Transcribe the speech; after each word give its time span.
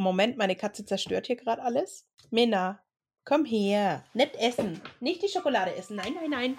Moment, 0.00 0.38
meine 0.38 0.56
Katze 0.56 0.86
zerstört 0.86 1.26
hier 1.26 1.36
gerade 1.36 1.62
alles. 1.62 2.06
Minna, 2.30 2.80
komm 3.26 3.44
her. 3.44 4.02
Nicht 4.14 4.34
essen. 4.36 4.80
Nicht 4.98 5.22
die 5.22 5.28
Schokolade 5.28 5.76
essen. 5.76 5.96
Nein, 5.96 6.14
nein, 6.18 6.30
nein. 6.30 6.56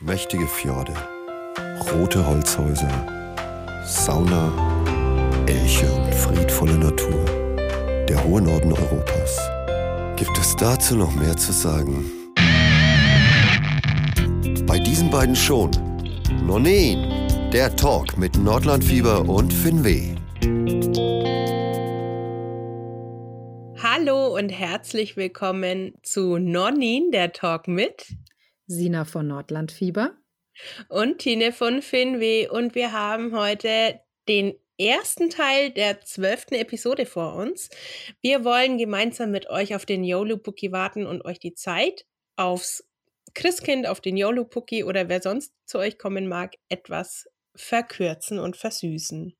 Mächtige 0.00 0.48
Fjorde, 0.48 0.92
rote 1.92 2.26
Holzhäuser, 2.26 2.90
Sauna, 3.86 4.50
Elche 5.46 5.92
und 5.92 6.12
friedvolle 6.12 6.78
Natur. 6.78 7.24
Der 8.08 8.24
hohe 8.24 8.42
Norden 8.42 8.72
Europas. 8.72 9.38
Gibt 10.16 10.36
es 10.36 10.56
dazu 10.56 10.96
noch 10.96 11.14
mehr 11.14 11.36
zu 11.36 11.52
sagen? 11.52 12.10
Bei 14.66 14.80
diesen 14.80 15.10
beiden 15.10 15.36
schon. 15.36 15.70
Nonin, 16.44 17.28
der 17.52 17.76
Talk 17.76 18.16
mit 18.18 18.36
Nordlandfieber 18.36 19.28
und 19.28 19.52
Finweh. 19.52 20.19
Und 24.40 24.48
herzlich 24.48 25.18
willkommen 25.18 25.92
zu 26.02 26.38
Nonin, 26.38 27.10
der 27.10 27.34
Talk 27.34 27.68
mit 27.68 28.06
Sina 28.66 29.04
von 29.04 29.26
Nordlandfieber 29.26 30.14
und 30.88 31.18
Tine 31.18 31.52
von 31.52 31.82
Finweh. 31.82 32.48
Und 32.48 32.74
wir 32.74 32.92
haben 32.92 33.36
heute 33.36 34.00
den 34.28 34.54
ersten 34.78 35.28
Teil 35.28 35.68
der 35.72 36.00
zwölften 36.00 36.54
Episode 36.54 37.04
vor 37.04 37.34
uns. 37.34 37.68
Wir 38.22 38.42
wollen 38.42 38.78
gemeinsam 38.78 39.30
mit 39.30 39.50
euch 39.50 39.74
auf 39.74 39.84
den 39.84 40.04
YOLO-Bookie 40.04 40.72
warten 40.72 41.04
und 41.04 41.22
euch 41.26 41.38
die 41.38 41.52
Zeit 41.52 42.06
aufs 42.36 42.88
Christkind, 43.34 43.86
auf 43.86 44.00
den 44.00 44.16
YOLO-Bookie 44.16 44.84
oder 44.84 45.10
wer 45.10 45.20
sonst 45.20 45.52
zu 45.66 45.76
euch 45.76 45.98
kommen 45.98 46.28
mag, 46.28 46.54
etwas 46.70 47.28
verkürzen 47.54 48.38
und 48.38 48.56
versüßen. 48.56 49.36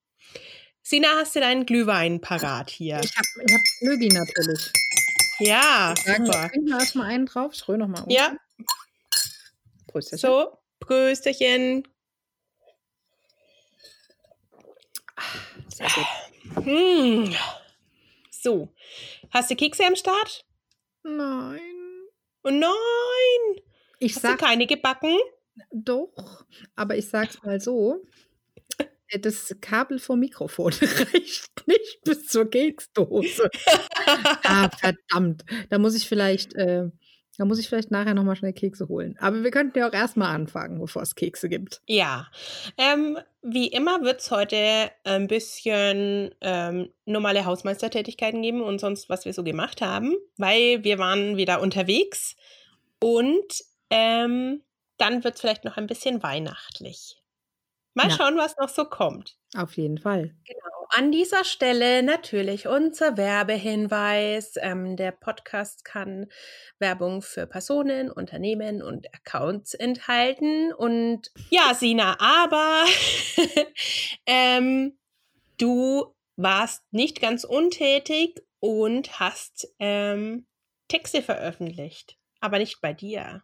Sina, 0.83 1.09
hast 1.16 1.37
du 1.37 1.41
deinen 1.41 1.66
Glühwein 1.66 2.20
parat 2.20 2.70
hier? 2.70 3.01
Ich 3.02 3.16
habe 3.16 3.27
ich 3.47 3.52
hab 3.52 3.61
Glühwein 3.80 4.09
natürlich. 4.09 4.73
Ja, 5.39 5.95
wir, 6.05 6.16
super. 6.27 6.48
trinken 6.48 6.67
wir 6.69 6.78
erstmal 6.78 7.06
einen 7.06 7.27
drauf. 7.27 7.53
Ich 7.55 7.67
rühre 7.69 7.78
nochmal 7.78 8.03
um. 8.05 8.11
Ja, 8.11 8.36
Prösterchen. 9.86 10.19
so, 10.19 10.58
Prösterchen. 10.81 11.86
Sehr 15.69 15.89
gut. 15.89 16.64
Hm. 16.64 17.34
So, 18.31 18.69
hast 19.31 19.51
du 19.51 19.56
Kekse 19.56 19.84
am 19.86 19.97
Start? 19.97 20.45
Nein. 21.03 21.61
Oh 22.42 22.51
nein! 22.51 23.62
Ich 23.98 24.14
Hast 24.14 24.25
du 24.25 24.28
sag 24.28 24.39
keine 24.39 24.67
gebacken? 24.67 25.19
doch, 25.73 26.45
aber 26.75 26.97
ich 26.97 27.08
sag's 27.08 27.42
mal 27.42 27.61
so. 27.61 28.03
Äh, 29.11 29.19
Das 29.19 29.55
Kabel 29.61 29.98
vom 29.98 30.20
Mikrofon 30.20 30.72
reicht 30.83 31.66
nicht 31.66 32.00
bis 32.05 32.27
zur 32.27 32.48
Keksdose. 32.50 33.50
ah, 34.44 34.69
verdammt. 34.70 35.44
Da 35.69 35.78
muss 35.78 35.94
ich 35.94 36.08
vielleicht, 36.08 36.55
äh, 36.55 36.89
da 37.39 37.44
muss 37.44 37.58
ich 37.58 37.69
vielleicht 37.69 37.91
nachher 37.91 38.14
nochmal 38.14 38.36
schnell 38.36 38.52
Kekse 38.52 38.89
holen. 38.89 39.17
Aber 39.19 39.42
wir 39.42 39.50
könnten 39.50 39.78
ja 39.78 39.89
auch 39.89 39.92
erstmal 39.92 40.34
anfangen, 40.34 40.78
bevor 40.78 41.02
es 41.02 41.14
Kekse 41.14 41.48
gibt. 41.48 41.80
Ja, 41.86 42.28
ähm, 42.77 43.19
wie 43.42 43.69
immer 43.69 44.02
wird 44.02 44.20
es 44.20 44.30
heute 44.30 44.91
ein 45.05 45.27
bisschen 45.27 46.34
ähm, 46.42 46.91
normale 47.06 47.47
Hausmeistertätigkeiten 47.47 48.42
geben 48.42 48.61
und 48.62 48.78
sonst, 48.78 49.08
was 49.08 49.24
wir 49.24 49.33
so 49.33 49.42
gemacht 49.42 49.80
haben, 49.80 50.14
weil 50.36 50.84
wir 50.84 50.98
waren 50.98 51.36
wieder 51.36 51.61
unterwegs 51.62 52.36
und 53.00 53.64
ähm, 53.89 54.62
dann 54.98 55.24
wird 55.24 55.34
es 55.36 55.41
vielleicht 55.41 55.64
noch 55.64 55.78
ein 55.78 55.86
bisschen 55.86 56.22
weihnachtlich. 56.22 57.20
Mal 58.03 58.11
Ja. 58.11 58.17
schauen, 58.17 58.37
was 58.37 58.56
noch 58.56 58.69
so 58.69 58.84
kommt. 58.84 59.37
Auf 59.56 59.77
jeden 59.77 59.98
Fall. 59.98 60.34
Genau. 60.47 60.61
An 60.93 61.12
dieser 61.12 61.45
Stelle 61.45 62.03
natürlich 62.03 62.67
unser 62.67 63.17
Werbehinweis. 63.17 64.55
Ähm, 64.57 64.97
der 64.97 65.12
Podcast 65.12 65.84
kann 65.84 66.27
Werbung 66.81 67.23
für 67.23 67.47
Personen, 67.47 68.11
Unternehmen 68.11 68.83
und 68.83 69.07
Accounts 69.15 69.75
enthalten. 69.75 70.73
Und 70.73 71.30
ja, 71.51 71.74
Sina, 71.74 72.17
aber 72.19 72.85
ähm, 74.27 74.98
du 75.58 76.14
warst 76.36 76.83
nicht 76.92 77.20
ganz 77.20 77.45
untätig 77.45 78.41
und 78.58 79.20
hast 79.20 79.69
ähm, 79.79 80.47
Texte 80.89 81.23
veröffentlicht, 81.23 82.17
aber 82.41 82.58
nicht 82.58 82.80
bei 82.80 82.92
dir. 82.92 83.42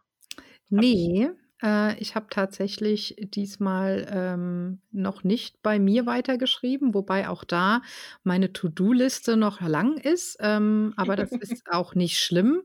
Nee, 0.69 1.29
äh, 1.63 1.97
ich 1.99 2.15
habe 2.15 2.27
tatsächlich 2.29 3.15
diesmal 3.19 4.07
ähm, 4.09 4.81
noch 4.91 5.23
nicht 5.23 5.61
bei 5.63 5.79
mir 5.79 6.05
weitergeschrieben, 6.05 6.93
wobei 6.93 7.29
auch 7.29 7.43
da 7.43 7.81
meine 8.23 8.53
To-Do-Liste 8.53 9.37
noch 9.37 9.61
lang 9.61 9.97
ist, 9.97 10.37
ähm, 10.39 10.93
aber 10.97 11.15
das 11.15 11.31
ist 11.31 11.63
auch 11.71 11.95
nicht 11.95 12.19
schlimm. 12.19 12.61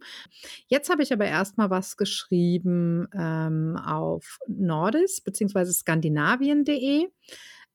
Jetzt 0.66 0.91
habe 0.91 1.03
ich 1.03 1.12
aber 1.12 1.25
erstmal 1.25 1.70
was 1.70 1.97
geschrieben 1.97 3.08
ähm, 3.14 3.76
auf 3.76 4.38
Nordis 4.47 5.20
bzw. 5.20 5.72
skandinavien.de 5.72 7.09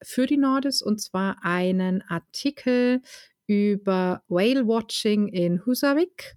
für 0.03 0.27
die 0.27 0.37
Nordis 0.37 0.81
und 0.81 1.01
zwar 1.01 1.37
einen 1.41 2.03
Artikel 2.03 3.01
über 3.47 4.21
Whale-Watching 4.27 5.29
in 5.29 5.65
Husavik. 5.65 6.35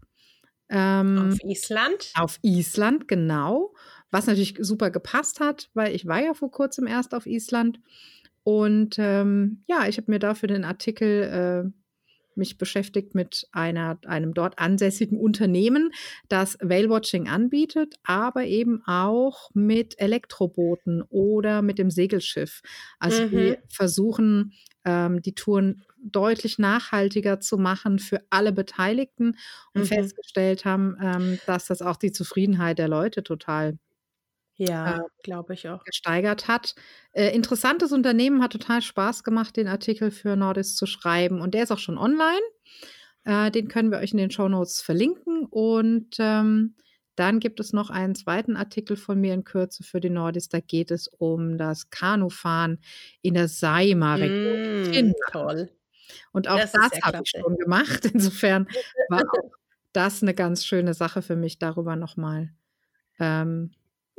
Ähm, 0.70 1.32
Auf 1.32 1.44
Island. 1.44 2.12
auf 2.14 2.38
Island, 2.42 3.08
genau. 3.08 3.69
Was 4.10 4.26
natürlich 4.26 4.56
super 4.60 4.90
gepasst 4.90 5.40
hat, 5.40 5.70
weil 5.74 5.94
ich 5.94 6.06
war 6.06 6.22
ja 6.22 6.34
vor 6.34 6.50
kurzem 6.50 6.86
erst 6.86 7.14
auf 7.14 7.26
Island. 7.26 7.80
Und 8.42 8.96
ähm, 8.98 9.64
ja, 9.68 9.86
ich 9.88 9.96
habe 9.98 10.10
mir 10.10 10.18
dafür 10.18 10.48
den 10.48 10.64
Artikel 10.64 11.22
äh, 11.66 11.70
mich 12.36 12.58
beschäftigt 12.58 13.14
mit 13.14 13.48
einer, 13.52 13.98
einem 14.06 14.32
dort 14.34 14.58
ansässigen 14.58 15.18
Unternehmen, 15.18 15.90
das 16.28 16.56
Whale-Watching 16.62 17.28
anbietet, 17.28 17.96
aber 18.04 18.44
eben 18.46 18.82
auch 18.86 19.50
mit 19.54 20.00
Elektrobooten 20.00 21.02
oder 21.10 21.60
mit 21.62 21.78
dem 21.78 21.90
Segelschiff. 21.90 22.62
Also 22.98 23.22
Mhm. 23.22 23.30
die 23.30 23.56
versuchen, 23.68 24.54
ähm, 24.84 25.20
die 25.22 25.34
Touren 25.34 25.82
deutlich 26.02 26.58
nachhaltiger 26.58 27.40
zu 27.40 27.58
machen 27.58 27.98
für 27.98 28.22
alle 28.30 28.52
Beteiligten 28.52 29.36
und 29.74 29.84
Mhm. 29.84 29.86
festgestellt 29.86 30.64
haben, 30.64 30.96
ähm, 31.02 31.40
dass 31.44 31.66
das 31.66 31.82
auch 31.82 31.96
die 31.96 32.12
Zufriedenheit 32.12 32.78
der 32.78 32.88
Leute 32.88 33.22
total 33.22 33.76
Ja, 34.68 35.04
glaube 35.22 35.54
ich 35.54 35.68
auch. 35.68 35.84
gesteigert 35.84 36.46
hat. 36.46 36.74
Äh, 37.12 37.34
interessantes 37.34 37.92
Unternehmen, 37.92 38.42
hat 38.42 38.52
total 38.52 38.82
Spaß 38.82 39.24
gemacht, 39.24 39.56
den 39.56 39.68
Artikel 39.68 40.10
für 40.10 40.36
Nordis 40.36 40.76
zu 40.76 40.86
schreiben. 40.86 41.40
Und 41.40 41.54
der 41.54 41.62
ist 41.62 41.72
auch 41.72 41.78
schon 41.78 41.96
online. 41.96 42.40
Äh, 43.24 43.50
den 43.50 43.68
können 43.68 43.90
wir 43.90 43.98
euch 43.98 44.12
in 44.12 44.18
den 44.18 44.30
Shownotes 44.30 44.82
verlinken. 44.82 45.46
Und 45.46 46.16
ähm, 46.18 46.74
dann 47.16 47.40
gibt 47.40 47.58
es 47.58 47.72
noch 47.72 47.88
einen 47.88 48.14
zweiten 48.14 48.56
Artikel 48.56 48.96
von 48.96 49.18
mir 49.20 49.32
in 49.32 49.44
Kürze 49.44 49.82
für 49.82 50.00
die 50.00 50.10
Nordis. 50.10 50.48
Da 50.48 50.60
geht 50.60 50.90
es 50.90 51.08
um 51.08 51.56
das 51.56 51.88
Kanufahren 51.90 52.80
in 53.22 53.34
der 53.34 53.48
Saima-Region. 53.48 55.08
Mm, 55.08 55.14
toll. 55.32 55.70
Und 56.32 56.48
auch 56.48 56.58
Das 56.58 56.72
das, 56.72 57.00
habe 57.02 57.20
ich 57.24 57.30
schon 57.30 57.56
gemacht. 57.56 58.04
Insofern 58.12 58.66
war 59.08 59.22
auch 59.22 59.50
das 59.92 60.22
eine 60.22 60.34
ganz 60.34 60.64
schöne 60.66 60.92
Sache 60.92 61.22
für 61.22 61.36
mich, 61.36 61.58
darüber 61.58 61.96
nochmal 61.96 62.50
ähm, 63.18 63.72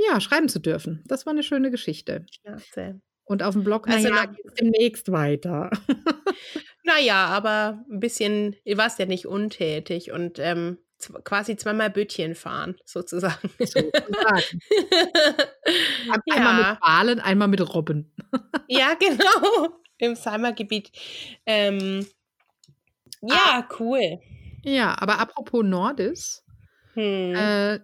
ja, 0.08 0.20
schreiben 0.22 0.50
zu 0.50 0.60
dürfen. 0.60 1.04
Das 1.08 1.26
war 1.26 1.32
eine 1.34 1.44
schöne 1.44 1.72
Geschichte. 1.72 2.26
Klasse. 2.44 3.02
Und 3.24 3.44
auf 3.44 3.54
dem 3.54 3.64
Blog, 3.64 3.88
Also 3.88 4.10
naja, 4.10 4.26
noch- 4.28 4.36
geht 4.36 4.46
es 4.46 4.54
demnächst 4.56 5.12
weiter. 5.12 5.70
Naja, 6.84 7.28
aber 7.28 7.86
ein 7.92 8.00
bisschen, 8.00 8.56
du 8.66 8.76
warst 8.76 8.98
ja 8.98 9.06
nicht 9.06 9.28
untätig 9.28 10.12
und 10.12 10.40
ähm, 10.40 10.80
quasi 11.24 11.56
zweimal 11.56 11.92
Bötchen 11.92 12.34
fahren, 12.34 12.76
sozusagen. 12.86 13.52
Sozusagen. 13.60 13.92
Einmal 16.32 16.64
ja, 16.64 16.70
mit 16.72 16.82
Walen, 16.82 17.20
einmal 17.20 17.48
mit 17.50 17.74
Robben. 17.74 18.12
ja, 18.68 18.96
genau. 18.96 19.70
Im 20.00 20.16
Salma-Gebiet. 20.16 20.92
Ähm, 21.46 22.08
ja, 23.22 23.68
cool. 23.80 24.20
Ja, 24.64 24.96
aber 25.00 25.20
apropos 25.20 25.64
Nordis, 25.64 26.44
Hm. 26.96 27.36
äh, 27.36 27.80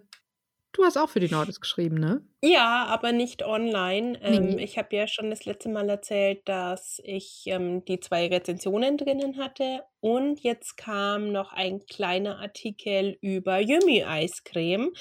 du 0.72 0.84
hast 0.84 0.96
auch 0.96 1.08
für 1.10 1.20
die 1.20 1.28
Nordis 1.30 1.60
geschrieben, 1.60 1.96
ne? 1.98 2.22
Ja, 2.42 2.86
aber 2.86 3.12
nicht 3.12 3.44
online. 3.44 4.18
Ähm, 4.22 4.56
Nee. 4.56 4.64
Ich 4.64 4.78
habe 4.78 4.94
ja 4.94 5.08
schon 5.08 5.30
das 5.30 5.44
letzte 5.44 5.68
Mal 5.68 5.88
erzählt, 5.88 6.48
dass 6.48 7.00
ich 7.04 7.42
ähm, 7.46 7.84
die 7.84 7.98
zwei 8.00 8.28
Rezensionen 8.28 8.96
drinnen 8.96 9.38
hatte 9.38 9.82
und 10.00 10.40
jetzt 10.40 10.76
kam 10.76 11.32
noch 11.32 11.52
ein 11.52 11.84
kleiner 11.86 12.38
Artikel 12.38 13.18
über 13.20 13.58
Yummy 13.60 14.04
Eiscreme. 14.04 14.92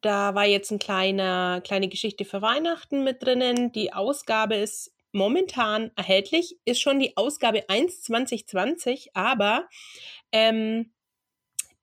Da 0.00 0.34
war 0.34 0.46
jetzt 0.46 0.70
ein 0.70 0.78
kleiner, 0.78 1.60
kleine 1.62 1.88
Geschichte 1.88 2.24
für 2.24 2.40
Weihnachten 2.40 3.02
mit 3.04 3.22
drinnen. 3.22 3.72
Die 3.72 3.92
Ausgabe 3.92 4.54
ist 4.56 4.94
momentan 5.12 5.90
erhältlich, 5.96 6.56
ist 6.64 6.80
schon 6.80 7.00
die 7.00 7.16
Ausgabe 7.16 7.68
1 7.68 8.02
2020, 8.02 9.10
aber 9.14 9.68
ähm, 10.32 10.92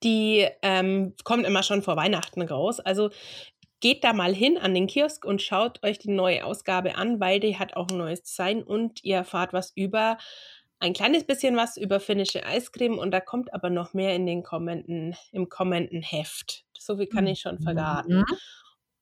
die 0.04 0.48
ähm, 0.62 1.14
kommt 1.24 1.46
immer 1.46 1.64
schon 1.64 1.82
vor 1.82 1.96
Weihnachten 1.96 2.42
raus. 2.42 2.80
Also 2.80 3.10
geht 3.80 4.04
da 4.04 4.14
mal 4.14 4.34
hin 4.34 4.58
an 4.58 4.74
den 4.74 4.88
Kiosk 4.88 5.26
und 5.26 5.42
schaut 5.42 5.84
euch 5.84 6.00
die 6.00 6.12
neue 6.12 6.46
Ausgabe 6.46 6.96
an, 6.96 7.20
weil 7.20 7.40
die 7.40 7.58
hat 7.58 7.76
auch 7.76 7.88
ein 7.90 7.98
neues 7.98 8.24
Design 8.24 8.64
und 8.64 9.04
ihr 9.04 9.18
erfahrt 9.18 9.54
was 9.54 9.72
über 9.76 10.18
ein 10.80 10.94
kleines 10.94 11.24
bisschen 11.24 11.56
was 11.56 11.78
über 11.78 12.00
finnische 12.00 12.46
Eiscreme 12.46 12.98
und 12.98 13.12
da 13.12 13.20
kommt 13.20 13.54
aber 13.54 13.70
noch 13.70 13.94
mehr 13.94 14.16
in 14.16 14.26
den 14.26 14.44
kommenden, 14.44 15.16
im 15.32 15.50
kommenden 15.50 16.02
Heft. 16.02 16.66
So 16.78 16.98
viel 16.98 17.08
kann 17.08 17.28
ich 17.28 17.40
schon 17.40 17.60
verraten. 17.60 18.24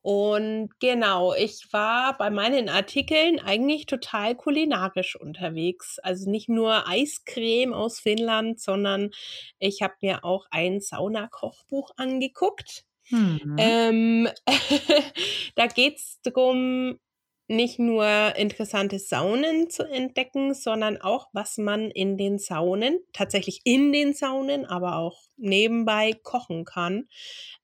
Und 0.04 0.70
genau, 0.82 1.34
ich 1.34 1.66
war 1.72 2.18
bei 2.18 2.30
meinen 2.30 2.68
Artikeln 2.68 3.40
eigentlich 3.40 3.86
total 3.86 4.36
kulinarisch 4.36 5.16
unterwegs. 5.16 5.98
Also 6.00 6.30
nicht 6.30 6.50
nur 6.50 6.90
Eiscreme 6.90 7.74
aus 7.74 8.02
Finnland, 8.02 8.60
sondern 8.60 9.12
ich 9.60 9.82
habe 9.82 9.94
mir 10.02 10.26
auch 10.26 10.46
ein 10.52 10.82
Saunakochbuch 10.82 11.92
angeguckt. 11.96 12.84
Mhm. 13.12 13.56
Ähm, 13.58 14.30
da 15.56 15.68
geht 15.68 15.96
es 15.96 16.20
darum, 16.22 17.00
nicht 17.48 17.80
nur 17.80 18.36
interessante 18.36 19.00
Saunen 19.00 19.70
zu 19.70 19.84
entdecken, 19.84 20.54
sondern 20.54 20.98
auch, 20.98 21.28
was 21.32 21.58
man 21.58 21.92
in 21.92 22.18
den 22.18 22.40
Saunen, 22.40 23.00
tatsächlich 23.14 23.62
in 23.64 23.94
den 23.94 24.14
Saunen, 24.14 24.66
aber 24.66 24.98
auch 24.98 25.22
nebenbei 25.38 26.12
kochen 26.24 26.66
kann. 26.66 27.08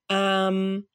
Ähm, 0.10 0.88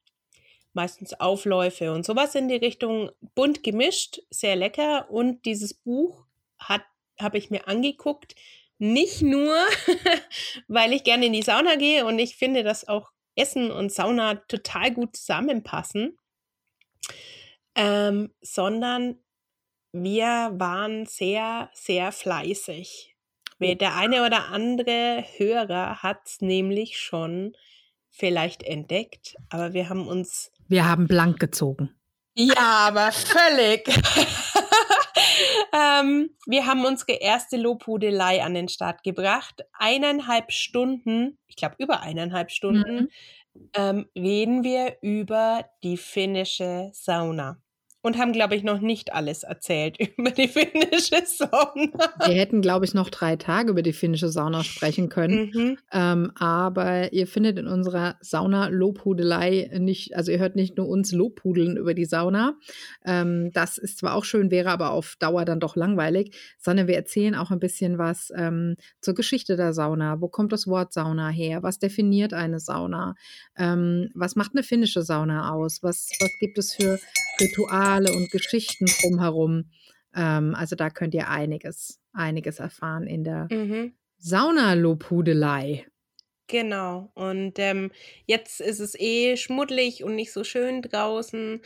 meistens 0.74 1.14
Aufläufe 1.14 1.92
und 1.92 2.04
sowas 2.04 2.34
in 2.34 2.48
die 2.48 2.56
Richtung 2.56 3.10
bunt 3.34 3.62
gemischt, 3.62 4.20
sehr 4.30 4.56
lecker. 4.56 5.10
Und 5.10 5.44
dieses 5.44 5.74
Buch 5.74 6.26
habe 6.58 7.38
ich 7.38 7.50
mir 7.50 7.68
angeguckt, 7.68 8.34
nicht 8.78 9.22
nur, 9.22 9.56
weil 10.68 10.92
ich 10.92 11.04
gerne 11.04 11.26
in 11.26 11.32
die 11.32 11.42
Sauna 11.42 11.76
gehe 11.76 12.04
und 12.04 12.18
ich 12.18 12.36
finde, 12.36 12.64
dass 12.64 12.88
auch 12.88 13.10
Essen 13.36 13.70
und 13.70 13.92
Sauna 13.92 14.34
total 14.34 14.92
gut 14.92 15.16
zusammenpassen, 15.16 16.18
ähm, 17.74 18.32
sondern 18.40 19.18
wir 19.92 20.52
waren 20.54 21.06
sehr, 21.06 21.70
sehr 21.72 22.12
fleißig. 22.12 23.16
Der 23.60 23.96
eine 23.96 24.26
oder 24.26 24.48
andere 24.48 25.24
Hörer 25.36 26.02
hat 26.02 26.26
es 26.26 26.40
nämlich 26.40 26.98
schon 26.98 27.56
vielleicht 28.10 28.62
entdeckt, 28.62 29.36
aber 29.50 29.72
wir 29.72 29.88
haben 29.88 30.06
uns. 30.08 30.50
Wir 30.68 30.88
haben 30.88 31.06
blank 31.06 31.38
gezogen. 31.38 31.94
Ja, 32.34 32.88
aber 32.88 33.12
völlig. 33.12 33.86
ähm, 35.72 36.30
wir 36.46 36.66
haben 36.66 36.84
unsere 36.84 37.12
erste 37.12 37.56
Lobhudelei 37.56 38.42
an 38.42 38.54
den 38.54 38.68
Start 38.68 39.02
gebracht. 39.04 39.62
Eineinhalb 39.72 40.50
Stunden, 40.50 41.38
ich 41.46 41.56
glaube 41.56 41.76
über 41.78 42.00
eineinhalb 42.00 42.50
Stunden, 42.50 43.10
mhm. 43.54 43.70
ähm, 43.74 44.06
reden 44.16 44.64
wir 44.64 44.96
über 45.00 45.64
die 45.84 45.96
finnische 45.96 46.90
Sauna 46.92 47.63
und 48.04 48.18
haben, 48.18 48.34
glaube 48.34 48.54
ich, 48.54 48.62
noch 48.62 48.82
nicht 48.82 49.14
alles 49.14 49.44
erzählt 49.44 49.96
über 50.18 50.30
die 50.30 50.46
finnische 50.46 51.24
Sauna. 51.24 52.12
Wir 52.26 52.34
hätten, 52.34 52.60
glaube 52.60 52.84
ich, 52.84 52.92
noch 52.92 53.08
drei 53.08 53.36
Tage 53.36 53.70
über 53.70 53.80
die 53.80 53.94
finnische 53.94 54.28
Sauna 54.28 54.62
sprechen 54.62 55.08
können. 55.08 55.50
Mhm. 55.54 55.78
Ähm, 55.90 56.32
aber 56.34 57.14
ihr 57.14 57.26
findet 57.26 57.58
in 57.58 57.66
unserer 57.66 58.16
Sauna-Lobhudelei 58.20 59.70
nicht, 59.78 60.14
also 60.14 60.30
ihr 60.30 60.38
hört 60.38 60.54
nicht 60.54 60.76
nur 60.76 60.86
uns 60.86 61.12
Lobhudeln 61.12 61.78
über 61.78 61.94
die 61.94 62.04
Sauna. 62.04 62.58
Ähm, 63.06 63.50
das 63.54 63.78
ist 63.78 63.98
zwar 63.98 64.14
auch 64.14 64.24
schön, 64.24 64.50
wäre 64.50 64.68
aber 64.68 64.90
auf 64.90 65.16
Dauer 65.18 65.46
dann 65.46 65.58
doch 65.58 65.74
langweilig, 65.74 66.36
sondern 66.58 66.86
wir 66.86 66.96
erzählen 66.96 67.34
auch 67.34 67.50
ein 67.50 67.58
bisschen 67.58 67.96
was 67.96 68.30
ähm, 68.36 68.76
zur 69.00 69.14
Geschichte 69.14 69.56
der 69.56 69.72
Sauna. 69.72 70.20
Wo 70.20 70.28
kommt 70.28 70.52
das 70.52 70.66
Wort 70.66 70.92
Sauna 70.92 71.30
her? 71.30 71.62
Was 71.62 71.78
definiert 71.78 72.34
eine 72.34 72.60
Sauna? 72.60 73.14
Ähm, 73.56 74.10
was 74.14 74.36
macht 74.36 74.52
eine 74.52 74.62
finnische 74.62 75.00
Sauna 75.00 75.52
aus? 75.52 75.82
Was, 75.82 76.10
was 76.20 76.30
gibt 76.38 76.58
es 76.58 76.74
für 76.74 76.98
Rituale 77.40 78.12
und 78.12 78.30
Geschichten 78.30 78.86
drumherum. 78.86 79.70
Ähm, 80.14 80.54
also 80.54 80.76
da 80.76 80.90
könnt 80.90 81.14
ihr 81.14 81.28
einiges, 81.28 82.00
einiges 82.12 82.58
erfahren 82.58 83.06
in 83.06 83.24
der 83.24 83.48
mhm. 83.50 83.94
Saunalobhudelei. 84.18 85.86
Genau. 86.46 87.10
Und 87.14 87.58
ähm, 87.58 87.90
jetzt 88.26 88.60
ist 88.60 88.80
es 88.80 88.94
eh 88.98 89.36
schmuddelig 89.36 90.04
und 90.04 90.14
nicht 90.14 90.32
so 90.32 90.44
schön 90.44 90.82
draußen. 90.82 91.60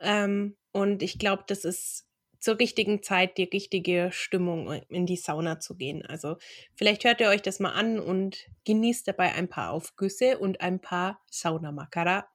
Ähm, 0.00 0.56
und 0.72 1.02
ich 1.02 1.18
glaube, 1.18 1.44
das 1.46 1.64
ist 1.64 2.06
zur 2.38 2.58
richtigen 2.58 3.02
Zeit 3.02 3.36
die 3.36 3.44
richtige 3.52 4.10
Stimmung, 4.12 4.72
in 4.88 5.04
die 5.04 5.16
Sauna 5.16 5.60
zu 5.60 5.76
gehen. 5.76 6.06
Also 6.06 6.36
vielleicht 6.74 7.04
hört 7.04 7.20
ihr 7.20 7.28
euch 7.28 7.42
das 7.42 7.60
mal 7.60 7.72
an 7.72 7.98
und 7.98 8.48
genießt 8.64 9.06
dabei 9.06 9.34
ein 9.34 9.48
paar 9.48 9.72
Aufgüsse 9.72 10.38
und 10.38 10.60
ein 10.60 10.80
paar 10.80 11.20
Saunamakara 11.30 12.26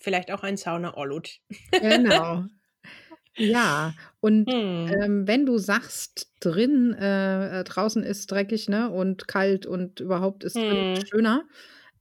vielleicht 0.00 0.30
auch 0.32 0.42
ein 0.42 0.56
Sauna-Olut. 0.56 1.40
Genau. 1.70 2.44
Ja, 3.36 3.94
und 4.20 4.50
hm. 4.50 4.88
ähm, 4.88 5.26
wenn 5.26 5.46
du 5.46 5.56
sagst, 5.56 6.30
drin, 6.40 6.92
äh, 6.92 7.60
äh, 7.60 7.64
draußen 7.64 8.02
ist 8.02 8.30
dreckig, 8.30 8.68
ne, 8.68 8.90
und 8.90 9.26
kalt 9.26 9.64
und 9.64 10.00
überhaupt 10.00 10.44
ist 10.44 10.56
hm. 10.56 10.96
schöner, 11.06 11.44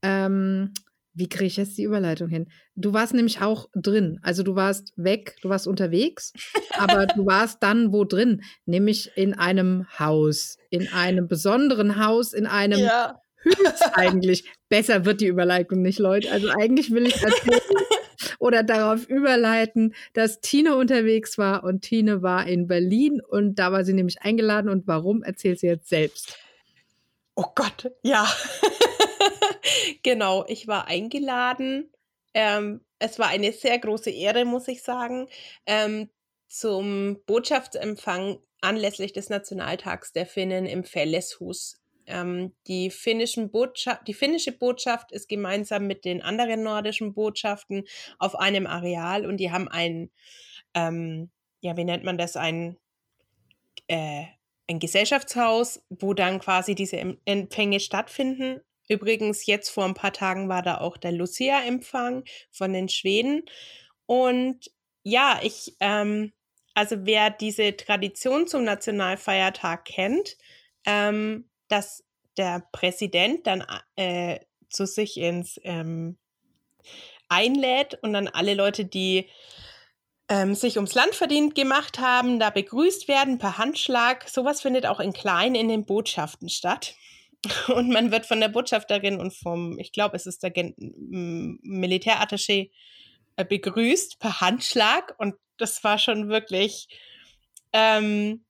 ähm, 0.01 0.73
wie 1.13 1.27
kriege 1.29 1.45
ich 1.45 1.57
jetzt 1.57 1.77
die 1.77 1.83
Überleitung 1.83 2.29
hin? 2.29 2.49
Du 2.75 2.93
warst 2.93 3.13
nämlich 3.13 3.41
auch 3.41 3.67
drin. 3.73 4.19
Also 4.23 4.43
du 4.43 4.55
warst 4.55 4.93
weg, 4.95 5.35
du 5.41 5.49
warst 5.49 5.67
unterwegs, 5.67 6.33
aber 6.77 7.05
du 7.15 7.25
warst 7.25 7.61
dann 7.61 7.91
wo 7.91 8.05
drin? 8.05 8.41
Nämlich 8.65 9.11
in 9.15 9.33
einem 9.33 9.87
Haus, 9.99 10.57
in 10.69 10.87
einem 10.89 11.27
besonderen 11.27 12.03
Haus, 12.03 12.33
in 12.33 12.45
einem 12.45 12.79
ja. 12.79 13.19
Höchst 13.43 13.89
eigentlich. 13.93 14.49
Besser 14.69 15.05
wird 15.05 15.21
die 15.21 15.27
Überleitung 15.27 15.81
nicht, 15.81 15.99
Leute. 15.99 16.31
Also 16.31 16.49
eigentlich 16.49 16.91
will 16.91 17.07
ich 17.07 17.21
erzählen 17.21 17.59
oder 18.39 18.63
darauf 18.63 19.07
überleiten, 19.07 19.93
dass 20.13 20.41
Tine 20.41 20.75
unterwegs 20.75 21.37
war 21.37 21.63
und 21.63 21.81
Tine 21.81 22.21
war 22.21 22.47
in 22.47 22.67
Berlin 22.67 23.21
und 23.21 23.55
da 23.55 23.71
war 23.71 23.83
sie 23.83 23.93
nämlich 23.93 24.21
eingeladen 24.21 24.69
und 24.69 24.87
warum 24.87 25.23
erzählt 25.23 25.59
sie 25.59 25.67
jetzt 25.67 25.89
selbst. 25.89 26.37
Oh 27.35 27.45
Gott, 27.55 27.91
ja. 28.03 28.27
genau, 30.03 30.45
ich 30.47 30.67
war 30.67 30.87
eingeladen. 30.87 31.91
Ähm, 32.33 32.81
es 32.99 33.19
war 33.19 33.27
eine 33.27 33.51
sehr 33.51 33.79
große 33.79 34.11
Ehre, 34.11 34.45
muss 34.45 34.67
ich 34.67 34.83
sagen, 34.83 35.27
ähm, 35.65 36.09
zum 36.47 37.19
Botschaftsempfang 37.25 38.39
anlässlich 38.61 39.13
des 39.13 39.29
Nationaltags 39.29 40.13
der 40.13 40.25
Finnen 40.25 40.65
im 40.65 40.83
Felleshus 40.83 41.80
ähm, 42.07 42.53
die, 42.67 42.89
finnischen 42.89 43.51
Botschaft, 43.51 44.07
die 44.07 44.13
finnische 44.13 44.51
Botschaft 44.51 45.11
ist 45.11 45.29
gemeinsam 45.29 45.87
mit 45.87 46.05
den 46.05 46.21
anderen 46.21 46.63
nordischen 46.63 47.13
Botschaften 47.13 47.85
auf 48.19 48.35
einem 48.35 48.67
Areal 48.67 49.25
und 49.25 49.37
die 49.37 49.51
haben 49.51 49.67
ein, 49.67 50.11
ähm, 50.73 51.29
ja, 51.61 51.77
wie 51.77 51.83
nennt 51.83 52.03
man 52.03 52.17
das, 52.17 52.35
ein, 52.35 52.77
äh, 53.87 54.25
ein 54.69 54.79
Gesellschaftshaus, 54.79 55.83
wo 55.89 56.13
dann 56.13 56.39
quasi 56.39 56.75
diese 56.75 56.97
Empfänge 57.25 57.79
stattfinden. 57.79 58.61
Übrigens, 58.87 59.45
jetzt 59.45 59.69
vor 59.69 59.85
ein 59.85 59.93
paar 59.93 60.13
Tagen 60.13 60.49
war 60.49 60.61
da 60.61 60.79
auch 60.79 60.97
der 60.97 61.11
Lucia-Empfang 61.11 62.23
von 62.51 62.73
den 62.73 62.89
Schweden. 62.89 63.43
Und 64.05 64.71
ja, 65.03 65.39
ich, 65.43 65.75
ähm, 65.79 66.33
also 66.73 67.05
wer 67.05 67.29
diese 67.29 67.75
Tradition 67.75 68.47
zum 68.47 68.63
Nationalfeiertag 68.63 69.85
kennt, 69.85 70.37
ähm, 70.85 71.49
dass 71.71 72.03
der 72.37 72.63
Präsident 72.71 73.47
dann 73.47 73.65
äh, 73.95 74.39
zu 74.69 74.85
sich 74.85 75.17
ins 75.17 75.59
ähm, 75.63 76.17
einlädt 77.29 77.97
und 78.01 78.13
dann 78.13 78.27
alle 78.27 78.53
Leute, 78.53 78.85
die 78.85 79.27
ähm, 80.29 80.55
sich 80.55 80.77
ums 80.77 80.95
Land 80.95 81.15
verdient 81.15 81.55
gemacht 81.55 81.99
haben, 81.99 82.39
da 82.39 82.49
begrüßt 82.49 83.07
werden 83.07 83.37
per 83.37 83.57
Handschlag. 83.57 84.27
Sowas 84.29 84.61
findet 84.61 84.85
auch 84.85 84.99
in 84.99 85.13
klein 85.13 85.55
in 85.55 85.67
den 85.67 85.85
Botschaften 85.85 86.49
statt. 86.49 86.95
Und 87.67 87.89
man 87.89 88.11
wird 88.11 88.25
von 88.25 88.39
der 88.39 88.49
Botschafterin 88.49 89.19
und 89.19 89.33
vom, 89.33 89.79
ich 89.79 89.91
glaube, 89.91 90.15
es 90.15 90.27
ist 90.27 90.43
der 90.43 90.53
Militärattaché 90.53 92.69
äh, 93.35 93.43
begrüßt 93.43 94.19
per 94.19 94.41
Handschlag. 94.41 95.15
Und 95.17 95.33
das 95.57 95.83
war 95.83 95.97
schon 95.97 96.29
wirklich 96.29 96.87
ähm, 97.73 98.45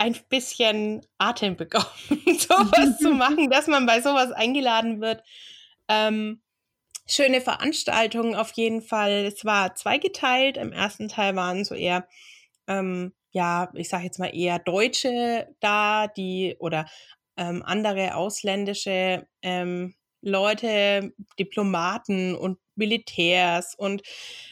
ein 0.00 0.16
bisschen 0.30 1.06
Atem 1.18 1.56
bekommen, 1.56 1.84
sowas 2.08 2.98
zu 2.98 3.12
machen, 3.12 3.50
dass 3.50 3.66
man 3.66 3.84
bei 3.84 4.00
sowas 4.00 4.32
eingeladen 4.32 5.02
wird. 5.02 5.22
Ähm, 5.88 6.40
schöne 7.06 7.42
Veranstaltung 7.42 8.34
auf 8.34 8.50
jeden 8.52 8.80
Fall. 8.80 9.26
Es 9.26 9.44
war 9.44 9.74
zweigeteilt. 9.74 10.56
Im 10.56 10.72
ersten 10.72 11.08
Teil 11.08 11.36
waren 11.36 11.66
so 11.66 11.74
eher, 11.74 12.08
ähm, 12.66 13.12
ja, 13.32 13.70
ich 13.74 13.90
sage 13.90 14.04
jetzt 14.04 14.18
mal 14.18 14.34
eher 14.34 14.58
Deutsche 14.58 15.54
da, 15.60 16.06
die 16.06 16.56
oder 16.58 16.86
ähm, 17.36 17.62
andere 17.62 18.14
ausländische 18.14 19.26
ähm, 19.42 19.94
Leute, 20.22 21.12
Diplomaten 21.38 22.34
und 22.34 22.58
Militärs 22.74 23.74
und 23.74 24.02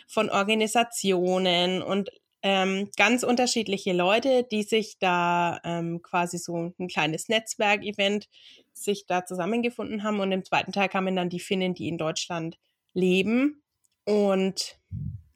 von 0.07 0.29
Organisationen 0.29 1.81
und 1.81 2.11
ähm, 2.43 2.91
ganz 2.97 3.23
unterschiedliche 3.23 3.93
Leute, 3.93 4.45
die 4.45 4.63
sich 4.63 4.99
da 4.99 5.61
ähm, 5.65 6.03
quasi 6.03 6.39
so 6.39 6.73
ein 6.79 6.89
kleines 6.89 7.29
Netzwerkevent 7.29 8.29
sich 8.73 9.07
da 9.07 9.25
zusammengefunden 9.25 10.03
haben. 10.03 10.21
Und 10.21 10.33
im 10.33 10.45
zweiten 10.45 10.73
Teil 10.73 10.89
kamen 10.89 11.17
dann 11.17 11.31
die 11.31 11.41
Finnen, 11.41 11.75
die 11.75 11.89
in 11.89 11.99
Deutschland 11.99 12.59
leben 12.95 13.63
und 14.05 14.79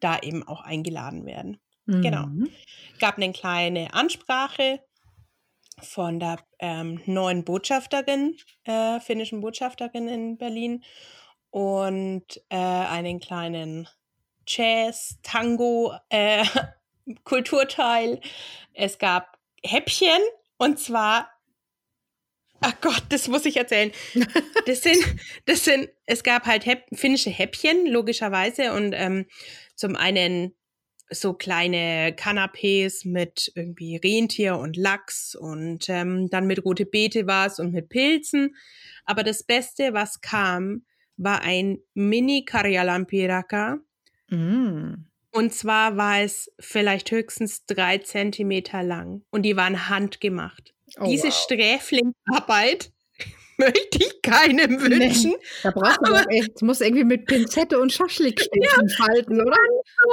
da 0.00 0.18
eben 0.18 0.46
auch 0.46 0.62
eingeladen 0.62 1.26
werden. 1.26 1.58
Genau. 1.86 2.26
Mhm. 2.26 2.44
Genau. 2.44 2.50
Gab 3.00 3.16
eine 3.16 3.32
kleine 3.32 3.92
Ansprache 3.94 4.80
von 5.80 6.20
der 6.20 6.38
ähm, 6.60 7.00
neuen 7.06 7.44
Botschafterin, 7.44 8.36
äh, 8.64 9.00
finnischen 9.00 9.40
Botschafterin 9.40 10.06
in 10.08 10.38
Berlin 10.38 10.84
und 11.50 12.24
äh, 12.50 12.56
einen 12.56 13.20
kleinen 13.20 13.88
Jazz, 14.46 15.18
Tango, 15.22 15.92
äh, 16.08 16.44
Kulturteil. 17.24 18.20
Es 18.74 18.98
gab 18.98 19.38
Häppchen 19.64 20.20
und 20.56 20.78
zwar, 20.78 21.30
ach 22.60 22.80
Gott, 22.80 23.04
das 23.10 23.28
muss 23.28 23.44
ich 23.46 23.56
erzählen. 23.56 23.92
Das 24.66 24.82
sind, 24.82 25.04
das 25.46 25.64
sind, 25.64 25.88
es 26.06 26.22
gab 26.22 26.46
halt 26.46 26.66
Häpp, 26.66 26.84
finnische 26.92 27.30
Häppchen, 27.30 27.86
logischerweise, 27.86 28.72
und 28.72 28.92
ähm, 28.94 29.26
zum 29.74 29.96
einen 29.96 30.54
so 31.10 31.34
kleine 31.34 32.14
Canapés 32.16 33.06
mit 33.06 33.52
irgendwie 33.54 33.96
Rentier 33.96 34.56
und 34.56 34.76
Lachs 34.76 35.34
und 35.34 35.88
ähm, 35.88 36.28
dann 36.30 36.46
mit 36.46 36.64
rote 36.64 36.86
Beete 36.86 37.26
war 37.26 37.46
es 37.46 37.58
und 37.58 37.72
mit 37.72 37.88
Pilzen. 37.88 38.56
Aber 39.04 39.22
das 39.22 39.42
Beste, 39.42 39.92
was 39.92 40.20
kam, 40.20 40.84
war 41.16 41.42
ein 41.42 41.78
Mini 41.94 42.44
Karjalampiraka. 42.44 43.78
Mm. 44.30 44.94
Und 45.32 45.54
zwar 45.54 45.96
war 45.96 46.20
es 46.20 46.52
vielleicht 46.60 47.10
höchstens 47.10 47.64
drei 47.64 47.98
Zentimeter 47.98 48.82
lang 48.82 49.22
und 49.30 49.42
die 49.42 49.56
waren 49.56 49.88
handgemacht. 49.88 50.74
Oh, 51.00 51.06
Diese 51.06 51.28
wow. 51.28 51.34
Sträflingsarbeit 51.34 52.92
möchte 53.56 53.98
ich 53.98 54.20
keinem 54.22 54.80
wünschen. 54.80 55.30
Nee, 55.30 55.46
da 55.62 55.70
braucht 55.70 56.02
man 56.02 56.14
aber, 56.14 56.30
echt, 56.30 56.60
muss 56.60 56.82
irgendwie 56.82 57.04
mit 57.04 57.24
Pinzette 57.24 57.78
und 57.78 57.92
Schaschlikstäbchen 57.92 58.88
ja, 58.88 59.04
falten, 59.04 59.40
oder? 59.40 59.56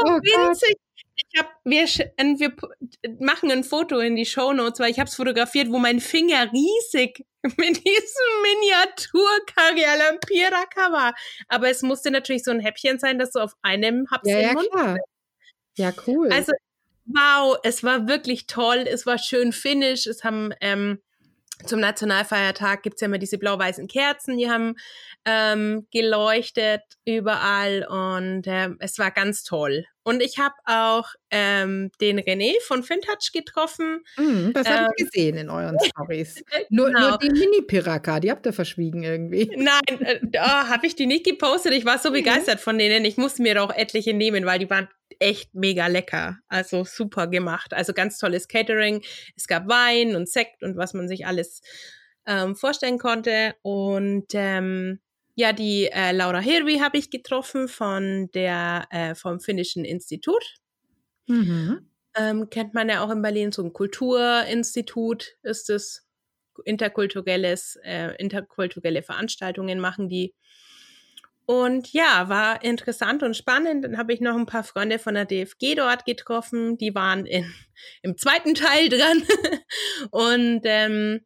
Oh 0.05 0.19
winzig. 0.21 0.77
Ich 1.31 1.39
hab, 1.39 1.51
wir, 1.63 1.85
wir 1.85 2.53
machen 3.19 3.51
ein 3.51 3.63
Foto 3.63 3.99
in 3.99 4.15
die 4.15 4.25
Show 4.25 4.53
Notes, 4.53 4.79
weil 4.79 4.91
ich 4.91 4.99
habe 4.99 5.09
es 5.09 5.15
fotografiert, 5.15 5.69
wo 5.69 5.77
mein 5.77 5.99
Finger 5.99 6.51
riesig 6.51 7.25
mit 7.43 7.57
diesem 7.57 8.29
Miniatur 8.43 9.29
Karialampiraka 9.55 10.91
war. 10.91 11.15
Aber 11.47 11.69
es 11.69 11.81
musste 11.81 12.11
natürlich 12.11 12.43
so 12.43 12.51
ein 12.51 12.59
Häppchen 12.59 12.99
sein, 12.99 13.19
dass 13.19 13.31
du 13.31 13.39
auf 13.39 13.53
einem 13.61 14.07
Haps 14.11 14.29
ja, 14.29 14.39
ja, 14.39 14.53
Mund 14.53 14.69
klar. 14.71 14.97
Ja, 15.77 15.93
cool. 16.07 16.31
Also, 16.31 16.51
wow, 17.05 17.57
es 17.63 17.83
war 17.83 18.07
wirklich 18.07 18.47
toll. 18.47 18.85
Es 18.88 19.05
war 19.05 19.17
schön 19.17 19.53
finnisch. 19.53 20.07
Es 20.07 20.23
haben 20.23 20.53
ähm, 20.61 20.99
zum 21.65 21.79
Nationalfeiertag 21.79 22.83
gibt 22.83 22.95
es 22.95 23.01
ja 23.01 23.07
immer 23.07 23.17
diese 23.17 23.38
blau-weißen 23.38 23.88
Kerzen, 23.88 24.38
die 24.38 24.49
haben 24.49 24.75
ähm, 25.29 25.88
geleuchtet 25.91 26.81
überall 27.05 27.86
und 27.88 28.48
äh, 28.48 28.69
es 28.79 28.98
war 28.98 29.12
ganz 29.12 29.43
toll. 29.43 29.86
Und 30.03 30.24
ich 30.24 30.39
habe 30.39 30.55
auch 30.65 31.09
ähm, 31.29 31.91
den 32.01 32.19
René 32.19 32.53
von 32.65 32.81
Fintouch 32.81 33.31
getroffen. 33.31 34.00
Mm, 34.17 34.51
das 34.53 34.67
habe 34.67 34.88
ich 34.95 35.03
ähm, 35.03 35.09
gesehen 35.12 35.38
in 35.38 35.50
euren 35.50 35.77
Stories. 35.86 36.43
nur, 36.69 36.88
genau. 36.88 37.09
nur 37.09 37.17
die 37.19 37.29
Mini-Piraka, 37.29 38.19
die 38.19 38.31
habt 38.31 38.45
ihr 38.48 38.53
verschwiegen 38.53 39.03
irgendwie. 39.03 39.51
Nein, 39.55 40.01
äh, 40.01 40.19
oh, 40.38 40.39
habe 40.39 40.88
ich 40.88 40.95
die 40.95 41.05
nicht 41.05 41.25
gepostet. 41.25 41.74
Ich 41.74 41.86
war 41.86 42.00
so 42.00 42.09
mhm. 42.09 42.13
begeistert 42.13 42.59
von 42.59 42.79
denen. 42.79 43.05
Ich 43.05 43.17
musste 43.17 43.43
mir 43.43 43.62
auch 43.62 43.71
etliche 43.71 44.13
nehmen, 44.13 44.45
weil 44.45 44.57
die 44.57 44.69
waren 44.69 44.88
echt 45.19 45.53
mega 45.53 45.86
lecker. 45.88 46.39
Also 46.48 46.86
super 46.86 47.27
gemacht. 47.27 47.74
Also 47.74 47.93
ganz 47.93 48.17
tolles 48.17 48.48
Catering. 48.48 49.03
Es 49.36 49.48
gab 49.48 49.67
Wein 49.67 50.15
und 50.15 50.27
Sekt 50.27 50.63
und 50.63 50.75
was 50.75 50.95
man 50.95 51.07
sich 51.07 51.27
alles 51.27 51.62
ähm, 52.25 52.55
vorstellen 52.55 52.98
konnte. 52.98 53.53
Und 53.62 54.27
ähm, 54.33 55.00
ja, 55.39 55.53
die 55.53 55.89
äh, 55.89 56.12
Laura 56.12 56.39
Hirvi 56.39 56.79
habe 56.79 56.98
ich 56.98 57.10
getroffen 57.10 57.69
von 57.69 58.29
der, 58.34 58.88
äh, 58.89 59.15
vom 59.15 59.39
Finnischen 59.39 59.86
Institut. 59.86 60.43
Mhm. 61.27 61.89
Ähm, 62.13 62.50
kennt 62.50 62.74
man 62.74 62.89
ja 62.89 63.01
auch 63.01 63.10
in 63.10 63.22
Berlin, 63.22 63.53
so 63.53 63.63
ein 63.63 63.72
Kulturinstitut 63.72 65.38
ist 65.43 65.69
es. 65.69 66.05
Interkulturelles, 66.65 67.77
äh, 67.86 68.17
interkulturelle 68.17 69.01
Veranstaltungen 69.01 69.79
machen 69.79 70.10
die. 70.10 70.36
Und 71.46 71.93
ja, 71.93 72.27
war 72.27 72.62
interessant 72.62 73.24
und 73.24 73.38
spannend. 73.38 73.86
Dann 73.86 73.98
habe 73.98 74.12
ich 74.12 74.19
noch 74.19 74.36
ein 74.36 74.46
paar 74.46 74.65
Freunde 74.65 75.00
von 75.00 75.13
der 75.13 75.24
DFG 75.24 75.75
dort 75.75 76.03
getroffen. 76.03 76.77
Die 76.77 76.93
waren 76.93 77.25
in, 77.25 77.50
im 78.01 78.17
zweiten 78.17 78.55
Teil 78.55 78.89
dran. 78.89 79.24
und 80.12 80.63
ähm, 80.65 81.22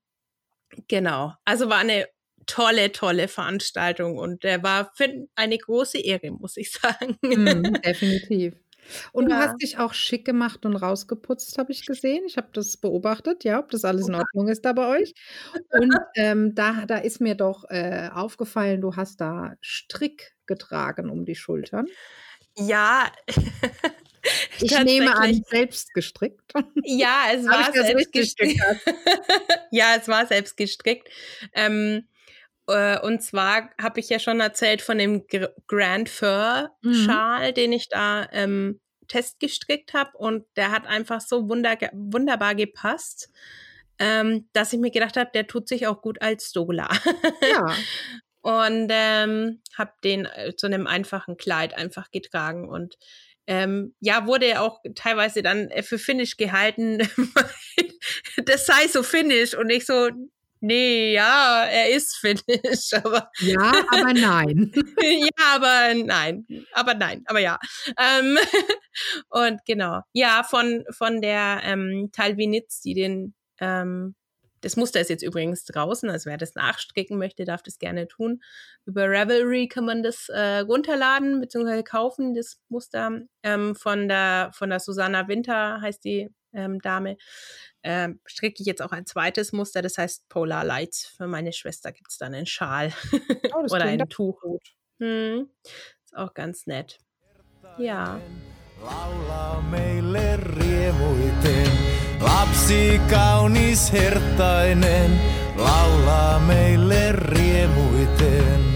genau, 0.88 1.34
also 1.46 1.68
war 1.68 1.80
eine 1.80 2.06
tolle, 2.46 2.92
tolle 2.92 3.28
Veranstaltung 3.28 4.18
und 4.18 4.44
der 4.44 4.64
war 4.64 4.92
eine 5.36 5.58
große 5.58 6.00
Ehre, 6.00 6.32
muss 6.32 6.58
ich 6.58 6.72
sagen. 6.82 7.18
Mm, 7.22 7.82
definitiv. 7.82 8.54
Und 9.12 9.30
ja. 9.30 9.36
du 9.36 9.42
hast 9.42 9.62
dich 9.62 9.78
auch 9.78 9.94
schick 9.94 10.26
gemacht 10.26 10.66
und 10.66 10.76
rausgeputzt, 10.76 11.58
habe 11.58 11.72
ich 11.72 11.86
gesehen. 11.86 12.24
Ich 12.28 12.38
habe 12.38 12.50
das 12.54 12.78
beobachtet, 12.78 13.44
ja, 13.44 13.60
ob 13.60 13.70
das 13.72 13.86
alles 13.86 14.08
in 14.08 14.16
Ordnung 14.16 14.48
ist 14.48 14.66
da 14.66 14.74
bei 14.74 15.00
euch. 15.00 15.14
Und 15.72 15.96
ähm, 16.16 16.56
da, 16.56 16.86
da 16.86 16.98
ist 16.98 17.22
mir 17.22 17.36
doch 17.36 17.66
äh, 17.70 18.10
aufgefallen, 18.14 18.82
du 18.82 18.96
hast 18.96 19.22
da 19.22 19.56
Strick 19.62 20.36
getragen 20.46 21.10
um 21.10 21.26
die 21.26 21.36
Schultern. 21.36 21.88
Ja. 22.58 23.12
ich 24.60 24.80
nehme 24.84 25.16
an, 25.16 25.44
selbst 25.50 25.94
gestrickt. 25.94 26.54
Ja, 26.84 27.26
es 27.34 27.46
war 27.46 27.72
selbst 27.72 28.12
gestrickt. 28.12 28.62
ja, 29.72 29.96
es 30.00 30.08
war 30.08 30.28
selbst 30.28 30.58
gestrickt. 30.58 31.10
Ähm, 31.54 32.08
äh, 32.68 33.00
und 33.00 33.22
zwar 33.22 33.70
habe 33.82 34.00
ich 34.00 34.10
ja 34.10 34.20
schon 34.20 34.40
erzählt 34.40 34.82
von 34.82 34.98
dem 34.98 35.26
Grand 35.68 36.10
Fur 36.10 36.70
mhm. 36.82 36.94
Schal, 36.94 37.50
mhm. 37.50 37.54
den 37.56 37.72
ich 37.74 37.90
da 37.90 38.28
ähm, 38.32 38.80
testgestrickt 39.08 39.94
habe. 39.94 40.18
Und 40.18 40.46
der 40.56 40.72
hat 40.72 40.88
einfach 40.88 41.22
so 41.22 41.50
wunder 41.50 41.78
wunderbar 41.94 42.56
gepasst, 42.56 43.30
ähm, 44.00 44.50
dass 44.54 44.74
ich 44.74 44.80
mir 44.80 44.92
gedacht 44.92 45.18
habe, 45.18 45.32
der 45.34 45.48
tut 45.48 45.68
sich 45.68 45.88
auch 45.88 46.02
gut 46.02 46.22
als 46.22 46.50
Stola. 46.50 46.90
Ja. 47.42 47.76
und 48.42 48.88
ähm, 48.90 49.62
habe 49.78 49.94
den 50.04 50.26
äh, 50.26 50.56
zu 50.56 50.68
einem 50.68 50.86
einfachen 50.88 51.38
Kleid 51.38 51.78
einfach 51.78 52.12
getragen 52.12 52.68
und 52.68 52.98
ähm, 53.46 53.94
ja, 54.00 54.26
wurde 54.26 54.62
auch 54.62 54.80
teilweise 54.96 55.42
dann 55.44 55.70
äh, 55.70 55.84
für 55.84 55.98
Finnisch 55.98 56.38
gehalten, 56.38 57.00
das 58.46 58.66
sei 58.66 58.88
so 58.88 59.04
Finnisch 59.04 59.56
und 59.56 59.70
ich 59.70 59.86
so, 59.86 60.10
nee, 60.64 61.14
ja, 61.14 61.66
er 61.66 61.90
ist 61.92 62.16
finnisch, 62.16 62.94
aber. 62.94 63.30
Ja, 63.40 63.72
aber 63.92 64.14
nein. 64.14 64.72
ja, 65.02 65.54
aber 65.54 65.94
nein. 65.94 66.48
Aber 66.72 66.94
nein, 66.94 67.24
aber 67.26 67.40
ja. 67.40 67.60
Ähm, 67.98 68.38
und 69.30 69.66
genau. 69.66 70.02
Ja, 70.14 70.44
von, 70.44 70.86
von 70.90 71.22
der 71.22 71.62
ähm, 71.64 72.10
Talvinitz, 72.12 72.82
die 72.82 72.94
den, 72.94 73.36
ähm, 73.60 74.16
das 74.62 74.78
Muster 74.78 75.02
ist 75.02 75.10
jetzt 75.10 75.24
übrigens 75.24 75.66
draußen, 75.66 76.10
also 76.10 76.30
wer 76.30 76.38
das 76.38 76.56
nachstricken 76.56 77.18
möchte, 77.18 77.44
darf 77.44 77.62
das 77.62 77.80
gerne 77.80 78.08
tun. 78.08 78.42
Über 78.86 79.10
Ravelry 79.10 79.68
kann 79.68 79.86
man 79.86 80.02
das 80.04 80.30
äh, 80.30 80.60
runterladen 80.60 81.42
bzw. 81.42 81.84
kaufen, 81.84 82.34
das 82.34 82.62
Muster 82.70 83.20
ähm, 83.44 83.76
von 83.76 84.08
der 84.08 84.52
von 84.54 84.70
der 84.70 84.80
Susanna 84.80 85.28
Winter 85.28 85.82
heißt 85.82 86.06
die 86.06 86.30
ähm, 86.54 86.80
Dame 86.80 87.18
äh, 87.84 88.10
stricke 88.26 88.62
ich 88.62 88.68
jetzt 88.68 88.82
auch 88.82 88.92
ein 88.92 89.06
zweites 89.06 89.54
Muster, 89.54 89.82
das 89.82 89.98
heißt 89.98 90.28
Polar 90.30 90.64
Lights. 90.64 91.06
Für 91.18 91.28
meine 91.28 91.54
Schwester 91.54 91.92
gibt 91.92 92.12
es 92.12 92.18
dann 92.18 92.34
einen 92.34 92.46
Schal 92.46 92.92
oh, 93.54 93.64
oder 93.70 93.86
ein 93.86 94.10
Tuch. 94.10 94.42
Hm. 95.00 95.50
Ist 95.64 96.16
auch 96.16 96.34
ganz 96.34 96.66
nett. 96.66 96.98
Ja. 97.78 98.20
Laulaa 98.82 99.62
meille 99.72 100.38
riemuiten, 100.38 101.72
lapsi 102.20 103.00
kaunis 103.10 103.92
hertainen, 103.92 105.20
laulaa 105.58 106.40
meille 106.40 107.14
riemuiten. 107.32 108.74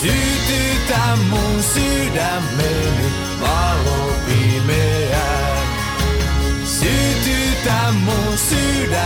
Sytytä 0.00 1.16
mun 1.30 1.62
sydämeni 1.62 3.12
valo 3.40 3.97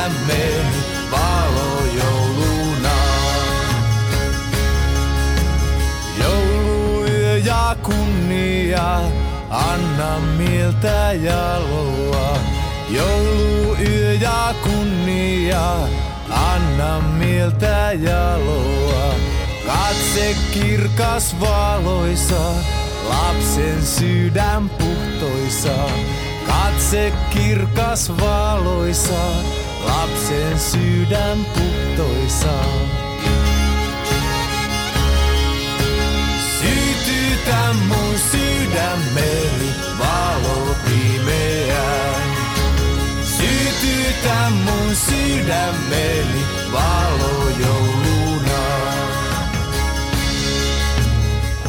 sydämeni 0.02 0.82
valo 1.10 1.84
jouluna. 1.98 2.96
Jouluyö 6.20 7.36
ja 7.38 7.76
kunnia, 7.82 9.00
anna 9.50 10.20
mieltä 10.36 11.12
jaloa. 11.12 12.38
Jouluyö 12.90 14.12
ja 14.12 14.54
kunnia, 14.62 15.72
anna 16.30 17.00
mieltä 17.00 17.92
jaloa. 17.92 19.14
Katse 19.66 20.36
kirkas 20.52 21.40
valoisa, 21.40 22.52
lapsen 23.08 23.86
sydän 23.86 24.68
puhtoisa. 24.68 25.90
Katse 26.46 27.12
kirkas 27.30 28.12
valoisa, 28.20 29.22
lapsen 29.84 30.58
sydän 30.58 31.38
puhtoisa. 31.44 32.64
Sytytä 36.58 37.74
mun 37.88 38.18
sydämeni 38.30 39.70
valo 39.98 40.74
pimeään. 40.84 42.22
Sytytä 43.24 44.50
mun 44.64 44.96
sydämeni 44.96 46.42
valojouluna. 46.72 48.62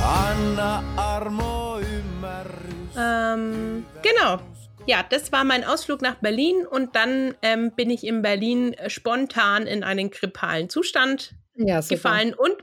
Anna 0.02 0.84
armo 0.98 1.80
ymmärrys. 1.80 2.98
Ähm, 2.98 3.84
genau. 4.02 4.53
Ja, 4.86 5.04
das 5.10 5.32
war 5.32 5.44
mein 5.44 5.64
Ausflug 5.64 6.02
nach 6.02 6.16
Berlin 6.16 6.68
und 6.68 6.96
dann 6.96 7.36
ähm, 7.42 7.72
bin 7.72 7.90
ich 7.90 8.06
in 8.06 8.22
Berlin 8.22 8.74
äh, 8.74 8.90
spontan 8.90 9.66
in 9.66 9.84
einen 9.84 10.12
grippalen 10.12 10.70
Zustand 10.70 11.36
Ja, 11.56 11.80
gefallen 11.80 12.34
und 12.34 12.58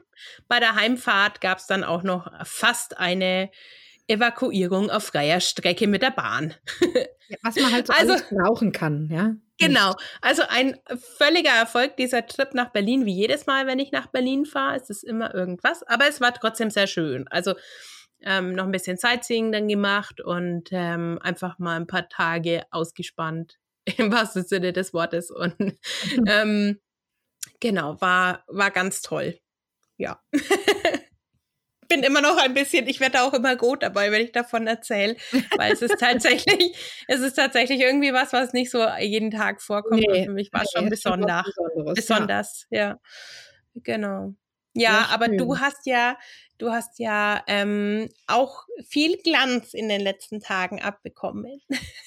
bei 0.47 0.61
der 0.61 0.75
Heimfahrt 0.75 1.41
gab 1.41 1.59
es 1.59 1.67
dann 1.67 1.83
auch 1.83 2.03
noch 2.03 2.31
fast 2.47 2.99
eine 2.99 3.51
Evakuierung 4.07 4.91
auf 4.91 5.05
freier 5.05 5.41
Strecke 5.41 5.87
mit 5.87 6.03
der 6.03 6.11
Bahn. 6.11 6.55
Ja, 7.31 7.37
was 7.45 7.55
man 7.55 7.73
halt 7.73 7.87
so 7.87 7.93
Also- 7.93 8.17
brauchen 8.35 8.73
kann, 8.73 9.09
ja. 9.09 9.37
Genau, 9.57 9.95
also 10.21 10.43
ein 10.49 10.77
völliger 11.17 11.53
Erfolg 11.53 11.97
dieser 11.97 12.27
Trip 12.27 12.55
nach 12.55 12.71
Berlin, 12.73 13.07
wie 13.07 13.13
jedes 13.15 13.47
Mal, 13.47 13.69
wenn 13.69 13.79
ich 13.79 13.93
nach 13.93 14.09
Berlin 14.09 14.47
fahre. 14.47 14.75
Es 14.75 14.91
ist 14.91 15.05
immer 15.05 15.33
irgendwas, 15.33 15.85
aber 15.85 16.09
es 16.09 16.21
war 16.21 16.35
trotzdem 16.35 16.71
sehr 16.71 16.89
schön. 16.89 17.29
Also 17.29 17.55
ähm, 18.23 18.53
noch 18.53 18.65
ein 18.65 18.73
bisschen 18.73 18.97
Sightseeing 18.97 19.53
dann 19.53 19.69
gemacht 19.69 20.21
und 20.21 20.69
ähm, 20.73 21.19
einfach 21.23 21.59
mal 21.59 21.77
ein 21.77 21.87
paar 21.87 22.09
Tage 22.09 22.65
ausgespannt, 22.71 23.59
im 23.99 24.13
wahrsten 24.13 24.45
Sinne 24.45 24.73
des 24.73 24.93
Wortes. 24.93 25.31
Und 25.31 25.55
ähm, 26.27 26.81
genau, 27.61 28.01
war, 28.01 28.45
war 28.49 28.71
ganz 28.71 29.03
toll. 29.03 29.39
Ja. 29.97 30.21
Bin 31.89 32.05
immer 32.05 32.21
noch 32.21 32.37
ein 32.37 32.55
bisschen, 32.55 32.87
ich 32.87 33.01
werde 33.01 33.21
auch 33.21 33.35
immer 33.35 33.57
gut 33.57 33.83
dabei, 33.83 34.13
wenn 34.13 34.23
ich 34.23 34.31
davon 34.31 34.69
erzähle, 34.69 35.17
weil 35.57 35.73
es 35.73 35.83
ist 35.83 35.99
tatsächlich, 35.99 36.77
es 37.09 37.19
ist 37.19 37.35
tatsächlich 37.35 37.81
irgendwie 37.81 38.13
was, 38.13 38.33
was 38.33 38.53
nicht 38.53 38.71
so 38.71 38.87
jeden 39.01 39.33
Tag 39.33 39.61
vorkommt. 39.61 40.07
und 40.07 40.25
für 40.25 40.31
mich 40.31 40.53
war 40.53 40.63
es 40.63 40.71
schon 40.71 40.85
Nee, 40.85 40.91
was 40.93 41.03
besonders 41.03 41.47
besonders, 41.97 42.67
ja. 42.71 43.01
Genau. 43.75 44.35
Ja, 44.75 44.99
Sehr 44.99 45.09
aber 45.11 45.29
du 45.29 45.59
hast 45.59 45.85
ja, 45.87 46.17
du 46.61 46.71
hast 46.71 46.99
ja 46.99 47.43
ähm, 47.49 48.09
auch 48.27 48.65
viel 48.87 49.17
Glanz 49.19 49.75
in 49.75 49.89
den 49.89 50.01
letzten 50.01 50.41
Tagen 50.41 50.81
abbekommen. 50.81 51.61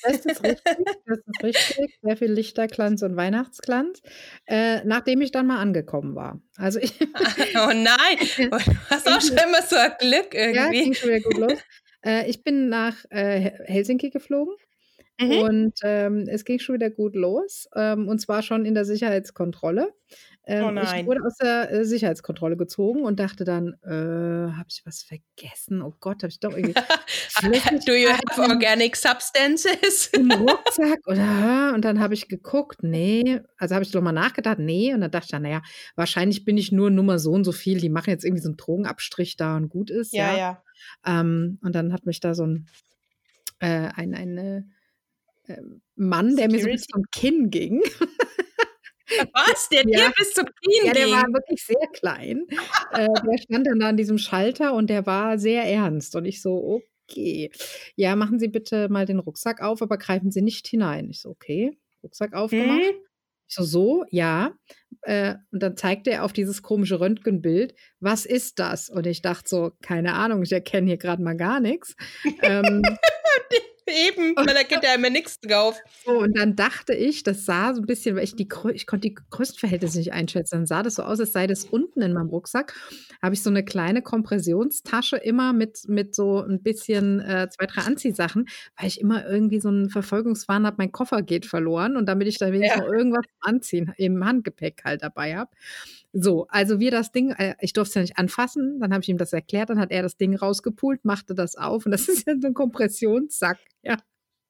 Das 0.04 0.26
ist 0.26 0.44
richtig, 0.44 0.64
das 1.06 1.18
ist 1.20 1.44
richtig. 1.44 2.00
Sehr 2.02 2.18
viel 2.18 2.32
Lichterglanz 2.32 3.02
und 3.02 3.16
Weihnachtsglanz. 3.18 4.02
Äh, 4.46 4.84
nachdem 4.86 5.22
ich 5.22 5.32
dann 5.32 5.48
mal 5.48 5.60
angekommen 5.60 6.16
war. 6.16 6.42
Also 6.58 6.80
ich, 6.80 6.94
oh 7.56 7.72
nein, 7.74 8.18
du 8.38 8.52
hast 8.90 9.08
auch 9.12 9.22
schon 9.22 9.38
immer 9.38 9.62
so 9.62 9.76
ein 9.76 9.92
Glück 10.00 10.34
ja, 10.34 10.42
irgendwie. 10.48 10.84
ging 10.84 10.94
schon 10.94 11.10
wieder 11.10 11.22
gut 11.22 11.38
los. 11.38 11.60
Äh, 12.06 12.30
ich 12.30 12.44
bin 12.44 12.70
nach 12.70 12.96
äh, 13.10 13.52
Helsinki 13.66 14.10
geflogen 14.10 14.54
Mhm. 15.22 15.32
und 15.32 15.74
ähm, 15.84 16.26
es 16.28 16.44
ging 16.44 16.58
schon 16.60 16.76
wieder 16.76 16.90
gut 16.90 17.16
los. 17.16 17.68
Ähm, 17.76 18.08
und 18.08 18.20
zwar 18.20 18.42
schon 18.42 18.66
in 18.66 18.74
der 18.74 18.86
Sicherheitskontrolle. 18.86 19.94
Ähm, 20.46 20.78
Oh. 20.78 20.82
Ich 20.82 21.06
wurde 21.06 21.22
aus 21.26 21.38
der 21.38 21.72
äh, 21.72 21.86
Sicherheitskontrolle 21.86 22.58
gezogen 22.58 23.04
und 23.04 23.20
dachte 23.20 23.46
dann, 23.46 23.76
äh, 23.84 24.52
habe 24.54 24.66
ich 24.70 24.82
was 24.86 25.04
vergessen? 25.04 25.82
Oh 25.82 25.94
Gott, 26.00 26.24
habe 26.24 26.30
ich 26.32 26.40
doch 26.40 26.56
irgendwie 26.56 26.74
Do 27.86 27.94
you 27.94 28.10
have 28.10 28.42
organic 28.42 28.96
substances? 28.96 30.08
im 30.14 30.32
Rucksack 30.32 31.00
oder 31.06 31.72
und 31.74 31.86
dann 31.86 32.00
habe 32.00 32.14
ich 32.14 32.28
geguckt, 32.28 32.84
nee, 32.84 33.40
also 33.58 33.76
habe 33.76 33.86
ich 33.86 33.92
doch 33.92 34.02
mal 34.02 34.12
nachgedacht, 34.12 34.60
nee, 34.60 34.94
und 34.94 35.02
dann 35.02 35.12
dachte 35.12 35.26
ich, 35.26 35.32
dann, 35.32 35.44
naja, 35.44 35.62
wahrscheinlich 35.96 36.44
bin 36.44 36.58
ich 36.58 36.72
nur 36.72 36.90
Nummer 36.90 37.20
so 37.20 37.32
und 37.32 37.46
so 37.46 37.52
viel, 37.52 37.80
die 37.80 37.90
machen 37.90 38.10
jetzt 38.10 38.26
irgendwie 38.26 38.42
so 38.44 38.50
einen 38.50 38.58
Drogenabstrich 38.58 39.38
da 39.38 39.56
und 39.56 39.70
gut 39.70 39.90
ist. 39.90 40.14
ja, 40.14 40.36
ja. 40.36 40.64
Ähm, 41.06 41.60
und 41.62 41.74
dann 41.74 41.94
hat 41.94 42.06
mich 42.06 42.20
da 42.20 42.34
so 42.34 42.46
ein, 42.46 42.68
äh, 43.60 43.90
ein, 43.96 44.14
ein 44.14 44.38
äh, 44.38 44.64
ähm, 45.48 45.82
Mann, 45.96 46.36
der 46.36 46.50
mir 46.50 46.62
so 46.62 46.68
bis 46.68 46.84
Security? 46.84 46.92
zum 46.92 47.04
Kinn 47.12 47.50
ging. 47.50 47.82
Was? 49.34 49.70
Der 49.70 49.84
Ja. 49.88 50.08
dir 50.08 50.14
bis 50.18 50.34
zum 50.34 50.46
Knie 50.46 50.88
Ja, 50.88 50.94
der 50.94 51.10
war 51.12 51.24
ging? 51.26 51.34
wirklich 51.34 51.66
sehr 51.66 51.88
klein. 51.94 52.46
äh, 52.94 53.08
der 53.08 53.38
stand 53.42 53.68
dann 53.68 53.80
da 53.80 53.90
an 53.90 53.98
diesem 53.98 54.18
Schalter 54.18 54.74
und 54.74 54.90
der 54.90 55.06
war 55.06 55.38
sehr 55.38 55.64
ernst. 55.64 56.16
Und 56.16 56.26
ich 56.26 56.42
so, 56.42 56.82
okay. 57.10 57.52
Ja, 57.96 58.16
machen 58.16 58.40
Sie 58.40 58.48
bitte 58.48 58.90
mal 58.90 59.06
den 59.06 59.20
Rucksack 59.20 59.62
auf, 59.62 59.82
aber 59.82 59.98
greifen 59.98 60.32
Sie 60.32 60.42
nicht 60.42 60.68
hinein. 60.68 61.10
Ich 61.10 61.22
so, 61.22 61.30
okay. 61.30 61.78
Rucksack 62.04 62.34
aufgemacht. 62.34 62.82
Hm? 62.82 62.96
Ich 63.50 63.56
so, 63.56 63.64
so, 63.64 64.06
ja. 64.10 64.54
Äh, 65.02 65.36
und 65.52 65.62
dann 65.62 65.76
zeigte 65.78 66.12
er 66.12 66.24
auf 66.24 66.34
dieses 66.34 66.62
komische 66.64 67.00
Röntgenbild, 67.00 67.76
was 68.00 68.26
ist 68.26 68.58
das? 68.60 68.90
Und 68.90 69.06
ich 69.06 69.22
dachte 69.22 69.48
so, 69.50 69.72
keine 69.82 70.14
Ahnung, 70.16 70.44
ich 70.44 70.52
erkenne 70.54 70.88
hier 70.88 70.98
gerade 70.98 71.22
mal 71.22 71.36
gar 71.38 71.60
nichts. 71.60 71.96
ähm, 72.42 72.82
Eben, 73.86 74.36
weil 74.36 74.54
da 74.56 74.64
geht 74.64 74.84
ja 74.84 74.94
immer 74.96 75.10
nichts 75.10 75.40
drauf. 75.40 75.80
so, 76.06 76.12
und 76.20 76.38
dann 76.38 76.56
dachte 76.56 76.94
ich, 76.94 77.24
das 77.24 77.46
sah 77.46 77.74
so 77.74 77.82
ein 77.82 77.86
bisschen, 77.86 78.16
weil 78.16 78.24
ich 78.24 78.36
die 78.36 78.48
ich 78.74 78.88
konnte 78.88 79.10
die 79.10 79.16
Größenverhältnisse 79.30 79.98
nicht 80.00 80.14
einschätzen. 80.14 80.56
Dann 80.56 80.66
sah 80.66 80.84
das 80.84 80.96
so 80.96 81.04
aus, 81.04 81.20
als 81.20 81.34
sei 81.34 81.48
das 81.48 81.66
unten 81.66 82.02
in 82.02 82.14
meinem 82.14 82.30
Rucksack. 82.30 82.74
Habe 83.22 83.36
ich 83.36 83.44
so 83.44 83.50
eine 83.50 83.64
kleine 83.66 84.02
Kompressionstasche 84.02 85.18
immer 85.18 85.54
mit, 85.54 85.88
mit 85.88 86.16
so 86.16 86.42
ein 86.42 86.62
bisschen 86.62 87.20
äh, 87.22 87.48
zwei, 87.50 87.66
drei 87.66 87.82
Anziehsachen, 87.84 88.48
weil 88.78 88.88
ich 88.88 89.00
immer 89.02 89.26
irgendwie 89.28 89.60
so 89.60 89.70
einen 89.70 89.90
Verfolgungswahn 89.90 90.66
habe, 90.66 90.76
mein 90.80 90.92
Koffer 90.92 91.22
geht 91.22 91.46
verloren 91.46 91.98
und 91.98 92.06
damit 92.08 92.28
ich 92.28 92.38
da 92.38 92.52
wenigstens 92.52 92.82
Ja. 92.82 92.86
noch 92.88 92.94
irgendwas 92.94 93.26
Anziehen 93.42 93.94
im 93.98 94.24
Handgepäck 94.26 94.82
halt 94.86 95.04
dabei 95.04 95.36
habe. 95.36 95.52
So, 96.16 96.46
also 96.50 96.80
wir 96.80 96.92
das 96.92 97.12
Ding, 97.12 97.32
äh, 97.32 97.56
ich 97.60 97.74
durfte 97.74 97.90
es 97.90 97.96
ja 97.96 98.02
nicht 98.02 98.18
anfassen, 98.20 98.80
dann 98.80 98.94
habe 98.94 99.02
ich 99.02 99.10
ihm 99.10 99.18
das 99.18 99.34
erklärt, 99.34 99.72
dann 99.72 99.80
hat 99.80 99.92
er 99.92 100.04
das 100.04 100.16
Ding 100.16 100.36
rausgepult, 100.36 101.04
machte 101.06 101.34
das 101.34 101.56
auf 101.56 101.86
und 101.88 101.92
das 101.92 102.08
ist 102.10 102.28
ja 102.28 102.36
so 102.40 102.48
ein 102.48 102.54
Kompressionssack, 102.54 103.58
ja. 103.82 103.98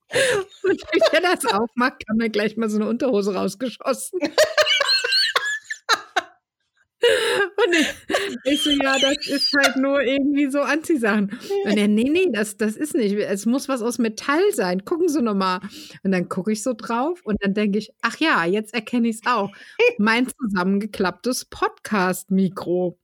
Und 0.64 0.82
wenn 1.12 1.24
er 1.24 1.36
das 1.36 1.46
aufmacht, 1.52 2.06
kam 2.06 2.20
dann 2.20 2.32
gleich 2.32 2.56
mal 2.58 2.70
so 2.70 2.78
eine 2.78 2.88
Unterhose 2.88 3.34
rausgeschossen. 3.34 4.20
Und 7.66 7.76
ich, 7.76 8.54
ich 8.54 8.64
so, 8.64 8.70
ja, 8.70 8.98
das 9.00 9.28
ist 9.28 9.52
halt 9.62 9.76
nur 9.78 10.02
irgendwie 10.02 10.50
so 10.50 10.62
Anziehsachen. 10.62 11.38
Und 11.66 11.78
er, 11.78 11.88
nee, 11.88 12.10
nee, 12.10 12.28
das, 12.32 12.58
das 12.58 12.76
ist 12.76 12.96
nicht. 12.96 13.16
Es 13.16 13.46
muss 13.46 13.68
was 13.68 13.82
aus 13.82 13.98
Metall 13.98 14.44
sein. 14.54 14.86
Gucken 14.86 15.10
Sie 15.10 15.22
nochmal. 15.22 15.60
Und 16.04 16.12
dann 16.12 16.30
gucke 16.30 16.52
ich 16.52 16.64
so 16.64 16.74
drauf 16.74 17.20
und 17.24 17.44
dann 17.44 17.54
denke 17.54 17.78
ich, 17.78 17.92
ach 18.02 18.18
ja, 18.18 18.46
jetzt 18.46 18.74
erkenne 18.74 19.10
ich 19.10 19.18
es 19.18 19.22
auch. 19.26 19.52
Mein 19.98 20.28
zusammengeklapptes 20.28 21.46
Podcast-Mikro. 21.46 22.98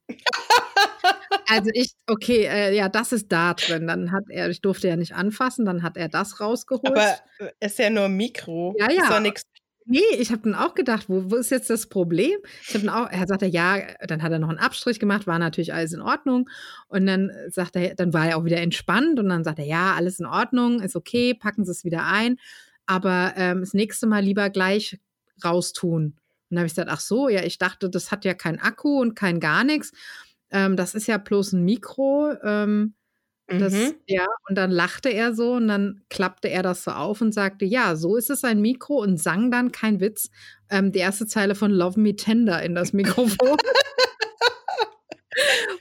Also 1.48 1.70
ich, 1.74 1.94
okay, 2.08 2.46
äh, 2.46 2.76
ja, 2.76 2.90
das 2.90 3.12
ist 3.12 3.32
da 3.32 3.54
drin. 3.54 3.88
Dann 3.88 4.12
hat 4.12 4.24
er, 4.30 4.50
ich 4.50 4.62
durfte 4.62 4.88
ja 4.88 4.96
nicht 4.96 5.16
anfassen, 5.16 5.66
dann 5.66 5.84
hat 5.84 5.98
er 5.98 6.08
das 6.08 6.40
rausgeholt. 6.40 6.88
Aber 6.88 7.18
ist 7.60 7.80
ja 7.80 7.90
nur 7.90 8.08
Mikro. 8.08 8.76
Ja, 8.78 8.88
Ist 8.88 8.98
ja. 8.98 9.10
doch 9.10 9.20
nix. 9.20 9.44
Nee, 9.92 10.02
ich 10.20 10.32
habe 10.32 10.44
dann 10.44 10.54
auch 10.54 10.76
gedacht, 10.76 11.10
wo, 11.10 11.32
wo 11.32 11.36
ist 11.38 11.50
jetzt 11.50 11.72
das 11.72 11.88
Problem? 11.88 12.38
Ich 12.62 12.76
habe 12.76 12.86
dann 12.86 12.94
auch, 12.94 13.10
er 13.10 13.26
sagte, 13.26 13.48
ja, 13.48 13.80
dann 14.08 14.22
hat 14.22 14.32
er 14.32 14.38
noch 14.38 14.50
einen 14.50 14.60
Abstrich 14.60 15.00
gemacht, 15.00 15.26
war 15.26 15.40
natürlich 15.40 15.74
alles 15.74 15.94
in 15.94 16.02
Ordnung. 16.02 16.48
Und 16.90 17.08
dann 17.08 17.32
sagt 17.48 17.76
er, 17.76 17.96
dann 17.96 18.14
war 18.14 18.28
er 18.28 18.38
auch 18.38 18.46
wieder 18.46 18.58
entspannt 18.60 19.20
und 19.20 19.30
dann 19.30 19.44
sagt 19.44 19.58
er, 19.58 19.66
ja, 19.66 19.96
alles 19.96 20.20
in 20.20 20.28
Ordnung, 20.28 20.80
ist 20.80 20.96
okay, 20.96 21.34
packen 21.34 21.66
Sie 21.66 21.72
es 21.72 21.84
wieder 21.84 22.06
ein. 22.06 22.38
Aber 22.86 23.34
ähm, 23.36 23.62
das 23.62 23.74
nächste 23.74 24.06
Mal 24.06 24.24
lieber 24.24 24.52
gleich 24.52 25.00
raustun. 25.44 26.04
Und 26.06 26.16
dann 26.52 26.60
habe 26.60 26.68
ich 26.68 26.74
gesagt, 26.74 26.92
ach 26.92 27.00
so, 27.00 27.28
ja, 27.28 27.42
ich 27.42 27.58
dachte, 27.58 27.90
das 27.90 28.12
hat 28.12 28.26
ja 28.26 28.36
kein 28.36 28.60
Akku 28.60 29.02
und 29.02 29.16
kein 29.16 29.40
gar 29.40 29.64
nichts. 29.64 29.92
Ähm, 30.52 30.76
das 30.76 30.94
ist 30.94 31.08
ja 31.08 31.18
bloß 31.18 31.54
ein 31.54 31.66
Mikro. 31.66 32.34
Ähm, 32.44 32.94
das, 33.58 33.74
Mhm. 33.74 33.96
ja, 34.06 34.26
und 34.48 34.56
dann 34.58 34.70
lachte 34.72 35.10
er 35.10 35.34
so 35.34 35.54
und 35.54 35.68
dann 35.68 36.02
klappte 36.10 36.50
er 36.50 36.62
das 36.62 36.84
so 36.84 36.92
auf 36.92 37.22
und 37.22 37.34
sagte, 37.34 37.66
ja, 37.66 37.96
so 37.96 38.16
ist 38.16 38.30
es 38.30 38.44
ein 38.44 38.62
Mikro 38.62 39.02
und 39.02 39.18
sang 39.18 39.50
dann, 39.50 39.72
kein 39.72 40.00
Witz, 40.00 40.30
ähm, 40.70 40.92
die 40.92 41.00
erste 41.00 41.26
Zeile 41.26 41.56
von 41.56 41.72
Love 41.72 42.00
Me 42.00 42.16
Tender 42.16 42.62
in 42.62 42.76
das 42.76 42.94
Mikrofon. 42.94 43.58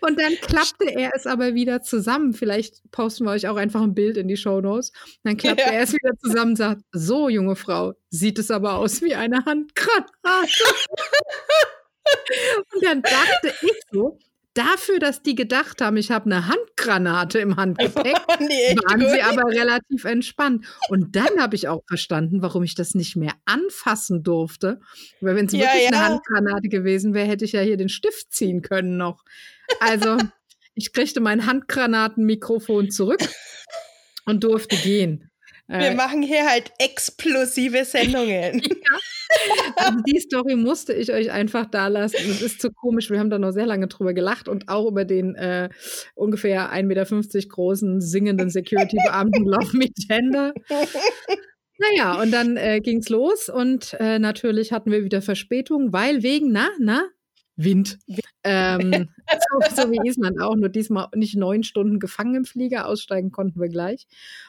und 0.01 0.19
dann 0.21 0.35
klappte 0.41 0.91
er 0.95 1.11
es 1.15 1.27
aber 1.27 1.55
wieder 1.55 1.83
zusammen. 1.83 2.33
Vielleicht 2.33 2.81
posten 2.91 3.25
wir 3.25 3.33
euch 3.33 3.49
auch 3.49 3.57
einfach 3.57 3.83
ein 3.83 3.95
Bild 3.95 4.17
in 4.17 4.29
die 4.29 4.37
Shownotes. 4.37 4.93
Dann 5.25 5.37
klappte 5.37 5.65
Ja. 5.65 5.73
er 5.73 5.83
es 5.83 5.93
wieder 5.93 6.17
zusammen 6.19 6.53
und 6.53 6.57
sagt, 6.57 6.83
so, 6.93 7.29
junge 7.29 7.57
Frau, 7.57 7.95
sieht 8.11 8.39
es 8.39 8.51
aber 8.51 8.75
aus 8.75 9.03
wie 9.03 9.15
eine 9.15 9.45
Handgranate. 9.45 10.13
und 12.75 12.85
dann 12.85 13.03
dachte 13.03 13.53
ich 13.63 13.81
so, 13.91 14.19
dafür, 14.59 14.99
dass 14.99 15.23
die 15.23 15.35
gedacht 15.35 15.81
haben, 15.81 15.97
ich 15.97 16.11
habe 16.11 16.27
eine 16.27 16.49
Handgranate 16.49 17.39
im 17.39 17.57
Handgepäck, 17.57 18.07
echt 18.39 18.85
waren 18.85 19.01
sie 19.01 19.23
aber 19.23 19.49
relativ 19.51 20.05
entspannt. 20.05 20.67
Und 20.89 21.15
dann 21.15 21.41
habe 21.41 21.55
ich 21.55 21.69
auch 21.69 21.83
verstanden, 21.87 22.43
warum 22.43 22.65
ich 22.65 22.75
das 22.75 22.95
nicht 22.95 23.17
mehr 23.17 23.33
anfassen 23.45 24.23
durfte. 24.23 24.81
Weil 25.21 25.37
wenn 25.37 25.47
es 25.47 25.53
Ja, 25.53 25.61
wirklich 25.61 25.85
ja. 25.85 25.89
eine 25.89 26.05
Handgranate 26.05 26.69
gewesen 26.69 27.15
wäre, 27.15 27.29
hätte 27.29 27.45
ich 27.45 27.53
ja 27.53 27.61
hier 27.61 27.77
den 27.77 27.89
Stift 27.89 28.33
ziehen 28.33 28.63
können 28.63 28.97
noch. 28.97 29.25
Also 29.81 30.17
ich 30.75 30.93
kriegte 30.93 31.21
mein 31.21 31.47
Handgranatenmikrofon 31.47 32.91
zurück 32.91 33.21
und 34.25 34.45
durfte 34.45 34.77
gehen. 34.77 35.28
Wir 35.69 35.95
machen 35.95 36.23
hier 36.23 36.47
halt 36.49 36.73
explosive 36.79 37.85
Sendungen. 37.85 38.63
also 39.77 39.99
die 40.07 40.19
Story 40.19 40.57
musste 40.57 40.95
ich 40.95 41.13
euch 41.13 41.31
einfach 41.31 41.67
da 41.67 41.89
lassen. 41.89 42.17
Es 42.31 42.41
ist 42.41 42.63
zu 42.63 42.71
komisch. 42.73 43.11
Wir 43.11 43.19
haben 43.19 43.29
da 43.29 43.39
noch 43.39 43.51
sehr 43.51 43.67
lange 43.67 43.87
drüber 43.87 44.15
gelacht 44.15 44.49
und 44.49 44.71
auch 44.71 44.89
über 44.89 45.05
den 45.05 45.35
äh, 45.35 45.69
ungefähr 46.15 46.73
1,50 46.73 46.83
Meter 46.85 47.49
großen 47.49 48.01
singenden 48.01 48.49
Security-Beamten 48.49 49.45
Love 49.45 49.77
Me 49.77 49.93
Tender. 49.93 50.55
Naja, 51.79 52.21
und 52.21 52.33
dann 52.33 52.57
äh, 52.57 52.81
ging's 52.81 53.11
los 53.11 53.51
und 53.51 53.95
äh, 54.01 54.19
natürlich 54.19 54.73
hatten 54.73 54.91
wir 54.91 55.05
wieder 55.05 55.21
Verspätung, 55.21 55.93
weil 55.93 56.23
wegen, 56.23 56.51
na, 56.51 56.69
na, 56.79 57.05
Wind. 57.59 57.99
Ähm, 58.45 59.09
so, 59.51 59.83
so, 59.83 59.91
wie 59.91 60.09
Island 60.09 60.41
auch, 60.41 60.55
nur 60.55 60.69
diesmal 60.69 61.09
nicht 61.15 61.37
neun 61.37 61.65
Stunden 61.65 61.99
gefangen 61.99 62.37
im 62.37 62.45
Flieger, 62.45 62.87
aussteigen 62.87 63.33
konnten 63.33 63.61
wir 63.61 63.69
gleich. 63.69 64.07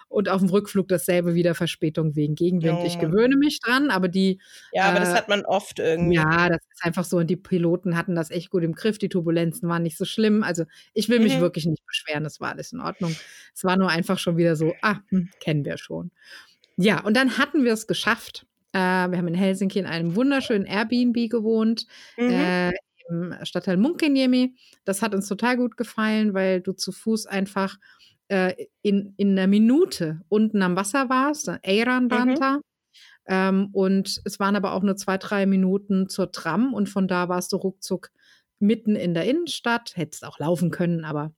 Und 0.08 0.30
auf 0.30 0.42
dem 0.42 0.50
Rückflug 0.50 0.88
dasselbe 0.88 1.34
wieder 1.34 1.56
Verspätung 1.56 2.16
wegen 2.16 2.36
Gegenwind. 2.36 2.80
Oh. 2.82 2.86
Ich 2.86 3.00
gewöhne 3.00 3.36
mich 3.36 3.60
dran, 3.62 3.90
aber 3.90 4.08
die. 4.08 4.40
Ja, 4.72 4.86
aber 4.86 4.98
äh, 4.98 5.02
das 5.02 5.14
hat 5.16 5.28
man 5.28 5.44
oft 5.44 5.80
irgendwie. 5.80 6.16
Ja, 6.16 6.50
das 6.50 6.60
ist 6.72 6.86
einfach 6.86 7.04
so. 7.04 7.18
Und 7.18 7.28
die 7.28 7.36
Piloten 7.36 7.98
hatten 7.98 8.16
das 8.16 8.30
echt 8.30 8.52
gut 8.52 8.64
im 8.64 8.76
Griff. 8.76 9.00
Die 9.00 9.10
Turbulenzen 9.10 9.68
waren 9.68 9.84
nicht 9.84 9.98
so 9.98 10.06
schlimm. 10.06 10.44
Also 10.44 10.66
ich 10.94 11.10
will 11.10 11.20
mich 11.20 11.38
mhm. 11.38 11.42
wirklich 11.42 11.66
nicht 11.66 11.86
beschweren. 11.86 12.24
Das 12.24 12.40
war 12.40 12.52
alles 12.52 12.72
in 12.72 12.80
Ordnung. 12.80 13.16
Es 13.56 13.64
war 13.64 13.76
nur 13.76 13.90
einfach 13.90 14.20
schon 14.20 14.38
wieder 14.38 14.56
so, 14.56 14.74
ah, 14.84 14.98
hm, 15.10 15.30
kennen 15.40 15.66
wir 15.66 15.78
schon. 15.78 16.12
Ja, 16.78 17.02
und 17.02 17.18
dann 17.18 17.40
hatten 17.40 17.64
wir 17.64 17.74
es 17.74 17.88
geschafft. 17.88 18.46
Äh, 18.72 18.78
wir 18.78 19.18
haben 19.18 19.28
in 19.28 19.34
Helsinki 19.34 19.80
in 19.80 19.88
einem 19.88 20.16
wunderschönen 20.16 20.66
Airbnb 20.66 21.30
gewohnt. 21.30 21.88
Mhm. 22.18 22.30
Äh, 22.30 22.72
im 23.10 23.36
Stadtteil 23.44 23.78
Munkenjemi. 23.78 24.56
Das 24.86 25.02
hat 25.02 25.14
uns 25.16 25.28
total 25.28 25.58
gut 25.58 25.78
gefallen, 25.78 26.34
weil 26.34 26.62
du 26.62 26.74
zu 26.74 26.92
Fuß 26.92 27.26
einfach 27.26 27.78
äh, 28.30 28.54
in, 28.82 29.14
in 29.18 29.38
einer 29.38 29.48
Minute 29.48 30.22
unten 30.30 30.62
am 30.62 30.76
Wasser 30.76 31.10
warst, 31.10 31.50
Eiranranta. 31.64 32.58
Mhm. 32.58 32.62
Ähm, 33.28 33.70
und 33.74 34.22
es 34.26 34.40
waren 34.40 34.56
aber 34.56 34.74
auch 34.74 34.84
nur 34.84 34.96
zwei, 34.96 35.18
drei 35.18 35.46
Minuten 35.46 36.10
zur 36.10 36.32
Tram 36.32 36.74
und 36.74 36.90
von 36.90 37.08
da 37.08 37.30
warst 37.30 37.52
du 37.52 37.58
ruckzuck 37.58 38.10
mitten 38.60 38.96
in 38.96 39.14
der 39.14 39.26
Innenstadt. 39.26 39.94
Hättest 39.96 40.26
auch 40.26 40.40
laufen 40.40 40.72
können, 40.72 41.06
aber 41.06 41.34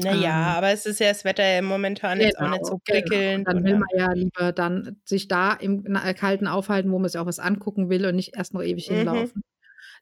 naja, 0.00 0.52
ähm, 0.52 0.56
aber 0.56 0.68
es 0.68 0.86
ist 0.86 1.00
ja 1.00 1.08
das 1.08 1.24
Wetter 1.24 1.60
momentan 1.60 2.18
genau, 2.18 2.28
jetzt 2.28 2.38
auch 2.38 2.50
nicht 2.50 2.66
so 2.66 2.78
genau. 2.78 3.00
prickelnd. 3.00 3.46
Genau. 3.46 3.52
Dann 3.52 3.64
will 3.64 3.78
man 3.78 3.88
ja 3.96 4.12
lieber 4.12 4.52
dann 4.52 5.00
sich 5.04 5.26
da 5.26 5.54
im 5.54 5.82
Kalten 6.16 6.46
aufhalten, 6.46 6.92
wo 6.92 6.98
man 6.98 7.08
sich 7.08 7.18
auch 7.18 7.26
was 7.26 7.40
angucken 7.40 7.90
will 7.90 8.06
und 8.06 8.14
nicht 8.14 8.36
erst 8.36 8.54
noch 8.54 8.62
ewig 8.62 8.88
mhm. 8.88 8.94
hinlaufen. 8.94 9.42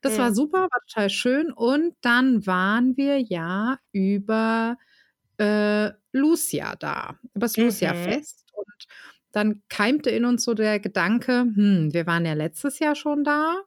Das 0.01 0.13
mhm. 0.13 0.17
war 0.19 0.33
super, 0.33 0.61
war 0.63 0.79
total 0.87 1.09
schön. 1.09 1.51
Und 1.51 1.95
dann 2.01 2.45
waren 2.45 2.97
wir 2.97 3.19
ja 3.19 3.79
über 3.91 4.77
äh, 5.37 5.91
Lucia 6.11 6.75
da, 6.75 7.17
über 7.33 7.45
das 7.45 7.57
Lucia-Fest. 7.57 8.45
Mhm. 8.45 8.59
Und 8.59 8.87
dann 9.31 9.61
keimte 9.69 10.09
in 10.09 10.25
uns 10.25 10.43
so 10.43 10.53
der 10.53 10.79
Gedanke, 10.79 11.41
hm, 11.41 11.93
wir 11.93 12.07
waren 12.07 12.25
ja 12.25 12.33
letztes 12.33 12.79
Jahr 12.79 12.95
schon 12.95 13.23
da. 13.23 13.61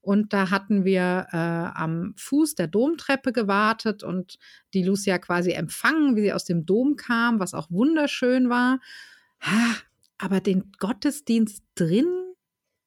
Und 0.00 0.32
da 0.32 0.50
hatten 0.50 0.84
wir 0.84 1.26
äh, 1.32 1.36
am 1.36 2.14
Fuß 2.16 2.54
der 2.54 2.68
Domtreppe 2.68 3.32
gewartet 3.32 4.04
und 4.04 4.38
die 4.72 4.84
Lucia 4.84 5.18
quasi 5.18 5.50
empfangen, 5.50 6.14
wie 6.14 6.20
sie 6.20 6.32
aus 6.32 6.44
dem 6.44 6.64
Dom 6.64 6.94
kam, 6.94 7.40
was 7.40 7.54
auch 7.54 7.68
wunderschön 7.72 8.48
war. 8.48 8.78
Aber 10.18 10.40
den 10.40 10.70
Gottesdienst 10.78 11.64
drin 11.74 12.25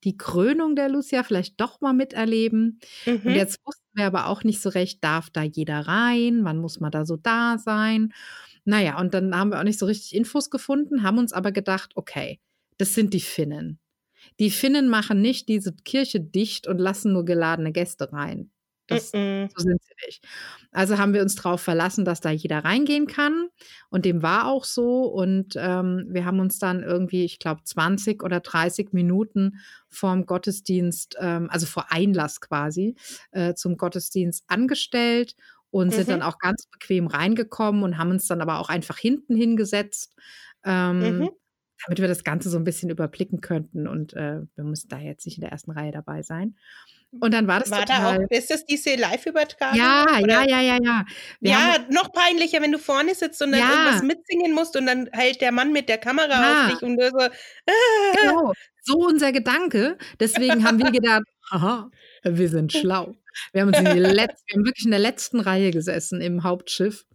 die 0.03 0.17
Krönung 0.17 0.75
der 0.75 0.89
Lucia 0.89 1.23
vielleicht 1.23 1.59
doch 1.59 1.81
mal 1.81 1.93
miterleben. 1.93 2.79
Mhm. 3.05 3.21
Und 3.23 3.35
jetzt 3.35 3.59
wussten 3.65 3.87
wir 3.93 4.05
aber 4.05 4.27
auch 4.27 4.43
nicht 4.43 4.61
so 4.61 4.69
recht, 4.69 5.03
darf 5.03 5.29
da 5.29 5.43
jeder 5.43 5.81
rein? 5.81 6.43
Wann 6.43 6.57
muss 6.57 6.79
man 6.79 6.91
da 6.91 7.05
so 7.05 7.17
da 7.17 7.57
sein? 7.57 8.13
Naja, 8.65 8.99
und 8.99 9.13
dann 9.13 9.35
haben 9.35 9.51
wir 9.51 9.59
auch 9.59 9.63
nicht 9.63 9.79
so 9.79 9.85
richtig 9.85 10.15
Infos 10.15 10.49
gefunden, 10.49 11.03
haben 11.03 11.17
uns 11.17 11.33
aber 11.33 11.51
gedacht, 11.51 11.91
okay, 11.95 12.39
das 12.77 12.93
sind 12.93 13.13
die 13.13 13.19
Finnen. 13.19 13.79
Die 14.39 14.51
Finnen 14.51 14.89
machen 14.89 15.21
nicht 15.21 15.49
diese 15.49 15.73
Kirche 15.73 16.19
dicht 16.19 16.67
und 16.67 16.77
lassen 16.77 17.13
nur 17.13 17.25
geladene 17.25 17.71
Gäste 17.71 18.11
rein. 18.11 18.51
Das, 18.89 19.13
mm 19.13 19.17
-mm. 19.17 19.49
So 19.55 19.63
sind 19.63 19.81
sie 19.83 19.93
nicht. 20.05 20.27
Also 20.71 20.97
haben 20.97 21.13
wir 21.13 21.21
uns 21.21 21.35
darauf 21.35 21.61
verlassen, 21.61 22.05
dass 22.05 22.21
da 22.21 22.29
jeder 22.29 22.63
reingehen 22.63 23.07
kann. 23.07 23.47
Und 23.89 24.05
dem 24.05 24.21
war 24.21 24.47
auch 24.47 24.65
so. 24.65 25.03
Und 25.03 25.55
ähm, 25.57 26.07
wir 26.09 26.25
haben 26.25 26.39
uns 26.39 26.59
dann 26.59 26.83
irgendwie, 26.83 27.25
ich 27.25 27.39
glaube, 27.39 27.63
20 27.63 28.23
oder 28.23 28.39
30 28.39 28.93
Minuten 28.93 29.59
vorm 29.87 30.25
Gottesdienst, 30.25 31.15
ähm, 31.19 31.49
also 31.49 31.65
vor 31.65 31.91
Einlass 31.91 32.41
quasi, 32.41 32.95
äh, 33.31 33.53
zum 33.53 33.77
Gottesdienst 33.77 34.45
angestellt 34.47 35.35
und 35.71 35.87
mhm. 35.87 35.91
sind 35.91 36.09
dann 36.09 36.21
auch 36.21 36.39
ganz 36.39 36.67
bequem 36.67 37.07
reingekommen 37.07 37.83
und 37.83 37.97
haben 37.97 38.11
uns 38.11 38.27
dann 38.27 38.41
aber 38.41 38.59
auch 38.59 38.69
einfach 38.69 38.97
hinten 38.97 39.35
hingesetzt. 39.35 40.15
Ähm, 40.63 41.19
mhm 41.19 41.29
damit 41.83 41.99
wir 41.99 42.07
das 42.07 42.23
Ganze 42.23 42.49
so 42.49 42.57
ein 42.57 42.63
bisschen 42.63 42.89
überblicken 42.89 43.41
könnten. 43.41 43.87
Und 43.87 44.13
äh, 44.13 44.41
wir 44.55 44.63
mussten 44.63 44.89
da 44.89 44.99
jetzt 44.99 45.25
nicht 45.25 45.37
in 45.37 45.41
der 45.41 45.51
ersten 45.51 45.71
Reihe 45.71 45.91
dabei 45.91 46.21
sein. 46.21 46.55
Und 47.11 47.33
dann 47.33 47.47
war 47.47 47.59
das 47.59 47.71
war 47.71 47.85
total. 47.85 48.19
Da 48.19 48.23
auch, 48.23 48.29
ist 48.29 48.51
das 48.51 48.65
diese 48.65 48.95
Live-Übertragung? 48.95 49.79
Ja, 49.79 50.19
ja, 50.19 50.43
ja, 50.47 50.61
ja, 50.61 50.77
ja. 50.81 51.05
Wir 51.39 51.51
ja, 51.51 51.77
noch 51.89 52.11
peinlicher, 52.11 52.61
wenn 52.61 52.71
du 52.71 52.77
vorne 52.77 53.15
sitzt 53.15 53.41
und 53.41 53.51
dann 53.51 53.61
ja. 53.61 53.69
irgendwas 53.71 54.03
mitsingen 54.03 54.53
musst 54.53 54.77
und 54.77 54.85
dann 54.85 55.09
hält 55.11 55.41
der 55.41 55.51
Mann 55.51 55.73
mit 55.73 55.89
der 55.89 55.97
Kamera 55.97 56.29
ja. 56.29 56.65
auf 56.65 56.71
dich 56.71 56.81
und 56.83 56.97
du 56.97 57.09
so. 57.09 57.17
Ah. 57.17 57.31
Genau, 58.21 58.53
so 58.83 58.97
unser 58.99 59.31
Gedanke. 59.31 59.97
Deswegen 60.19 60.63
haben 60.63 60.77
wir 60.77 60.91
gedacht, 60.91 61.23
aha, 61.49 61.89
wir 62.23 62.49
sind 62.49 62.73
schlau. 62.73 63.15
Wir 63.53 63.61
haben, 63.61 63.69
uns 63.69 63.79
in 63.79 63.85
die 63.85 63.99
Letz 63.99 64.43
wir 64.45 64.57
haben 64.57 64.65
wirklich 64.65 64.85
in 64.85 64.91
der 64.91 64.99
letzten 64.99 65.39
Reihe 65.39 65.71
gesessen 65.71 66.21
im 66.21 66.43
Hauptschiff. 66.43 67.05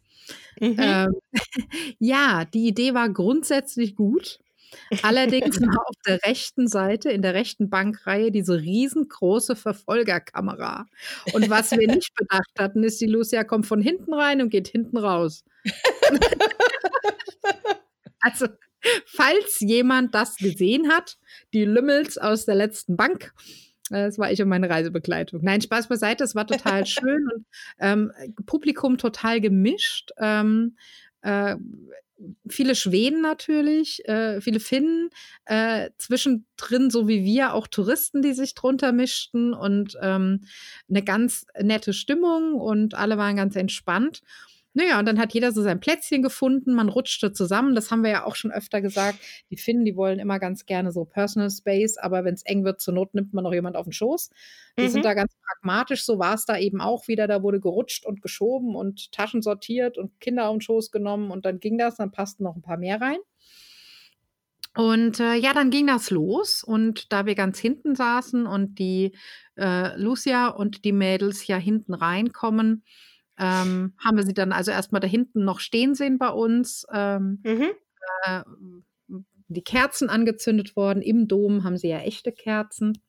Mhm. 0.59 0.77
Ähm, 0.79 1.14
ja, 2.00 2.44
die 2.46 2.66
Idee 2.66 2.94
war 2.94 3.09
grundsätzlich 3.11 3.94
gut. 3.94 4.40
Allerdings 5.03 5.61
war 5.61 5.69
auf 5.89 5.97
der 6.07 6.23
rechten 6.25 6.69
Seite, 6.69 7.11
in 7.11 7.23
der 7.23 7.35
rechten 7.35 7.71
Bankreihe, 7.71 8.31
diese 8.31 8.61
riesengroße 8.61 9.57
Verfolgerkamera. 9.57 10.87
Und 11.33 11.51
was 11.51 11.71
wir 11.73 11.87
nicht 11.87 12.15
bedacht 12.15 12.53
hatten, 12.59 12.85
ist, 12.85 13.01
die 13.01 13.07
Lucia 13.07 13.45
kommt 13.45 13.67
von 13.67 13.81
hinten 13.81 14.15
rein 14.15 14.41
und 14.41 14.51
geht 14.51 14.69
hinten 14.69 14.97
raus. 14.97 15.45
also, 18.21 18.47
falls 19.07 19.61
jemand 19.61 20.15
das 20.15 20.37
gesehen 20.37 20.91
hat, 20.91 21.17
die 21.53 21.65
Lümmels 21.65 22.19
aus 22.19 22.45
der 22.45 22.55
letzten 22.55 22.97
Bank, 22.97 23.33
äh, 23.91 24.07
das 24.07 24.19
war 24.19 24.31
ich 24.31 24.41
und 24.43 24.49
meine 24.49 24.71
Reisebegleitung. 24.71 25.41
Nein, 25.43 25.61
Spaß 25.61 25.89
beiseite, 25.89 26.25
es 26.25 26.35
war 26.35 26.47
total 26.47 26.87
schön 26.87 27.29
und 27.35 27.47
ähm, 27.79 28.13
Publikum 28.47 28.99
total 28.99 29.41
gemischt. 29.41 30.11
Ähm, 30.19 30.77
äh, 31.25 31.57
viele 32.49 32.75
Schweden 32.75 33.21
natürlich, 33.21 34.07
äh, 34.09 34.41
viele 34.41 34.61
Finnen, 34.61 35.11
äh, 35.47 35.91
zwischendrin, 35.99 36.91
so 36.91 37.09
wie 37.09 37.25
wir, 37.25 37.55
auch 37.55 37.67
Touristen, 37.67 38.23
die 38.23 38.33
sich 38.33 38.55
drunter 38.55 38.93
mischten 38.93 39.53
und 39.53 39.97
ähm, 40.01 40.43
eine 40.89 41.03
ganz 41.03 41.47
nette 41.61 41.93
Stimmung 41.93 42.55
und 42.55 42.95
alle 42.95 43.19
waren 43.19 43.37
ganz 43.37 43.57
entspannt. 43.57 44.21
Naja, 44.77 44.99
und 44.99 45.07
dann 45.07 45.21
hat 45.21 45.33
jeder 45.33 45.53
so 45.53 45.63
sein 45.63 45.79
Plätzchen 45.79 46.21
gefunden, 46.21 46.75
man 46.75 46.89
rutschte 46.89 47.33
zusammen. 47.33 47.77
Das 47.77 47.93
haben 47.93 48.03
wir 48.03 48.11
ja 48.11 48.25
auch 48.25 48.35
schon 48.35 48.51
öfter 48.51 48.81
gesagt. 48.81 49.21
Die 49.51 49.57
Finnen, 49.57 49.85
die 49.85 49.95
wollen 49.95 50.19
immer 50.19 50.41
ganz 50.41 50.67
gerne 50.67 50.91
so 50.91 51.05
Personal 51.05 51.49
Space, 51.49 51.97
aber 51.97 52.25
wenn 52.25 52.35
es 52.35 52.43
eng 52.43 52.65
wird, 52.65 52.81
zur 52.81 52.93
Not 52.93 53.15
nimmt 53.15 53.33
man 53.33 53.45
noch 53.45 53.53
jemand 53.53 53.77
auf 53.77 53.87
den 53.87 53.93
Schoß. 53.93 54.31
Die 54.77 54.83
mhm. 54.83 54.89
sind 54.89 55.05
da 55.05 55.15
ganz 55.15 55.33
pragmatisch. 55.47 56.05
So 56.05 56.19
war 56.19 56.35
es 56.35 56.45
da 56.45 56.59
eben 56.59 56.81
auch 56.81 57.07
wieder. 57.07 57.29
Da 57.29 57.45
wurde 57.45 57.61
gerutscht 57.61 58.05
und 58.05 58.21
geschoben 58.21 58.75
und 58.75 59.13
Taschen 59.13 59.43
sortiert 59.43 59.97
und 59.97 60.21
Kinder 60.21 60.49
auf 60.49 60.57
den 60.57 60.61
Schoß 60.61 60.91
genommen 60.91 61.31
und 61.31 61.47
dann 61.47 61.61
ging 61.61 61.79
das. 61.79 61.97
Dann 61.97 62.11
passten 62.11 62.43
noch 62.43 62.57
ein 62.57 62.63
paar 62.63 62.77
mehr 62.77 63.01
rein. 63.01 63.19
Und 64.77 65.21
äh, 65.21 65.35
ja, 65.35 65.53
dann 65.53 65.71
ging 65.71 65.87
das 65.87 66.11
los. 66.11 66.65
Und 66.65 67.13
da 67.13 67.27
wir 67.27 67.37
ganz 67.37 67.61
hinten 67.61 67.95
saßen 67.95 68.45
und 68.47 68.81
die 68.81 69.13
äh, 69.57 69.97
Lucia 69.97 70.49
und 70.49 70.85
die 70.85 70.93
Mädels 70.93 71.47
ja 71.47 71.59
hinten 71.59 71.95
reinkommen, 71.95 72.83
ähm, 73.38 73.94
haben 73.99 74.16
wir 74.16 74.25
sie 74.25 74.35
dann 74.35 74.53
also 74.53 74.70
erstmal 74.70 75.01
da 75.01 75.07
hinten 75.07 75.44
noch 75.44 75.61
stehen 75.61 75.94
sehen 75.94 76.18
bei 76.18 76.29
uns. 76.29 76.87
Ähm, 76.92 77.40
mhm. 77.44 77.70
äh, 78.25 78.42
die 79.49 79.64
Kerzen 79.64 80.09
angezündet 80.09 80.77
worden. 80.77 81.03
Im 81.03 81.29
Dom 81.29 81.64
haben 81.64 81.77
sie 81.77 81.88
ja 81.88 81.99
echte 81.99 82.33
Kerzen. 82.33 83.03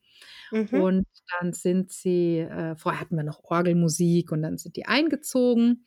Mhm. 0.50 0.80
Und 0.80 1.06
dann 1.38 1.52
sind 1.52 1.92
sie, 1.92 2.38
äh, 2.38 2.76
vorher 2.76 3.00
hatten 3.00 3.16
wir 3.16 3.24
noch 3.24 3.44
Orgelmusik 3.44 4.32
und 4.32 4.42
dann 4.42 4.58
sind 4.58 4.76
die 4.76 4.86
eingezogen. 4.86 5.86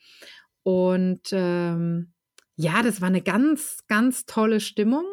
Und 0.63 1.29
ähm, 1.31 2.13
ja, 2.55 2.81
das 2.83 3.01
war 3.01 3.07
eine 3.07 3.21
ganz, 3.21 3.85
ganz 3.87 4.25
tolle 4.25 4.59
Stimmung. 4.59 5.05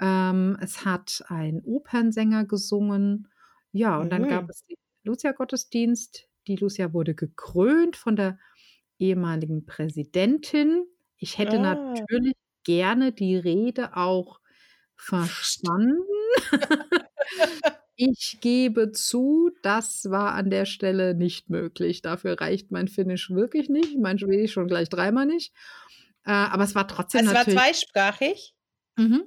Ähm, 0.00 0.58
es 0.60 0.84
hat 0.84 1.22
ein 1.28 1.62
Opernsänger 1.64 2.44
gesungen. 2.44 3.28
Ja, 3.72 3.98
und 3.98 4.06
mhm. 4.06 4.10
dann 4.10 4.28
gab 4.28 4.50
es 4.50 4.64
den 4.66 4.76
Lucia-Gottesdienst. 5.04 6.26
Die 6.48 6.56
Lucia 6.56 6.92
wurde 6.92 7.14
gekrönt 7.14 7.96
von 7.96 8.16
der 8.16 8.38
ehemaligen 9.00 9.66
Präsidentin. 9.66 10.84
Ich 11.16 11.38
hätte 11.38 11.58
ah. 11.58 11.94
natürlich 11.94 12.34
gerne 12.64 13.12
die 13.12 13.36
Rede 13.36 13.96
auch 13.96 14.40
verstanden. 14.96 15.96
ich 17.96 18.38
gebe 18.40 18.92
zu, 18.92 19.50
das 19.62 20.10
war 20.10 20.34
an 20.34 20.50
der 20.50 20.66
Stelle 20.66 21.14
nicht 21.14 21.50
möglich. 21.50 22.02
Dafür 22.02 22.40
reicht 22.40 22.70
mein 22.70 22.88
Finnisch 22.88 23.30
wirklich 23.30 23.68
nicht, 23.68 23.98
mein 23.98 24.18
Schwedisch 24.18 24.52
schon 24.52 24.68
gleich 24.68 24.88
dreimal 24.88 25.26
nicht. 25.26 25.52
Äh, 26.24 26.32
aber 26.32 26.64
es 26.64 26.74
war 26.74 26.86
trotzdem 26.86 27.26
es 27.26 27.32
natürlich. 27.32 27.48
Es 27.48 27.54
war 27.56 27.62
zweisprachig. 27.64 28.54
Mhm. 28.96 29.24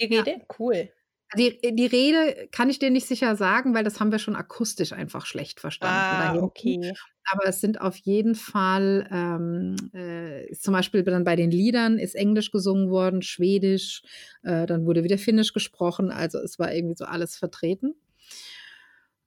Die 0.00 0.06
Rede, 0.06 0.30
ja. 0.30 0.36
cool. 0.58 0.90
Die, 1.36 1.58
die 1.62 1.86
Rede 1.86 2.48
kann 2.50 2.68
ich 2.68 2.78
dir 2.78 2.90
nicht 2.90 3.06
sicher 3.06 3.36
sagen, 3.36 3.74
weil 3.74 3.84
das 3.84 4.00
haben 4.00 4.12
wir 4.12 4.18
schon 4.18 4.36
akustisch 4.36 4.92
einfach 4.92 5.24
schlecht 5.24 5.60
verstanden. 5.60 5.96
Ah, 5.96 6.42
okay. 6.42 6.92
Aber 7.30 7.46
es 7.46 7.60
sind 7.60 7.80
auf 7.80 7.96
jeden 7.96 8.34
Fall, 8.34 9.08
ähm, 9.10 9.76
äh, 9.94 10.52
zum 10.54 10.72
Beispiel 10.74 11.02
dann 11.04 11.24
bei 11.24 11.36
den 11.36 11.50
Liedern 11.50 11.98
ist 11.98 12.14
Englisch 12.14 12.50
gesungen 12.50 12.90
worden, 12.90 13.22
Schwedisch, 13.22 14.02
äh, 14.42 14.66
dann 14.66 14.86
wurde 14.86 15.04
wieder 15.04 15.18
Finnisch 15.18 15.52
gesprochen, 15.52 16.10
also 16.10 16.38
es 16.38 16.58
war 16.58 16.72
irgendwie 16.74 16.96
so 16.96 17.04
alles 17.04 17.36
vertreten. 17.36 17.94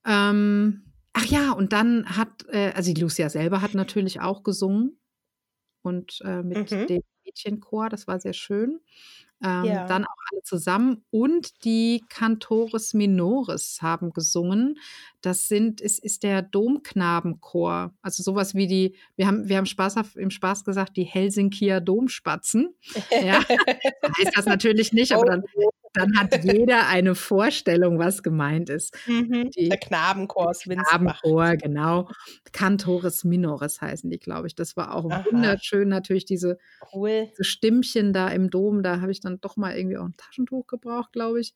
Ähm, 0.05 0.83
ach 1.13 1.25
ja, 1.25 1.51
und 1.51 1.73
dann 1.73 2.17
hat, 2.17 2.45
äh, 2.49 2.71
also 2.75 2.93
die 2.93 3.01
Lucia 3.01 3.29
selber 3.29 3.61
hat 3.61 3.73
natürlich 3.73 4.21
auch 4.21 4.43
gesungen 4.43 4.99
und 5.83 6.21
äh, 6.25 6.43
mit 6.43 6.61
Mhm. 6.61 6.87
dem 6.89 7.03
Mädchenchor, 7.25 7.89
das 7.89 8.07
war 8.07 8.19
sehr 8.19 8.33
schön. 8.33 8.81
Ähm, 9.45 9.65
Ja. 9.65 9.85
Dann 9.85 10.05
auch 10.05 10.15
alle 10.31 10.41
zusammen 10.43 11.03
und 11.11 11.63
die 11.65 12.03
Cantores 12.09 12.93
Minores 12.93 13.79
haben 13.81 14.11
gesungen. 14.11 14.79
Das 15.21 15.47
sind, 15.47 15.81
ist, 15.81 16.03
ist 16.03 16.23
der 16.23 16.41
Domknabenchor. 16.41 17.93
Also 18.01 18.23
sowas 18.23 18.55
wie 18.55 18.67
die, 18.67 18.95
wir 19.15 19.27
haben, 19.27 19.47
wir 19.47 19.57
haben 19.57 19.65
Spaß 19.67 19.97
auf, 19.97 20.15
im 20.15 20.31
Spaß 20.31 20.63
gesagt, 20.65 20.97
die 20.97 21.03
Helsinkier 21.03 21.79
Domspatzen. 21.79 22.73
Ja, 23.11 23.39
heißt 24.17 24.31
das 24.35 24.45
natürlich 24.45 24.93
nicht, 24.93 25.11
aber 25.13 25.25
dann, 25.25 25.43
dann 25.95 26.17
hat 26.19 26.43
jeder 26.43 26.87
eine 26.87 27.15
Vorstellung, 27.15 27.99
was 27.99 28.23
gemeint 28.23 28.69
ist. 28.69 28.95
Mhm. 29.07 29.49
Der 29.57 29.77
Knabenchor. 29.77 30.51
Abendchor, 30.91 31.55
genau. 31.57 32.09
Cantores 32.51 33.23
Minores 33.23 33.81
heißen 33.81 34.09
die, 34.09 34.19
glaube 34.19 34.47
ich. 34.47 34.55
Das 34.55 34.75
war 34.77 34.93
auch 34.95 35.09
Aha. 35.09 35.25
wunderschön. 35.31 35.89
Natürlich 35.89 36.25
diese, 36.25 36.57
Cool. 36.93 37.27
diese 37.31 37.43
Stimmchen 37.43 38.13
da 38.13 38.27
im 38.29 38.49
Dom. 38.49 38.83
Da 38.83 39.01
habe 39.01 39.11
ich 39.11 39.19
dann 39.21 39.39
doch 39.41 39.57
mal 39.57 39.75
irgendwie 39.77 39.97
auch 39.97 40.05
ein 40.05 40.15
Taschentuch 40.17 40.67
gebraucht, 40.67 41.13
glaube 41.13 41.39
ich. 41.41 41.53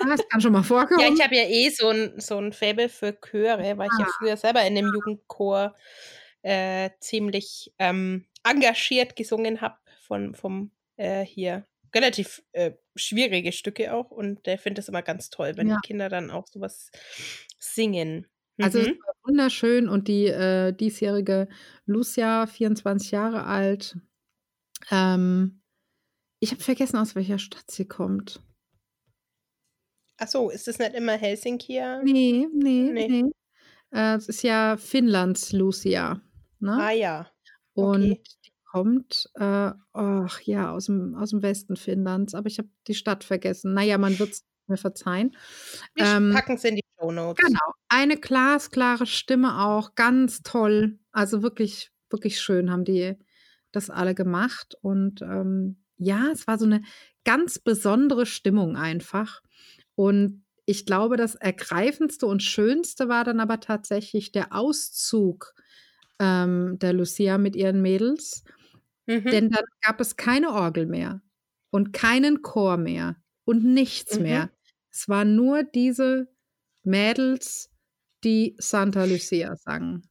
Ah, 0.00 0.06
Das 0.08 0.28
kann 0.28 0.40
schon 0.40 0.52
mal 0.52 0.62
vorkommen. 0.62 1.00
Ja, 1.00 1.08
ich 1.14 1.22
habe 1.22 1.36
ja 1.36 1.44
eh 1.48 1.68
so 1.70 1.88
ein, 1.88 2.14
so 2.18 2.38
ein 2.38 2.52
Faible 2.52 2.88
für 2.88 3.12
Chöre, 3.20 3.76
weil 3.78 3.88
ich 3.92 3.98
ja 3.98 4.06
Ah. 4.06 4.12
früher 4.18 4.36
selber 4.36 4.62
in 4.66 4.74
dem 4.74 4.86
Jugendchor 4.92 5.74
äh, 6.42 6.90
ziemlich 7.00 7.72
ähm, 7.78 8.26
engagiert 8.44 9.16
gesungen 9.16 9.60
habe 9.60 9.76
von 10.06 10.34
vom 10.34 10.70
äh, 10.96 11.24
hier 11.24 11.66
relativ 11.94 12.42
äh, 12.52 12.72
schwierige 12.96 13.52
Stücke 13.52 13.94
auch 13.94 14.10
und 14.10 14.46
der 14.46 14.58
finde 14.58 14.80
es 14.80 14.88
immer 14.88 15.02
ganz 15.02 15.30
toll, 15.30 15.52
wenn 15.56 15.68
Ja. 15.68 15.76
die 15.82 15.86
Kinder 15.86 16.08
dann 16.08 16.30
auch 16.30 16.46
sowas 16.48 16.90
singen. 17.58 18.26
Also 18.60 18.78
es 18.80 18.88
Mhm. 18.88 18.98
war 19.06 19.14
wunderschön 19.24 19.88
und 19.88 20.08
die 20.08 20.26
äh, 20.26 20.72
diesjährige 20.72 21.48
Lucia, 21.86 22.46
24 22.46 23.10
Jahre 23.12 23.44
alt. 23.46 23.96
Ähm, 24.90 25.62
ich 26.40 26.52
habe 26.52 26.62
vergessen, 26.62 26.98
aus 26.98 27.14
welcher 27.16 27.38
Stadt 27.38 27.70
sie 27.70 27.86
kommt. 27.88 28.40
Ach 30.18 30.28
so, 30.28 30.50
ist 30.50 30.68
das 30.68 30.78
nicht 30.78 30.94
immer 30.94 31.12
Helsinki? 31.16 31.80
Nee, 32.04 32.46
nee, 32.52 32.90
Nee. 32.92 33.08
nee. 33.08 33.30
Äh, 33.92 34.16
es 34.16 34.28
ist 34.28 34.42
ja 34.42 34.76
Finnlands 34.76 35.52
Lucia. 35.52 36.20
Ne? 36.60 36.72
Ah 36.80 36.90
ja. 36.92 37.30
Und 37.74 38.12
okay. 38.12 38.22
die 38.44 38.52
kommt, 38.74 39.30
äh, 39.34 39.70
ach 39.92 40.40
ja, 40.40 40.72
aus 40.72 40.86
dem, 40.86 41.14
aus 41.14 41.30
dem 41.30 41.42
Westen 41.42 41.76
Finnlands, 41.76 42.34
aber 42.34 42.48
ich 42.48 42.58
habe 42.58 42.68
die 42.88 42.94
Stadt 42.94 43.22
vergessen. 43.22 43.72
Naja, 43.72 43.98
man 43.98 44.18
wird 44.18 44.32
es 44.32 44.44
mir 44.66 44.76
verzeihen. 44.76 45.36
Wir 45.94 46.06
Ähm, 46.06 46.32
packen 46.34 46.56
es 46.56 46.64
in 46.64 46.74
die 46.74 46.82
Show 46.98 47.12
Notes. 47.12 47.46
Genau, 47.46 47.72
eine 47.88 48.16
glasklare 48.16 49.06
Stimme 49.06 49.64
auch, 49.64 49.94
ganz 49.94 50.42
toll. 50.42 50.98
Also 51.12 51.44
wirklich, 51.44 51.92
wirklich 52.10 52.40
schön 52.40 52.72
haben 52.72 52.84
die 52.84 53.14
das 53.70 53.90
alle 53.90 54.16
gemacht. 54.16 54.76
Und 54.82 55.22
ähm, 55.22 55.76
ja, 55.96 56.30
es 56.32 56.48
war 56.48 56.58
so 56.58 56.64
eine 56.64 56.82
ganz 57.24 57.60
besondere 57.60 58.26
Stimmung 58.26 58.76
einfach. 58.76 59.40
Und 59.94 60.42
ich 60.66 60.84
glaube, 60.84 61.16
das 61.16 61.36
Ergreifendste 61.36 62.26
und 62.26 62.42
Schönste 62.42 63.08
war 63.08 63.22
dann 63.22 63.38
aber 63.38 63.60
tatsächlich 63.60 64.32
der 64.32 64.52
Auszug 64.52 65.54
ähm, 66.18 66.76
der 66.80 66.92
Lucia 66.92 67.38
mit 67.38 67.54
ihren 67.54 67.82
Mädels. 67.82 68.42
Mhm. 69.06 69.24
Denn 69.24 69.50
dann 69.50 69.64
gab 69.82 70.00
es 70.00 70.16
keine 70.16 70.50
Orgel 70.52 70.86
mehr 70.86 71.22
und 71.70 71.92
keinen 71.92 72.42
Chor 72.42 72.76
mehr 72.76 73.16
und 73.44 73.64
nichts 73.64 74.16
Mhm. 74.16 74.22
mehr. 74.22 74.50
Es 74.90 75.08
waren 75.08 75.34
nur 75.36 75.62
diese 75.62 76.28
Mädels, 76.84 77.70
die 78.22 78.56
Santa 78.58 79.04
Lucia 79.04 79.56
sangen 79.56 80.08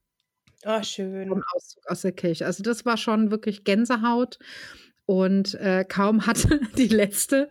oh, 0.66 0.84
schön. 0.84 1.28
vom 1.30 1.44
Auszug 1.56 1.84
aus 1.88 2.02
der 2.02 2.12
Kirche. 2.12 2.46
Also 2.46 2.64
das 2.64 2.86
war 2.86 2.98
schon 2.98 3.32
wirklich 3.32 3.64
Gänsehaut. 3.64 4.40
Und 5.06 5.56
äh, 5.56 5.86
kaum 5.88 6.26
hatte 6.26 6.60
die 6.78 6.88
letzte 6.88 7.50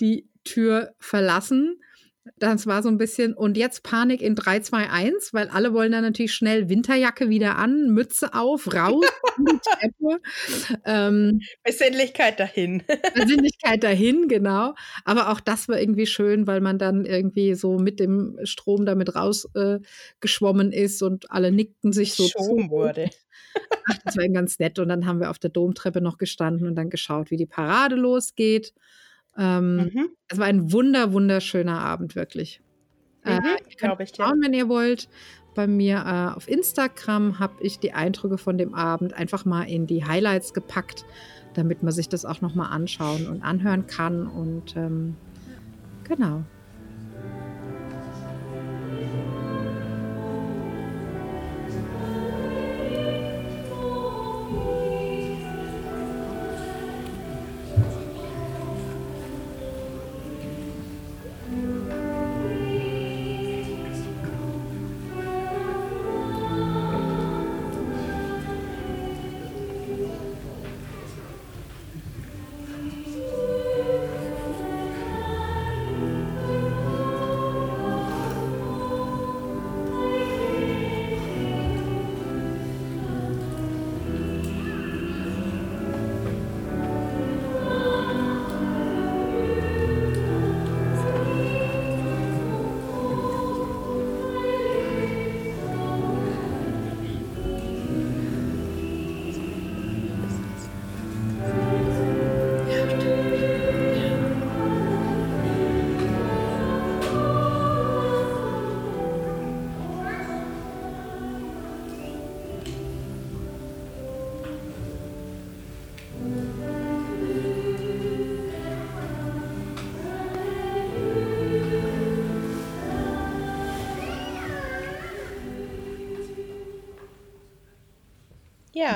die 0.00 0.28
Tür 0.44 0.94
verlassen. 0.98 1.80
Das 2.38 2.66
war 2.66 2.82
so 2.82 2.88
ein 2.88 2.98
bisschen, 2.98 3.34
und 3.34 3.56
jetzt 3.56 3.82
Panik 3.82 4.20
in 4.20 4.34
3, 4.34 4.60
2, 4.60 4.90
1, 4.90 5.34
weil 5.34 5.48
alle 5.48 5.72
wollen 5.72 5.92
dann 5.92 6.02
natürlich 6.02 6.34
schnell 6.34 6.68
Winterjacke 6.68 7.28
wieder 7.28 7.56
an, 7.56 7.90
Mütze 7.90 8.34
auf, 8.34 8.72
raus, 8.74 9.04
die 9.38 9.58
Treppe. 9.58 10.20
Ähm, 10.84 11.40
Besinnlichkeit 11.62 12.40
dahin. 12.40 12.82
Besinnlichkeit 13.14 13.84
dahin, 13.84 14.28
genau. 14.28 14.74
Aber 15.04 15.30
auch 15.30 15.40
das 15.40 15.68
war 15.68 15.80
irgendwie 15.80 16.06
schön, 16.06 16.46
weil 16.46 16.60
man 16.60 16.78
dann 16.78 17.04
irgendwie 17.04 17.54
so 17.54 17.78
mit 17.78 18.00
dem 18.00 18.38
Strom 18.44 18.86
damit 18.86 19.14
rausgeschwommen 19.14 20.72
äh, 20.72 20.82
ist 20.82 21.02
und 21.02 21.30
alle 21.30 21.52
nickten 21.52 21.92
sich 21.92 22.14
so 22.14 22.26
zu. 22.26 22.70
wurde. 22.70 23.10
Ach, 23.88 23.98
das 24.04 24.16
war 24.16 24.28
ganz 24.28 24.58
nett. 24.58 24.78
Und 24.78 24.88
dann 24.88 25.06
haben 25.06 25.20
wir 25.20 25.30
auf 25.30 25.38
der 25.38 25.50
Domtreppe 25.50 26.00
noch 26.00 26.18
gestanden 26.18 26.66
und 26.66 26.74
dann 26.74 26.90
geschaut, 26.90 27.30
wie 27.30 27.36
die 27.36 27.46
Parade 27.46 27.96
losgeht. 27.96 28.72
Ähm, 29.38 29.76
Mhm. 29.76 30.08
Es 30.28 30.38
war 30.38 30.46
ein 30.46 30.72
wunder, 30.72 31.12
wunderschöner 31.12 31.78
Abend, 31.80 32.16
wirklich. 32.16 32.60
Äh, 33.24 33.40
Mhm. 33.40 33.44
ihr 33.68 33.76
könnt 33.76 34.00
ich 34.00 34.12
schauen, 34.16 34.40
wenn 34.42 34.52
ihr 34.54 34.68
wollt. 34.68 35.08
Bei 35.54 35.66
mir 35.66 35.96
äh, 36.06 36.36
auf 36.36 36.48
Instagram 36.48 37.38
habe 37.38 37.54
ich 37.60 37.78
die 37.78 37.92
Eindrücke 37.92 38.36
von 38.38 38.58
dem 38.58 38.74
Abend 38.74 39.14
einfach 39.14 39.44
mal 39.44 39.62
in 39.62 39.86
die 39.86 40.04
Highlights 40.04 40.52
gepackt, 40.52 41.04
damit 41.54 41.82
man 41.82 41.92
sich 41.92 42.08
das 42.08 42.24
auch 42.26 42.40
noch 42.42 42.54
mal 42.54 42.68
anschauen 42.68 43.26
und 43.26 43.42
anhören 43.42 43.86
kann. 43.86 44.26
Und 44.26 44.76
ähm, 44.76 45.16
genau. 46.04 46.42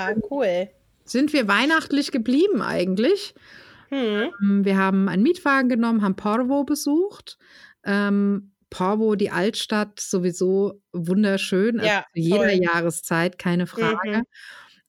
Ja, 0.09 0.15
cool. 0.31 0.69
Sind 1.05 1.33
wir 1.33 1.49
weihnachtlich 1.49 2.13
geblieben 2.13 2.63
eigentlich? 2.63 3.35
Hm. 3.89 4.31
Ähm, 4.41 4.65
Wir 4.65 4.77
haben 4.77 5.09
einen 5.09 5.23
Mietwagen 5.23 5.69
genommen, 5.69 6.03
haben 6.03 6.17
Porvo 6.17 6.65
besucht. 6.65 7.39
Ähm, 7.85 8.53
Porvo, 8.71 9.17
die 9.17 9.31
Altstadt, 9.31 9.99
sowieso 9.99 10.81
wunderschön. 10.93 11.81
Also 11.81 11.91
Ja, 11.91 12.05
zu 12.15 12.21
jeder 12.21 12.49
toll. 12.49 12.63
Jahreszeit, 12.63 13.39
keine 13.39 13.67
Frage. 13.67 14.19
Mhm. 14.19 14.23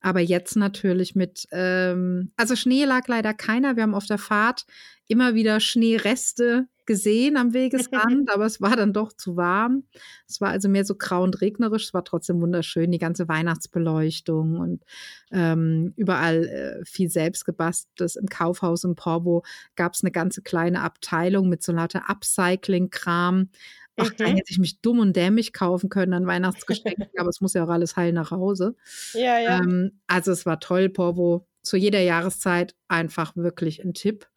Aber 0.02 0.19
jetzt 0.19 0.56
natürlich 0.56 1.15
mit, 1.15 1.47
ähm, 1.52 2.32
also 2.38 2.56
Schnee 2.56 2.86
lag 2.86 3.08
leider 3.08 3.34
keiner. 3.34 3.76
Wir 3.76 3.84
haben 3.84 3.95
auf 3.95 4.06
der 4.06 4.17
Fahrt 4.17 4.65
immer 5.08 5.34
wieder 5.36 5.60
Schneereste 5.60 6.67
gesehen 6.91 7.38
am 7.38 7.54
Wegesrand, 7.54 8.30
aber 8.34 8.45
es 8.45 8.60
war 8.60 8.75
dann 8.75 8.91
doch 8.91 9.13
zu 9.13 9.38
warm. 9.38 9.84
Es 10.27 10.41
war 10.41 10.49
also 10.49 10.67
mehr 10.67 10.84
so 10.84 10.95
grau 10.95 11.23
und 11.23 11.39
regnerisch. 11.39 11.86
Es 11.86 11.93
war 11.93 12.04
trotzdem 12.04 12.41
wunderschön, 12.41 12.91
die 12.91 12.97
ganze 12.97 13.30
Weihnachtsbeleuchtung 13.30 14.60
und 14.60 14.84
ähm, 15.32 15.93
überall 15.95 16.45
äh, 16.47 16.86
viel 16.86 17.10
selbstgebasteltes. 17.10 18.17
Im 18.17 18.27
Kaufhaus 18.27 18.84
in 18.84 18.95
Porvo 18.95 19.43
gab 19.75 19.93
es 19.93 20.04
eine 20.04 20.12
ganze 20.12 20.41
kleine 20.41 20.82
Abteilung 20.82 21.47
mit 21.47 21.63
so 21.63 21.71
lauter 21.71 22.10
Upcycling-Kram. 22.10 23.49
Ach, 23.97 24.10
da 24.17 24.27
Mhm. 24.27 24.36
hätte 24.36 24.51
ich 24.51 24.60
mich 24.60 24.82
dumm 24.82 24.99
und 24.99 25.15
dämlich 25.15 25.54
kaufen 25.54 25.89
können 25.89 26.13
an 26.13 26.27
Weihnachtsgeschenken, 26.27 27.06
aber 27.17 27.30
es 27.30 27.39
muss 27.41 27.54
ja 27.54 27.63
auch 27.63 27.69
alles 27.69 27.95
heil 27.95 28.12
nach 28.13 28.32
Hause. 28.32 28.75
Ja, 29.13 29.39
ja. 29.39 29.60
Ähm, 29.60 30.01
also 30.08 30.32
es 30.32 30.45
war 30.45 30.60
toll, 30.60 30.89
Porvo. 30.89 31.47
Zu 31.63 31.77
jeder 31.77 32.01
Jahreszeit 32.01 32.75
einfach 32.88 33.36
wirklich 33.36 33.84
ein 33.86 33.93
Tipp. 33.93 34.27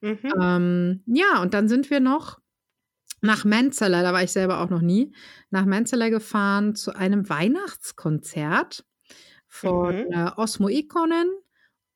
Mhm. 0.00 0.32
Ähm, 0.40 1.02
ja, 1.06 1.42
und 1.42 1.54
dann 1.54 1.68
sind 1.68 1.90
wir 1.90 2.00
noch 2.00 2.38
nach 3.20 3.44
Menzeler, 3.44 4.02
da 4.02 4.12
war 4.12 4.22
ich 4.22 4.32
selber 4.32 4.60
auch 4.60 4.70
noch 4.70 4.82
nie, 4.82 5.12
nach 5.50 5.64
Menzeler 5.64 6.10
gefahren 6.10 6.74
zu 6.76 6.94
einem 6.94 7.28
Weihnachtskonzert 7.28 8.84
von 9.48 10.06
Mhm. 10.08 10.12
äh, 10.12 10.30
Osmo 10.36 10.68
Ikonen 10.68 11.28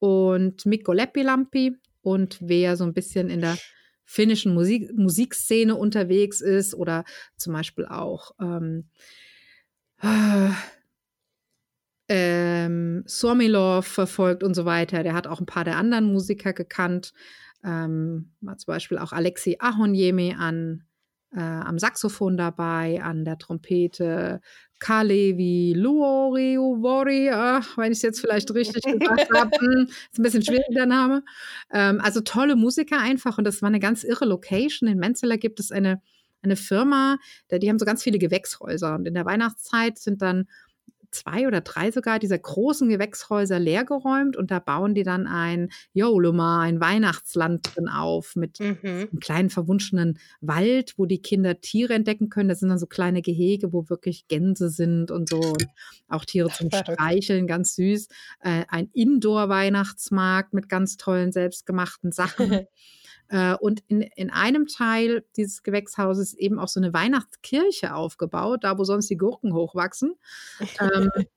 und 0.01 0.67
Mikko 0.67 0.93
Leppilampi. 0.93 1.77
Und 2.03 2.39
wer 2.43 2.77
so 2.77 2.85
ein 2.85 2.95
bisschen 2.95 3.31
in 3.31 3.41
der 3.43 3.57
finnischen 4.05 4.55
Musik 4.55 4.91
Musikszene 4.97 5.77
unterwegs 5.77 6.41
ist 6.41 6.75
oder 6.75 7.05
zum 7.37 7.53
Beispiel 7.53 7.87
auch 7.87 8.33
ähm, 8.41 8.89
äh, 10.03 10.51
ähm, 12.09 13.05
Suomilov 13.07 13.87
verfolgt 13.87 14.43
und 14.43 14.55
so 14.55 14.65
weiter. 14.65 15.03
Der 15.03 15.15
hat 15.15 15.27
auch 15.27 15.41
ein 15.41 15.47
paar 15.47 15.65
der 15.65 15.77
anderen 15.77 16.13
Musiker 16.13 16.53
gekannt. 16.53 17.13
Ähm, 17.65 18.33
war 18.41 18.59
zum 18.59 18.73
Beispiel 18.73 18.99
auch 18.99 19.13
Alexi 19.13 19.57
Ahonjemi 19.59 20.35
an, 20.39 20.85
äh, 21.35 21.41
am 21.41 21.79
Saxophon 21.79 22.37
dabei, 22.37 23.01
an 23.03 23.25
der 23.25 23.39
Trompete, 23.39 24.41
Kalevi 24.81 25.75
Luoriuvori, 25.77 27.31
ach, 27.31 27.79
wenn 27.79 27.93
ich 27.93 27.99
es 27.99 28.03
jetzt 28.03 28.21
vielleicht 28.21 28.53
richtig 28.53 28.83
gesagt 28.99 29.33
habe, 29.33 29.51
hm, 29.57 29.87
ist 29.87 30.19
ein 30.19 30.23
bisschen 30.23 30.43
schwierig 30.43 30.67
der 30.75 30.87
Name. 30.87 31.23
Ähm, 31.73 32.01
also 32.01 32.21
tolle 32.21 32.57
Musiker 32.57 32.99
einfach 32.99 33.39
und 33.39 33.45
das 33.45 33.63
war 33.63 33.69
eine 33.69 33.79
ganz 33.79 34.03
irre 34.03 34.25
Location. 34.25 34.89
In 34.89 34.99
Menzeler 34.99 35.39
gibt 35.39 35.61
es 35.61 35.71
eine, 35.71 36.03
eine 36.43 36.57
Firma, 36.57 37.19
die 37.53 37.69
haben 37.69 37.79
so 37.79 37.85
ganz 37.85 38.03
viele 38.03 38.19
Gewächshäuser 38.19 38.97
und 38.97 39.07
in 39.07 39.15
der 39.15 39.25
Weihnachtszeit 39.25 39.99
sind 39.99 40.21
dann 40.21 40.49
zwei 41.13 41.47
oder 41.47 41.61
drei 41.61 41.91
sogar 41.91 42.19
dieser 42.19 42.39
großen 42.39 42.89
Gewächshäuser 42.89 43.59
leergeräumt 43.59 44.37
und 44.37 44.51
da 44.51 44.59
bauen 44.59 44.95
die 44.95 45.03
dann 45.03 45.27
ein 45.27 45.69
Joluma, 45.93 46.63
ein 46.63 46.81
Weihnachtsland 46.81 47.75
drin 47.75 47.89
auf 47.89 48.35
mit 48.35 48.59
Mhm. 48.61 48.79
einem 48.83 49.21
kleinen 49.21 49.51
verwunschenen 49.51 50.19
Wald, 50.41 50.95
wo 50.97 51.07
die 51.07 51.23
Kinder 51.23 51.61
Tiere 51.61 51.95
entdecken 51.95 52.29
können. 52.29 52.49
Das 52.49 52.61
sind 52.61 52.71
dann 52.71 52.79
so 52.79 52.87
kleine 52.87 53.23
Gehege, 53.23 53.73
wo 53.73 53.89
wirklich 53.89 54.27
Gänse 54.29 54.71
sind 54.71 55.11
und 55.11 55.29
so 55.29 55.39
und 55.39 55.67
auch 56.09 56.25
Tiere 56.25 56.49
zum. 56.51 56.71
Streicheln, 56.73 57.47
ganz 57.47 57.75
süß. 57.75 58.09
Äh, 58.41 58.65
ein 58.69 58.89
Indoor-Weihnachtsmarkt 58.93 60.53
mit 60.55 60.69
ganz 60.69 60.97
tollen 60.97 61.33
selbstgemachten 61.33 62.13
Sachen. 62.13 62.67
Äh, 63.29 63.55
und 63.55 63.83
in, 63.89 64.03
in 64.03 64.31
einem 64.31 64.67
Teil 64.67 65.25
dieses 65.37 65.63
Gewächshauses 65.63 66.33
ist 66.33 66.39
eben 66.39 66.59
auch 66.59 66.69
so 66.69 66.81
eine 66.81 66.93
Weihnachtskirche 66.93 67.95
aufgebaut, 67.95 68.65
da 68.65 68.79
wo 68.79 68.85
sonst 68.85 69.09
die 69.11 69.17
Gurken 69.17 69.55
hochwachsen. 69.55 70.15
Ähm, 70.81 71.11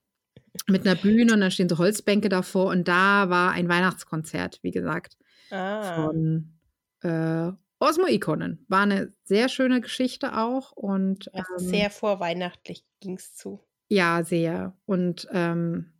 mit 0.68 0.88
einer 0.88 0.96
Bühne 0.96 1.34
und 1.34 1.42
dann 1.42 1.52
stehen 1.52 1.68
so 1.70 1.78
Holzbänke 1.78 2.30
davor 2.30 2.68
und 2.68 2.88
da 2.88 3.30
war 3.30 3.52
ein 3.52 3.68
Weihnachtskonzert, 3.68 4.60
wie 4.62 4.72
gesagt, 4.72 5.18
Ah. 5.52 5.96
von 6.06 6.54
äh, 7.02 7.52
Osmo 7.80 8.08
Ikonen. 8.08 8.66
War 8.68 8.82
eine 8.82 9.14
sehr 9.26 9.48
schöne 9.50 9.82
Geschichte 9.82 10.38
auch 10.38 10.72
und 10.72 11.34
Also 11.36 11.54
ähm, 11.60 11.70
sehr 11.70 11.90
vorweihnachtlich 11.92 12.84
ging 13.02 13.16
es 13.18 13.36
zu. 13.36 13.60
ja, 13.90 14.24
sehr. 14.24 14.76
Und 14.86 15.28
ähm, 15.32 15.92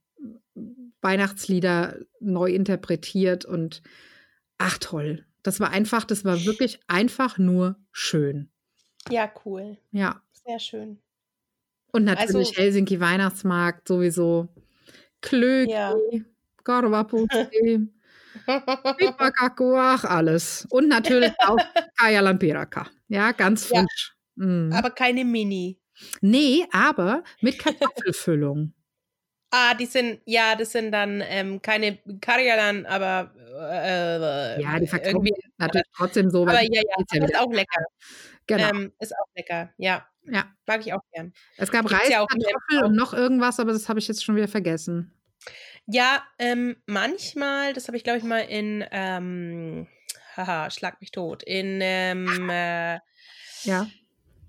Weihnachtslieder 1.02 2.00
neu 2.20 2.50
interpretiert 2.52 3.46
und 3.46 3.82
ach 4.58 4.78
toll. 4.80 5.26
Das 5.46 5.60
war 5.60 5.70
einfach, 5.70 6.06
das 6.06 6.26
war 6.26 6.44
wirklich 6.46 6.80
einfach 6.88 7.38
nur 7.38 7.76
schön. 7.92 8.50
Ja, 9.12 9.32
cool. 9.46 9.78
Ja. 9.92 10.24
Sehr 10.32 10.58
schön. 10.58 11.00
Und 11.92 12.04
natürlich 12.06 12.48
Also- 12.50 12.62
Helsinki 12.62 13.00
Weihnachtsmarkt 13.00 13.88
sowieso. 13.88 14.50
Klöki, 15.22 15.72
Ja. 15.72 15.94
Korvapusti, 16.64 17.88
ach 18.48 20.04
alles. 20.06 20.68
Und 20.72 20.88
natürlich 20.88 21.32
auch 21.40 21.58
Kaya 21.96 22.22
Lampiraka. 22.22 22.88
Ja, 23.08 23.32
ganz 23.32 23.70
Ja. 23.70 23.82
frisch. 23.82 24.16
Mm. 24.36 24.72
Aber 24.74 24.90
keine 24.90 25.24
Mini. 25.26 25.80
nee, 26.22 26.66
aber 26.72 27.24
mit 27.42 27.60
Kartoffelfüllung. 27.60 28.74
Ah, 29.58 29.74
die 29.74 29.86
sind, 29.86 30.20
ja, 30.26 30.54
das 30.56 30.74
sind 30.74 30.92
dann 30.92 31.24
ähm, 31.26 31.62
keine 31.62 31.98
Karjalan, 32.20 32.86
aber 32.86 33.32
äh, 33.58 34.62
ja, 34.62 34.78
die 34.78 34.86
verkaufen 34.86 35.26
irgendwie. 35.26 35.34
natürlich 35.58 35.88
trotzdem 35.96 36.30
so. 36.30 36.42
Aber 36.42 36.62
ja, 36.62 36.70
ja, 36.74 36.82
aber 36.98 37.26
ist 37.26 37.38
auch 37.38 37.52
lecker. 37.52 37.86
Genau. 38.48 38.70
Ähm, 38.70 38.94
ist 39.00 39.12
auch 39.14 39.26
lecker, 39.36 39.74
ja. 39.78 40.06
ja. 40.26 40.44
Mag 40.68 40.82
ich 40.86 40.94
auch 40.94 41.02
gern. 41.12 41.34
Es 41.58 41.72
gab 41.72 41.88
gibt's 41.88 42.00
Reis, 42.00 42.10
ja 42.10 42.24
Kartoffel 42.24 42.84
und 42.84 42.96
noch 42.96 43.12
irgendwas, 43.12 43.60
aber 43.60 43.72
das 43.72 43.90
habe 43.90 43.98
ich 43.98 44.08
jetzt 44.08 44.24
schon 44.24 44.36
wieder 44.36 44.48
vergessen. 44.48 45.12
Ja, 45.88 46.24
ähm, 46.38 46.76
manchmal, 46.86 47.74
das 47.74 47.88
habe 47.88 47.98
ich 47.98 48.04
glaube 48.04 48.20
ich 48.20 48.24
mal 48.24 48.42
in, 48.42 48.86
ähm, 48.92 49.88
haha, 50.36 50.70
schlag 50.70 51.02
mich 51.02 51.10
tot, 51.10 51.42
in, 51.42 51.80
ähm, 51.82 52.50
äh, 52.52 53.00
Ja. 53.64 53.88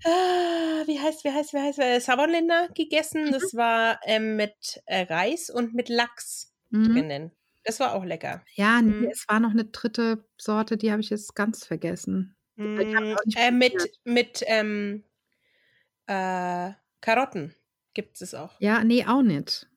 Ah, 0.05 0.83
wie 0.87 0.99
heißt, 0.99 1.23
wie 1.23 1.31
heißt, 1.31 1.53
wie 1.53 1.59
heißt, 1.59 1.79
äh, 1.79 1.99
Savonländer 1.99 2.69
gegessen. 2.75 3.31
Das 3.31 3.53
war 3.55 3.99
ähm, 4.05 4.35
mit 4.35 4.81
äh, 4.85 5.03
Reis 5.11 5.49
und 5.49 5.73
mit 5.73 5.89
Lachs 5.89 6.53
Mhm. 6.71 7.01
drinnen. 7.01 7.31
Das 7.63 7.79
war 7.79 7.93
auch 7.95 8.05
lecker. 8.05 8.45
Ja, 8.55 8.81
nee, 8.81 8.91
Mhm. 8.99 9.11
es 9.11 9.25
war 9.29 9.39
noch 9.39 9.51
eine 9.51 9.65
dritte 9.65 10.27
Sorte, 10.37 10.75
die 10.77 10.91
habe 10.91 11.01
ich 11.01 11.09
jetzt 11.09 11.33
ganz 11.35 11.63
vergessen. 11.65 12.35
Nicht 12.57 13.35
äh, 13.35 13.51
mit, 13.51 13.91
mit, 14.03 14.43
ähm, 14.47 15.03
äh, 16.07 16.71
Karotten 17.01 17.55
gibt 17.93 18.21
es 18.21 18.33
auch. 18.33 18.59
Ja, 18.59 18.83
nee, 18.83 19.05
auch 19.05 19.21
nicht. 19.23 19.67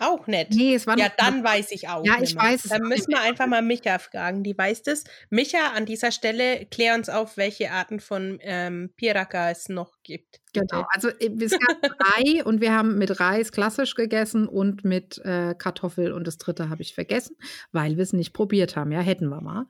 Auch 0.00 0.26
nett. 0.26 0.48
Nee, 0.52 0.74
es 0.74 0.86
war 0.86 0.98
Ja, 0.98 1.10
dann 1.16 1.42
weiß 1.42 1.72
ich 1.72 1.88
auch. 1.88 2.04
Ja, 2.04 2.16
ich 2.22 2.34
weiß 2.36 2.64
es 2.64 2.70
Dann 2.70 2.82
müssen 2.82 3.10
nicht 3.10 3.18
wir 3.18 3.20
einfach 3.20 3.46
mal 3.46 3.62
Micha 3.62 3.98
fragen, 3.98 4.42
die 4.42 4.56
weiß 4.56 4.82
das. 4.82 5.04
Micha, 5.30 5.72
an 5.74 5.86
dieser 5.86 6.12
Stelle 6.12 6.66
klär 6.66 6.94
uns 6.94 7.08
auf, 7.08 7.36
welche 7.36 7.70
Arten 7.70 8.00
von 8.00 8.38
ähm, 8.42 8.90
Piraka 8.96 9.50
es 9.50 9.68
noch 9.68 9.94
gibt. 10.02 10.40
Genau, 10.52 10.86
also 10.90 11.08
es 11.08 11.58
gab 11.58 11.82
drei 11.82 12.44
und 12.44 12.60
wir 12.60 12.72
haben 12.72 12.96
mit 12.96 13.20
Reis 13.20 13.52
klassisch 13.52 13.94
gegessen 13.94 14.48
und 14.48 14.84
mit 14.84 15.18
äh, 15.24 15.54
Kartoffel 15.56 16.12
und 16.12 16.26
das 16.26 16.38
dritte 16.38 16.70
habe 16.70 16.82
ich 16.82 16.94
vergessen, 16.94 17.36
weil 17.72 17.96
wir 17.96 18.02
es 18.02 18.12
nicht 18.12 18.32
probiert 18.32 18.76
haben. 18.76 18.90
Ja, 18.92 19.00
hätten 19.00 19.28
wir 19.28 19.40
mal. 19.40 19.66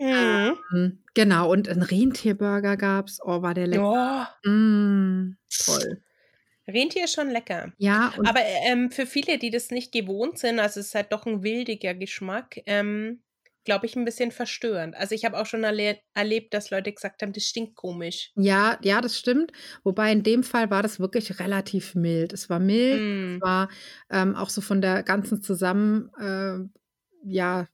Mhm. 0.00 0.56
Ähm, 0.74 0.98
genau, 1.14 1.50
und 1.50 1.68
ein 1.68 1.82
Rentierburger 1.82 2.76
gab 2.76 3.08
es. 3.08 3.20
Oh, 3.22 3.42
war 3.42 3.54
der 3.54 3.66
lecker. 3.66 4.28
Oh, 4.44 4.48
Mm, 4.48 5.36
toll. 5.48 6.02
Rentier 6.68 7.04
ist 7.04 7.14
schon 7.14 7.30
lecker. 7.30 7.72
Ja, 7.78 8.14
Aber 8.24 8.40
ähm, 8.42 8.90
für 8.90 9.06
viele, 9.06 9.38
die 9.38 9.50
das 9.50 9.70
nicht 9.70 9.92
gewohnt 9.92 10.38
sind, 10.38 10.58
also 10.60 10.80
es 10.80 10.88
ist 10.88 10.94
halt 10.94 11.12
doch 11.12 11.26
ein 11.26 11.42
wildiger 11.42 11.94
Geschmack, 11.94 12.60
ähm, 12.66 13.22
glaube 13.64 13.86
ich, 13.86 13.96
ein 13.96 14.04
bisschen 14.04 14.30
verstörend. 14.32 14.94
Also 14.96 15.14
ich 15.14 15.24
habe 15.24 15.38
auch 15.38 15.46
schon 15.46 15.64
erle 15.64 16.00
erlebt, 16.14 16.54
dass 16.54 16.70
Leute 16.70 16.92
gesagt 16.92 17.22
haben, 17.22 17.32
das 17.32 17.44
stinkt 17.44 17.74
komisch. 17.76 18.32
ja, 18.36 18.78
ja, 18.82 19.00
das 19.00 19.18
stimmt. 19.18 19.52
Wobei 19.84 20.12
in 20.12 20.22
dem 20.22 20.42
Fall 20.42 20.70
war 20.70 20.82
das 20.82 20.98
wirklich 21.00 21.38
relativ 21.40 21.94
mild. 21.94 22.32
Es 22.32 22.50
war 22.50 22.58
mild, 22.58 23.00
Mm. 23.00 23.38
es 23.38 23.46
war 23.46 23.68
ähm, 24.10 24.34
auch 24.36 24.50
so 24.50 24.60
von 24.60 24.80
der 24.80 25.02
ganzen 25.02 25.40
Zusammen, 25.42 26.10
äh, 26.18 26.58
ja, 27.26 27.68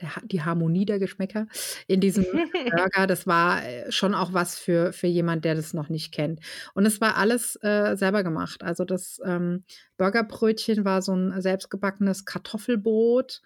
der, 0.00 0.10
die 0.24 0.42
Harmonie 0.42 0.84
der 0.84 0.98
Geschmäcker 0.98 1.46
in 1.86 2.00
diesem 2.00 2.24
Burger, 2.70 3.06
das 3.06 3.26
war 3.26 3.64
äh, 3.64 3.90
schon 3.92 4.14
auch 4.14 4.32
was 4.32 4.58
für, 4.58 4.92
für 4.92 5.06
jemand, 5.06 5.44
der 5.44 5.54
das 5.54 5.74
noch 5.74 5.88
nicht 5.88 6.12
kennt. 6.12 6.40
Und 6.74 6.86
es 6.86 7.00
war 7.00 7.16
alles 7.16 7.56
äh, 7.62 7.96
selber 7.96 8.22
gemacht. 8.22 8.62
Also 8.62 8.84
das 8.84 9.20
ähm, 9.24 9.64
Burgerbrötchen 9.96 10.84
war 10.84 11.02
so 11.02 11.14
ein 11.14 11.40
selbstgebackenes 11.40 12.24
Kartoffelbrot. 12.24 13.40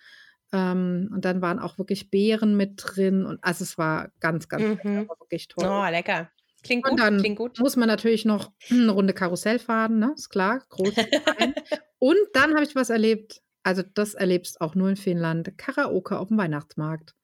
Ähm, 0.52 1.10
und 1.12 1.24
dann 1.24 1.42
waren 1.42 1.58
auch 1.58 1.76
wirklich 1.78 2.10
Beeren 2.10 2.56
mit 2.56 2.74
drin. 2.76 3.26
Und 3.26 3.42
also 3.42 3.64
es 3.64 3.76
war 3.78 4.10
ganz, 4.20 4.48
ganz 4.48 4.62
lecker, 4.64 4.88
Mhm. 4.88 5.08
war 5.08 5.18
wirklich 5.20 5.48
toll. 5.48 5.66
Oh, 5.68 5.90
lecker. 5.90 6.30
Klingt 6.62 6.84
Und 6.84 6.92
gut, 6.92 7.00
dann 7.00 7.18
klingt 7.20 7.36
gut. 7.38 7.58
muss 7.60 7.76
man 7.76 7.88
natürlich 7.88 8.24
noch 8.24 8.52
eine 8.70 8.90
Runde 8.92 9.12
Karussell 9.12 9.58
fahren, 9.58 9.98
ne? 9.98 10.12
Ist 10.16 10.30
klar, 10.30 10.62
groß. 10.68 10.88
und 10.88 10.96
und 11.98 12.16
dann 12.34 12.54
habe 12.54 12.64
ich 12.64 12.74
was 12.74 12.90
erlebt. 12.90 13.40
Also 13.66 13.82
das 13.82 14.14
erlebst 14.14 14.60
auch 14.60 14.76
nur 14.76 14.88
in 14.88 14.96
Finnland. 14.96 15.58
Karaoke 15.58 16.16
auf 16.20 16.28
dem 16.28 16.38
Weihnachtsmarkt. 16.38 17.16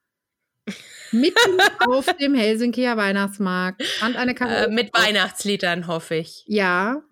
Mitten 1.12 1.38
auf 1.86 2.06
dem 2.16 2.34
Helsinkier 2.34 2.96
Weihnachtsmarkt 2.96 3.84
stand 3.84 4.16
eine 4.16 4.34
Äh, 4.40 4.66
mit 4.68 4.92
Weihnachtsliedern, 4.92 5.86
hoffe 5.86 6.16
ich. 6.16 6.42
Ja. 6.48 7.04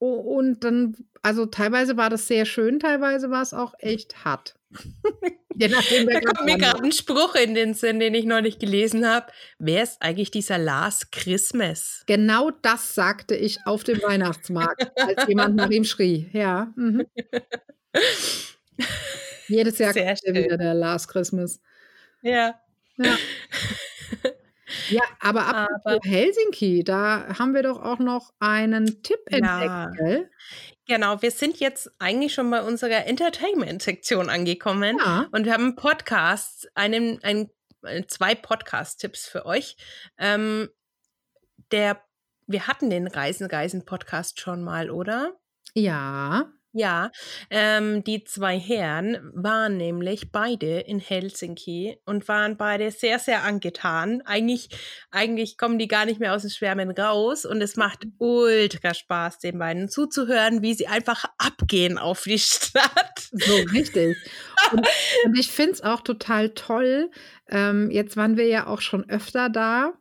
Und 0.00 0.64
dann, 0.64 0.96
also 1.22 1.46
teilweise 1.46 1.96
war 1.96 2.10
das 2.10 2.26
sehr 2.26 2.44
schön, 2.44 2.80
teilweise 2.80 3.30
war 3.30 3.42
es 3.42 3.54
auch 3.54 3.74
echt 3.78 4.24
hart. 4.24 4.56
Da 5.54 5.68
kommt 5.68 6.46
mir 6.46 6.56
gerade 6.56 6.82
ein 6.82 6.92
Spruch 6.92 7.34
in 7.34 7.54
den 7.54 7.74
Sinn, 7.74 8.00
den 8.00 8.14
ich 8.14 8.24
neulich 8.24 8.58
gelesen 8.58 9.06
habe. 9.06 9.26
Wer 9.58 9.82
ist 9.82 10.00
eigentlich 10.00 10.30
dieser 10.30 10.56
Lars 10.56 11.10
Christmas? 11.10 12.02
Genau 12.06 12.50
das 12.62 12.94
sagte 12.94 13.36
ich 13.36 13.58
auf 13.66 13.84
dem 13.84 14.02
Weihnachtsmarkt, 14.02 14.90
als 14.98 15.28
jemand 15.28 15.56
nach 15.56 15.68
ihm 15.68 15.84
schrie. 15.84 16.30
Ja. 16.32 16.72
Mhm. 16.74 17.06
Jedes 19.48 19.78
Jahr 19.78 19.92
Sehr 19.92 20.06
kommt 20.14 20.20
er 20.24 20.34
wieder, 20.34 20.56
der 20.56 20.74
Last 20.74 21.08
Christmas. 21.08 21.60
Ja. 22.22 22.60
Ja. 22.96 23.16
Ja, 24.88 25.02
aber 25.20 25.46
apropos 25.46 25.80
Aber- 25.84 25.98
Helsinki, 26.02 26.82
da 26.82 27.38
haben 27.38 27.52
wir 27.54 27.62
doch 27.62 27.82
auch 27.82 27.98
noch 27.98 28.32
einen 28.40 29.02
Tipp 29.02 29.18
Ja. 29.30 29.84
entdeckt, 29.84 29.98
gell? 29.98 30.30
Genau, 30.88 31.20
wir 31.20 31.30
sind 31.30 31.60
jetzt 31.60 31.90
eigentlich 31.98 32.32
schon 32.32 32.50
bei 32.50 32.62
unserer 32.62 33.06
Entertainment-Sektion 33.06 34.30
angekommen. 34.30 34.96
Ja. 34.98 35.28
Und 35.30 35.44
wir 35.44 35.52
haben 35.52 35.64
einen 35.64 35.76
Podcast, 35.76 36.70
einen, 36.74 37.22
ein, 37.22 37.50
äh, 37.82 38.02
zwei 38.06 38.34
Podcast-Tipps 38.34 39.28
für 39.28 39.44
euch. 39.44 39.76
Ähm, 40.18 40.70
der, 41.70 42.02
wir 42.46 42.66
hatten 42.66 42.88
den 42.88 43.06
Reisen-Reisen-Podcast 43.06 44.40
schon 44.40 44.62
mal, 44.62 44.90
oder? 44.90 45.34
Ja. 45.74 46.50
Ja, 46.74 47.10
ähm, 47.50 48.02
die 48.02 48.24
zwei 48.24 48.58
Herren 48.58 49.30
waren 49.34 49.76
nämlich 49.76 50.32
beide 50.32 50.80
in 50.80 51.00
Helsinki 51.00 51.98
und 52.06 52.26
waren 52.28 52.56
beide 52.56 52.90
sehr, 52.90 53.18
sehr 53.18 53.42
angetan. 53.44 54.22
Eigentlich, 54.24 54.70
eigentlich 55.10 55.58
kommen 55.58 55.78
die 55.78 55.86
gar 55.86 56.06
nicht 56.06 56.18
mehr 56.18 56.34
aus 56.34 56.42
dem 56.42 56.50
Schwärmen 56.50 56.90
raus 56.90 57.44
und 57.44 57.60
es 57.60 57.76
macht 57.76 58.06
ultra 58.16 58.94
Spaß, 58.94 59.38
den 59.40 59.58
beiden 59.58 59.90
zuzuhören, 59.90 60.62
wie 60.62 60.72
sie 60.72 60.86
einfach 60.86 61.26
abgehen 61.36 61.98
auf 61.98 62.22
die 62.22 62.38
Stadt. 62.38 63.28
So, 63.32 63.54
richtig. 63.72 64.16
Und, 64.70 64.88
und 65.24 65.38
ich 65.38 65.48
finde 65.48 65.72
es 65.72 65.82
auch 65.82 66.00
total 66.00 66.50
toll. 66.54 67.10
Ähm, 67.50 67.90
jetzt 67.90 68.16
waren 68.16 68.38
wir 68.38 68.46
ja 68.46 68.66
auch 68.66 68.80
schon 68.80 69.08
öfter 69.10 69.50
da. 69.50 69.92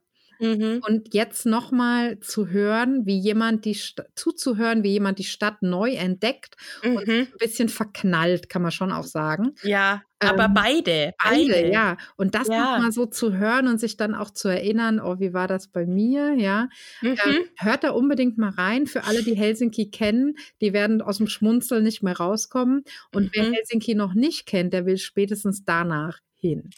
Mhm. 0.41 0.81
Und 0.87 1.13
jetzt 1.13 1.45
nochmal 1.45 2.19
zu 2.19 2.47
hören, 2.47 3.05
wie 3.05 3.17
jemand 3.19 3.63
die 3.65 3.75
Sta- 3.75 4.05
zuzuhören, 4.15 4.83
wie 4.83 4.91
jemand 4.91 5.19
die 5.19 5.23
Stadt 5.23 5.61
neu 5.61 5.91
entdeckt 5.91 6.55
und 6.83 7.07
Mhm. 7.07 7.13
ein 7.31 7.33
bisschen 7.39 7.69
verknallt, 7.69 8.49
kann 8.49 8.61
man 8.63 8.71
schon 8.71 8.91
auch 8.91 9.03
sagen. 9.05 9.53
Ja, 9.63 10.01
aber 10.19 10.45
Ähm, 10.45 10.53
beide, 10.53 11.13
Beide, 11.23 11.51
beide. 11.51 11.71
ja. 11.71 11.97
Und 12.17 12.35
das 12.35 12.47
Ja. 12.47 12.73
nochmal 12.73 12.91
so 12.91 13.05
zu 13.05 13.33
hören 13.37 13.67
und 13.67 13.79
sich 13.79 13.97
dann 13.97 14.15
auch 14.15 14.31
zu 14.31 14.47
erinnern, 14.49 14.99
oh, 14.99 15.19
wie 15.19 15.33
war 15.33 15.47
das 15.47 15.67
bei 15.67 15.85
mir, 15.85 16.33
ja. 16.35 16.69
Mhm. 17.01 17.17
Ähm, 17.25 17.43
hört 17.57 17.83
da 17.83 17.91
unbedingt 17.91 18.37
mal 18.37 18.49
rein. 18.51 18.87
Für 18.87 19.03
alle, 19.05 19.23
die 19.23 19.35
Helsinki 19.35 19.89
kennen, 19.91 20.35
die 20.61 20.73
werden 20.73 21.01
aus 21.01 21.17
dem 21.17 21.27
Schmunzeln 21.27 21.83
nicht 21.83 22.01
mehr 22.03 22.17
rauskommen. 22.17 22.83
Und 23.13 23.29
wer 23.35 23.43
Mhm. 23.49 23.53
Helsinki 23.53 23.93
noch 23.95 24.13
nicht 24.15 24.45
kennt, 24.47 24.73
der 24.73 24.85
will 24.87 24.97
spätestens 24.97 25.65
danach 25.65 26.19
hin. 26.35 26.71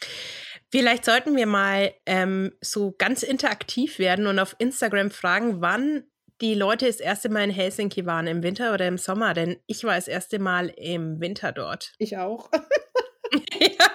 Vielleicht 0.74 1.04
sollten 1.04 1.36
wir 1.36 1.46
mal 1.46 1.94
ähm, 2.04 2.50
so 2.60 2.96
ganz 2.98 3.22
interaktiv 3.22 4.00
werden 4.00 4.26
und 4.26 4.40
auf 4.40 4.56
Instagram 4.58 5.12
fragen, 5.12 5.60
wann 5.60 6.02
die 6.40 6.54
Leute 6.54 6.86
das 6.86 6.98
erste 6.98 7.28
Mal 7.28 7.44
in 7.44 7.50
Helsinki 7.50 8.06
waren, 8.06 8.26
im 8.26 8.42
Winter 8.42 8.74
oder 8.74 8.88
im 8.88 8.98
Sommer. 8.98 9.34
Denn 9.34 9.56
ich 9.68 9.84
war 9.84 9.94
das 9.94 10.08
erste 10.08 10.40
Mal 10.40 10.70
im 10.70 11.20
Winter 11.20 11.52
dort. 11.52 11.92
Ich 11.98 12.18
auch. 12.18 12.50
ja. 13.60 13.86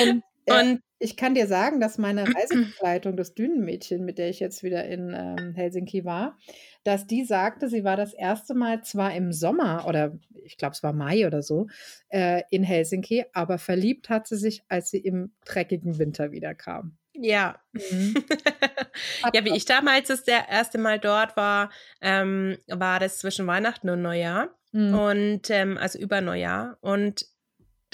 Und, 0.00 0.22
Und 0.48 0.80
ich 0.98 1.16
kann 1.16 1.34
dir 1.34 1.46
sagen, 1.46 1.80
dass 1.80 1.98
meine 1.98 2.24
Reisebegleitung, 2.36 3.16
das 3.16 3.34
Dünenmädchen, 3.34 4.04
mit 4.04 4.18
der 4.18 4.30
ich 4.30 4.40
jetzt 4.40 4.62
wieder 4.62 4.84
in 4.84 5.14
ähm, 5.14 5.54
Helsinki 5.54 6.04
war, 6.04 6.38
dass 6.82 7.06
die 7.06 7.24
sagte, 7.24 7.68
sie 7.68 7.84
war 7.84 7.96
das 7.96 8.14
erste 8.14 8.54
Mal 8.54 8.82
zwar 8.82 9.14
im 9.14 9.32
Sommer 9.32 9.86
oder 9.86 10.18
ich 10.44 10.56
glaube, 10.56 10.72
es 10.72 10.82
war 10.82 10.92
Mai 10.92 11.26
oder 11.26 11.42
so 11.42 11.66
äh, 12.08 12.42
in 12.50 12.62
Helsinki, 12.62 13.24
aber 13.32 13.58
verliebt 13.58 14.08
hat 14.08 14.26
sie 14.26 14.36
sich, 14.36 14.62
als 14.68 14.90
sie 14.90 14.98
im 14.98 15.32
dreckigen 15.44 15.98
Winter 15.98 16.32
wieder 16.32 16.54
kam. 16.54 16.98
ja. 17.14 17.58
Mhm. 17.72 18.14
ja, 19.32 19.44
wie 19.44 19.56
ich 19.56 19.64
damals 19.64 20.08
das 20.08 20.24
der 20.24 20.48
erste 20.48 20.78
Mal 20.78 20.98
dort 20.98 21.36
war, 21.36 21.70
ähm, 22.00 22.58
war 22.68 23.00
das 23.00 23.18
zwischen 23.18 23.46
Weihnachten 23.46 23.88
und 23.88 24.02
Neujahr. 24.02 24.54
Mhm. 24.72 24.94
Und 24.94 25.50
ähm, 25.50 25.78
also 25.78 25.98
über 25.98 26.20
Neujahr. 26.20 26.78
Und 26.80 27.26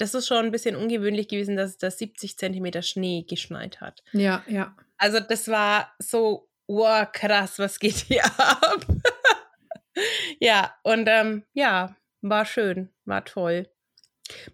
das 0.01 0.15
ist 0.15 0.27
schon 0.27 0.45
ein 0.45 0.51
bisschen 0.51 0.75
ungewöhnlich 0.75 1.27
gewesen, 1.27 1.55
dass 1.55 1.71
es 1.71 1.77
da 1.77 1.91
70 1.91 2.35
Zentimeter 2.37 2.81
Schnee 2.81 3.23
geschneit 3.29 3.81
hat. 3.81 4.03
Ja, 4.13 4.43
ja. 4.47 4.75
Also 4.97 5.19
das 5.19 5.47
war 5.47 5.93
so, 5.99 6.49
wow, 6.67 7.07
krass, 7.11 7.59
was 7.59 7.77
geht 7.77 7.97
hier 7.97 8.25
ab? 8.37 8.85
ja, 10.39 10.73
und 10.83 11.07
ähm, 11.07 11.43
ja, 11.53 11.95
war 12.21 12.45
schön, 12.45 12.89
war 13.05 13.23
toll. 13.25 13.69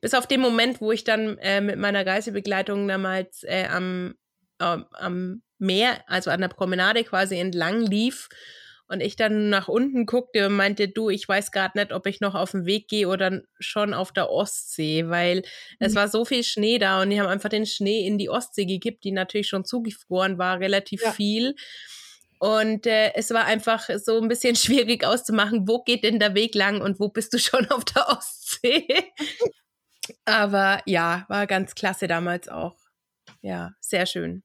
Bis 0.02 0.14
auf 0.14 0.28
den 0.28 0.42
Moment, 0.42 0.82
wo 0.82 0.92
ich 0.92 1.06
dann 1.06 1.38
äh, 1.38 1.62
mit 1.62 1.78
meiner 1.78 2.06
Reisebegleitung 2.06 2.88
damals 2.88 3.44
äh, 3.44 3.68
am, 3.70 4.16
ähm, 4.60 4.86
am 4.92 5.44
Meer, 5.60 6.04
also 6.08 6.30
an 6.30 6.42
der 6.42 6.50
Promenade 6.50 7.04
quasi 7.04 7.40
entlang 7.40 7.82
lief 7.82 8.28
und 8.90 9.02
ich 9.02 9.16
dann 9.16 9.50
nach 9.50 9.68
unten 9.68 10.06
guckte 10.06 10.48
und 10.48 10.56
meinte, 10.56 10.88
du, 10.88 11.10
ich 11.10 11.28
weiß 11.28 11.52
gerade 11.52 11.78
nicht, 11.78 11.92
ob 11.92 12.06
ich 12.08 12.22
noch 12.22 12.36
auf 12.36 12.52
dem 12.52 12.66
Weg 12.66 12.88
gehe 12.88 13.08
oder 13.08 13.42
schon 13.60 13.94
auf 13.94 14.12
der 14.12 14.30
Ostsee, 14.30 15.10
weil 15.10 15.44
es 15.80 15.94
Mhm. 15.94 15.96
war 15.98 16.08
so 16.08 16.26
viel 16.26 16.44
Schnee 16.44 16.78
da 16.80 17.02
und 17.02 17.10
die 17.10 17.20
haben 17.20 17.28
einfach 17.30 17.50
den 17.50 17.66
Schnee 17.66 18.06
in 18.08 18.18
die 18.18 18.30
Ostsee 18.30 18.66
gekippt, 18.66 19.04
die 19.04 19.12
natürlich 19.12 19.48
schon 19.50 19.66
zugefroren 19.66 20.38
war, 20.38 20.60
relativ 20.60 21.02
Ja. 21.04 21.12
viel. 21.12 21.56
Und 22.40 22.86
äh, 22.86 23.14
es 23.16 23.32
war 23.32 23.46
einfach 23.46 23.90
so 23.98 24.22
ein 24.22 24.28
bisschen 24.28 24.56
schwierig 24.86 25.06
auszumachen, 25.06 25.68
wo 25.68 25.84
geht 25.84 26.04
denn 26.04 26.20
der 26.20 26.36
Weg 26.36 26.56
lang 26.56 26.82
und 26.82 27.00
wo 27.00 27.10
bist 27.10 27.34
du 27.34 27.40
schon 27.40 27.68
auf 27.72 27.84
der 27.86 28.08
Ostsee. 28.10 28.88
Aber 30.26 30.82
ja, 30.86 31.26
war 31.30 31.48
ganz 31.48 31.76
klasse 31.76 32.08
damals 32.08 32.48
auch. 32.50 32.76
Ja, 33.42 33.72
sehr 33.80 34.06
schön. 34.06 34.44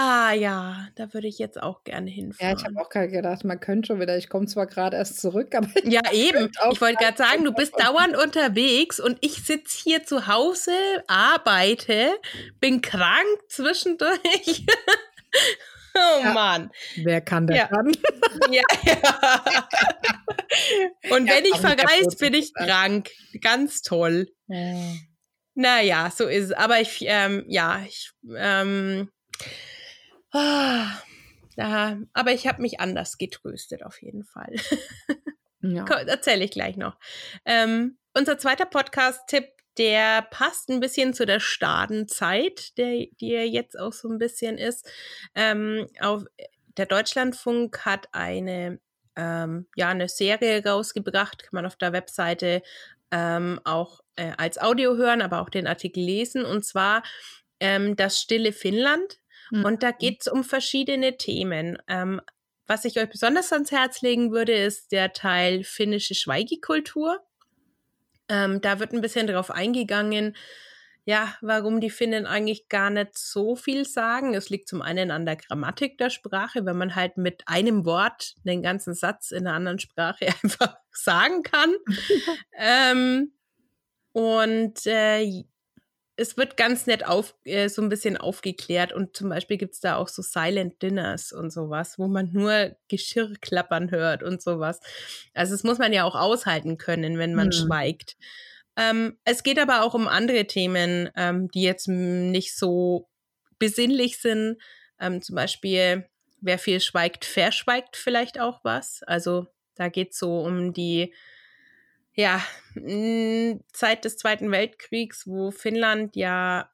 Ah 0.00 0.32
ja, 0.32 0.86
da 0.94 1.12
würde 1.12 1.26
ich 1.26 1.38
jetzt 1.40 1.60
auch 1.60 1.82
gerne 1.82 2.08
Ja, 2.08 2.14
hinfahren. 2.14 2.56
ich 2.56 2.64
habe 2.64 2.80
auch 2.80 2.88
gerade 2.88 3.08
gedacht, 3.08 3.44
man 3.44 3.58
könnte 3.58 3.88
schon 3.88 4.00
wieder, 4.00 4.16
ich 4.16 4.28
komme 4.28 4.46
zwar 4.46 4.66
gerade 4.68 4.96
erst 4.96 5.20
zurück, 5.20 5.52
aber 5.56 5.68
Ja, 5.84 6.02
eben. 6.12 6.52
Ich 6.70 6.80
wollte 6.80 7.02
gerade 7.02 7.16
sagen, 7.16 7.42
du 7.44 7.52
bist 7.52 7.74
dauernd 7.80 8.16
unterwegs 8.16 9.00
und 9.00 9.18
ich 9.22 9.42
sitze 9.44 9.76
hier 9.82 10.04
zu 10.04 10.28
Hause, 10.28 10.70
arbeite, 11.08 12.12
bin 12.60 12.80
krank 12.80 13.26
zwischendurch. 13.48 14.20
oh 15.96 16.20
Ja. 16.22 16.32
Mann. 16.32 16.70
wer 17.02 17.20
kann 17.20 17.48
das 17.48 17.56
Ja. 17.58 17.66
dann? 17.68 17.90
Ja, 18.52 18.62
ja. 18.84 19.68
Und 21.10 21.26
Ja, 21.26 21.34
wenn 21.34 21.44
ich 21.44 21.60
kurzen 21.60 22.18
bin 22.20 22.34
ich 22.34 22.54
krank. 22.54 23.10
Ganz 23.40 23.82
toll. 23.82 24.28
Naja, 25.54 26.12
so 26.14 26.26
ist 26.28 26.44
es. 26.44 26.52
Aber 26.52 26.80
ich, 26.80 26.98
ähm, 27.00 27.44
ja, 27.48 27.80
ich, 27.84 28.12
ähm, 28.36 29.10
ah, 30.32 31.96
aber 32.12 32.32
ich 32.32 32.46
habe 32.46 32.62
mich 32.62 32.80
anders 32.80 33.18
getröstet 33.18 33.84
auf 33.84 34.00
jeden 34.02 34.24
Fall. 34.24 34.54
Ja. 35.60 35.84
Erzähle 35.84 36.44
ich 36.44 36.52
gleich 36.52 36.76
noch. 36.76 36.96
Ähm, 37.44 37.98
unser 38.14 38.38
zweiter 38.38 38.66
Podcast-Tipp, 38.66 39.48
der 39.76 40.22
passt 40.22 40.68
ein 40.70 40.80
bisschen 40.80 41.14
zu 41.14 41.26
der 41.26 41.40
Stadenzeit, 41.40 42.76
der, 42.78 43.06
die 43.20 43.28
ja 43.28 43.42
jetzt 43.42 43.78
auch 43.78 43.92
so 43.92 44.08
ein 44.08 44.18
bisschen 44.18 44.58
ist. 44.58 44.88
Ähm, 45.34 45.86
auf, 46.00 46.24
der 46.76 46.86
Deutschlandfunk 46.86 47.84
hat 47.84 48.08
eine, 48.12 48.80
ähm, 49.16 49.66
ja, 49.76 49.88
eine 49.88 50.08
Serie 50.08 50.64
rausgebracht, 50.64 51.42
kann 51.42 51.50
man 51.52 51.66
auf 51.66 51.76
der 51.76 51.92
Webseite 51.92 52.62
ähm, 53.10 53.60
auch 53.64 54.00
äh, 54.16 54.32
als 54.36 54.58
Audio 54.58 54.96
hören, 54.96 55.22
aber 55.22 55.40
auch 55.40 55.50
den 55.50 55.66
Artikel 55.66 56.02
lesen. 56.02 56.44
Und 56.44 56.64
zwar 56.64 57.02
ähm, 57.60 57.96
das 57.96 58.20
stille 58.20 58.52
Finnland. 58.52 59.18
Mhm. 59.50 59.64
Und 59.64 59.82
da 59.82 59.90
geht 59.90 60.22
es 60.22 60.28
um 60.28 60.44
verschiedene 60.44 61.16
Themen. 61.16 61.78
Ähm, 61.88 62.20
was 62.66 62.84
ich 62.84 62.98
euch 62.98 63.08
besonders 63.08 63.52
ans 63.52 63.72
Herz 63.72 64.02
legen 64.02 64.30
würde, 64.30 64.52
ist 64.52 64.92
der 64.92 65.12
Teil 65.12 65.64
finnische 65.64 66.14
Schweigekultur. 66.14 67.20
Ähm, 68.28 68.60
da 68.60 68.78
wird 68.78 68.92
ein 68.92 69.00
bisschen 69.00 69.26
darauf 69.26 69.50
eingegangen, 69.50 70.36
ja, 71.08 71.34
warum 71.40 71.80
die 71.80 71.88
Finnen 71.88 72.26
eigentlich 72.26 72.68
gar 72.68 72.90
nicht 72.90 73.16
so 73.16 73.56
viel 73.56 73.86
sagen. 73.86 74.34
Es 74.34 74.50
liegt 74.50 74.68
zum 74.68 74.82
einen 74.82 75.10
an 75.10 75.24
der 75.24 75.36
Grammatik 75.36 75.96
der 75.96 76.10
Sprache, 76.10 76.66
wenn 76.66 76.76
man 76.76 76.94
halt 76.94 77.16
mit 77.16 77.44
einem 77.46 77.86
Wort 77.86 78.34
den 78.44 78.62
ganzen 78.62 78.92
Satz 78.92 79.30
in 79.30 79.46
einer 79.46 79.56
anderen 79.56 79.78
Sprache 79.78 80.26
einfach 80.42 80.76
sagen 80.92 81.42
kann. 81.42 81.74
ähm, 82.58 83.32
und 84.12 84.84
äh, 84.84 85.44
es 86.18 86.36
wird 86.36 86.56
ganz 86.56 86.86
nett 86.86 87.06
auf, 87.06 87.34
äh, 87.44 87.68
so 87.68 87.80
ein 87.80 87.88
bisschen 87.88 88.16
aufgeklärt 88.16 88.92
und 88.92 89.16
zum 89.16 89.28
Beispiel 89.28 89.56
gibt 89.56 89.74
es 89.74 89.80
da 89.80 89.96
auch 89.96 90.08
so 90.08 90.20
Silent 90.20 90.82
Dinners 90.82 91.32
und 91.32 91.52
sowas, 91.52 91.96
wo 91.98 92.08
man 92.08 92.30
nur 92.32 92.76
Geschirr 92.88 93.32
klappern 93.40 93.92
hört 93.92 94.24
und 94.24 94.42
sowas. 94.42 94.80
Also 95.32 95.54
das 95.54 95.62
muss 95.62 95.78
man 95.78 95.92
ja 95.92 96.02
auch 96.02 96.16
aushalten 96.16 96.76
können, 96.76 97.18
wenn 97.18 97.34
man 97.34 97.46
Hm. 97.46 97.52
schweigt. 97.52 98.16
Ähm, 98.76 99.16
es 99.24 99.44
geht 99.44 99.60
aber 99.60 99.82
auch 99.82 99.94
um 99.94 100.08
andere 100.08 100.46
Themen, 100.46 101.08
ähm, 101.16 101.48
die 101.52 101.62
jetzt 101.62 101.86
nicht 101.86 102.56
so 102.56 103.08
besinnlich 103.60 104.20
sind. 104.20 104.60
Ähm, 105.00 105.22
zum 105.22 105.36
Beispiel, 105.36 106.08
wer 106.40 106.58
viel 106.58 106.80
schweigt, 106.80 107.24
verschweigt 107.24 107.96
vielleicht 107.96 108.40
auch 108.40 108.60
was. 108.64 109.02
Also 109.04 109.46
da 109.76 109.88
geht 109.88 110.12
es 110.12 110.18
so 110.18 110.40
um 110.40 110.72
die 110.72 111.14
ja, 112.18 112.42
mh, 112.74 113.60
Zeit 113.72 114.04
des 114.04 114.16
Zweiten 114.16 114.50
Weltkriegs, 114.50 115.24
wo 115.28 115.52
Finnland 115.52 116.16
ja 116.16 116.68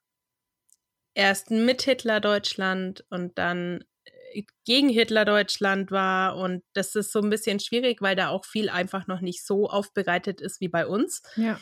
erst 1.13 1.51
mit 1.51 1.83
Hitler 1.83 2.21
Deutschland 2.21 3.05
und 3.11 3.37
dann 3.37 3.85
äh, 4.33 4.45
gegen 4.65 4.89
Hitler 4.89 5.27
Deutschland 5.27 5.91
war. 5.91 6.39
Und 6.39 6.65
das 6.73 6.95
ist 6.95 7.13
so 7.13 7.21
ein 7.21 7.29
bisschen 7.29 7.61
schwierig, 7.61 8.01
weil 8.01 8.17
da 8.17 8.31
auch 8.31 8.47
viel 8.47 8.71
einfach 8.71 9.07
noch 9.07 9.21
nicht 9.21 9.45
so 9.45 9.69
aufbereitet 9.69 10.41
ist 10.41 10.63
wie 10.63 10.69
bei 10.69 10.87
uns. 10.87 11.23
Ja. 11.37 11.61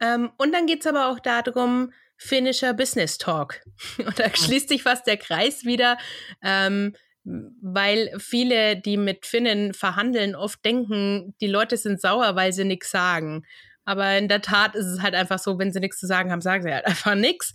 Ähm, 0.00 0.32
und 0.38 0.52
dann 0.52 0.64
geht 0.64 0.80
es 0.80 0.86
aber 0.86 1.10
auch 1.10 1.20
darum, 1.20 1.92
finnischer 2.16 2.72
Business 2.72 3.18
Talk. 3.18 3.60
Und 3.98 4.18
da 4.18 4.34
schließt 4.34 4.70
sich 4.70 4.82
fast 4.82 5.06
der 5.06 5.18
Kreis 5.18 5.64
wieder, 5.64 5.98
ähm, 6.42 6.96
weil 7.24 8.10
viele, 8.18 8.76
die 8.76 8.96
mit 8.96 9.26
Finnen 9.26 9.72
verhandeln, 9.74 10.34
oft 10.36 10.64
denken, 10.64 11.34
die 11.40 11.46
Leute 11.46 11.76
sind 11.76 12.00
sauer, 12.00 12.36
weil 12.36 12.52
sie 12.52 12.64
nichts 12.64 12.90
sagen. 12.90 13.44
Aber 13.86 14.16
in 14.16 14.28
der 14.28 14.40
Tat 14.40 14.74
ist 14.74 14.86
es 14.86 15.02
halt 15.02 15.14
einfach 15.14 15.38
so, 15.38 15.58
wenn 15.58 15.72
sie 15.72 15.80
nichts 15.80 15.98
zu 16.00 16.06
sagen 16.06 16.30
haben, 16.30 16.40
sagen 16.40 16.62
sie 16.62 16.72
halt 16.72 16.86
einfach 16.86 17.14
nichts. 17.14 17.52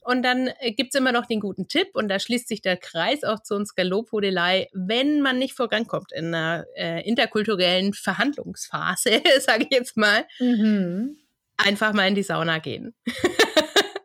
Und 0.00 0.22
dann 0.22 0.48
äh, 0.60 0.72
gibt 0.72 0.94
es 0.94 1.00
immer 1.00 1.12
noch 1.12 1.26
den 1.26 1.40
guten 1.40 1.66
Tipp, 1.68 1.88
und 1.94 2.08
da 2.08 2.18
schließt 2.20 2.46
sich 2.48 2.62
der 2.62 2.76
Kreis 2.76 3.24
auch 3.24 3.42
zu 3.42 3.54
unserer 3.56 3.84
Lobhudelei, 3.84 4.68
wenn 4.72 5.20
man 5.20 5.38
nicht 5.38 5.54
vorankommt 5.54 6.12
in 6.12 6.26
einer 6.34 6.64
äh, 6.76 7.06
interkulturellen 7.06 7.92
Verhandlungsphase, 7.92 9.20
sage 9.40 9.64
ich 9.68 9.70
jetzt 9.76 9.96
mal, 9.96 10.24
Mhm. 10.38 11.16
einfach 11.56 11.92
mal 11.92 12.06
in 12.06 12.14
die 12.14 12.22
Sauna 12.22 12.58
gehen. 12.58 12.94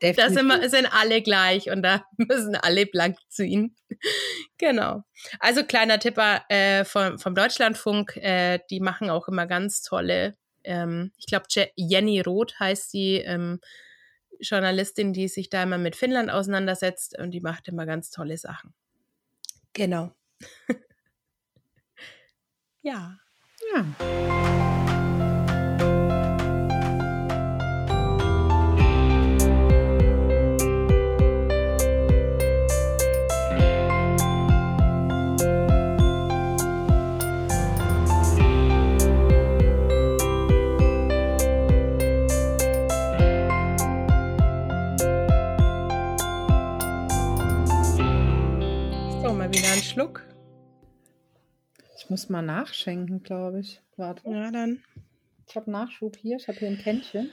Da 0.02 0.30
sind, 0.30 0.48
wir, 0.48 0.70
sind 0.70 0.88
alle 0.88 1.22
gleich 1.22 1.70
und 1.70 1.84
da 1.84 2.04
müssen 2.18 2.56
alle 2.56 2.86
blank 2.86 3.18
ziehen. 3.30 3.76
genau. 4.58 5.04
Also 5.40 5.64
kleiner 5.64 6.00
Tipp 6.00 6.18
äh, 6.50 6.84
vom, 6.86 7.20
vom 7.20 7.36
Deutschlandfunk, 7.36 8.18
äh, 8.18 8.60
die 8.70 8.80
machen 8.80 9.10
auch 9.10 9.28
immer 9.28 9.46
ganz 9.46 9.84
tolle, 9.84 10.36
ähm, 10.64 11.12
ich 11.18 11.26
glaube 11.26 11.46
Jenny 11.76 12.22
Roth 12.22 12.60
heißt 12.60 12.94
die 12.94 13.18
ähm, 13.18 13.60
Journalistin, 14.40 15.14
die 15.14 15.28
sich 15.28 15.50
da 15.50 15.64
immer 15.64 15.78
mit 15.78 15.96
Finnland 15.96 16.32
auseinandersetzt 16.32 17.18
und 17.18 17.32
die 17.32 17.42
macht 17.42 17.68
immer 17.68 17.86
ganz 17.86 18.10
tolle 18.10 18.38
Sachen. 18.38 18.74
Genau. 19.74 20.12
ja. 22.82 23.18
Ja. 23.74 24.81
Mal 49.52 49.58
wieder 49.58 49.72
einen 49.74 49.82
Schluck. 49.84 50.24
Ich 51.98 52.10
muss 52.10 52.30
mal 52.30 52.42
nachschenken, 52.42 53.22
glaube 53.22 53.60
ich. 53.60 53.82
Warte. 53.98 54.30
Ja, 54.30 54.50
dann. 54.52 54.82
Ich 55.48 55.56
habe 55.56 55.70
Nachschub 55.70 56.16
hier. 56.16 56.38
Ich 56.38 56.48
habe 56.48 56.58
hier 56.58 56.70
ein 56.70 56.78
Kännchen. 56.78 57.32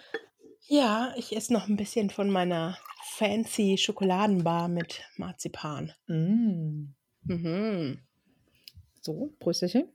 Ja, 0.66 1.14
ich 1.16 1.34
esse 1.36 1.52
noch 1.52 1.68
ein 1.68 1.76
bisschen 1.76 2.10
von 2.10 2.28
meiner 2.30 2.76
fancy 3.04 3.78
Schokoladenbar 3.78 4.68
mit 4.68 5.02
Marzipan. 5.16 5.92
Mm. 6.08 6.86
Mhm. 7.22 8.00
So, 9.00 9.32
Prösterchen. 9.38 9.88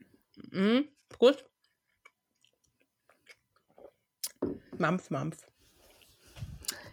Mhm. 0.51 0.87
Prost. 1.09 1.43
Mampf, 4.77 5.09
Mampf. 5.09 5.45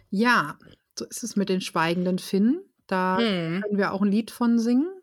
Ja, 0.09 0.59
so 0.99 1.05
ist 1.05 1.23
es 1.23 1.35
mit 1.37 1.47
den 1.49 1.61
schweigenden 1.61 2.19
Finnen. 2.19 2.61
Da 2.87 3.17
Mhm. 3.17 3.61
können 3.61 3.77
wir 3.77 3.93
auch 3.93 4.01
ein 4.01 4.11
Lied 4.11 4.29
von 4.29 4.59
singen. 4.59 5.00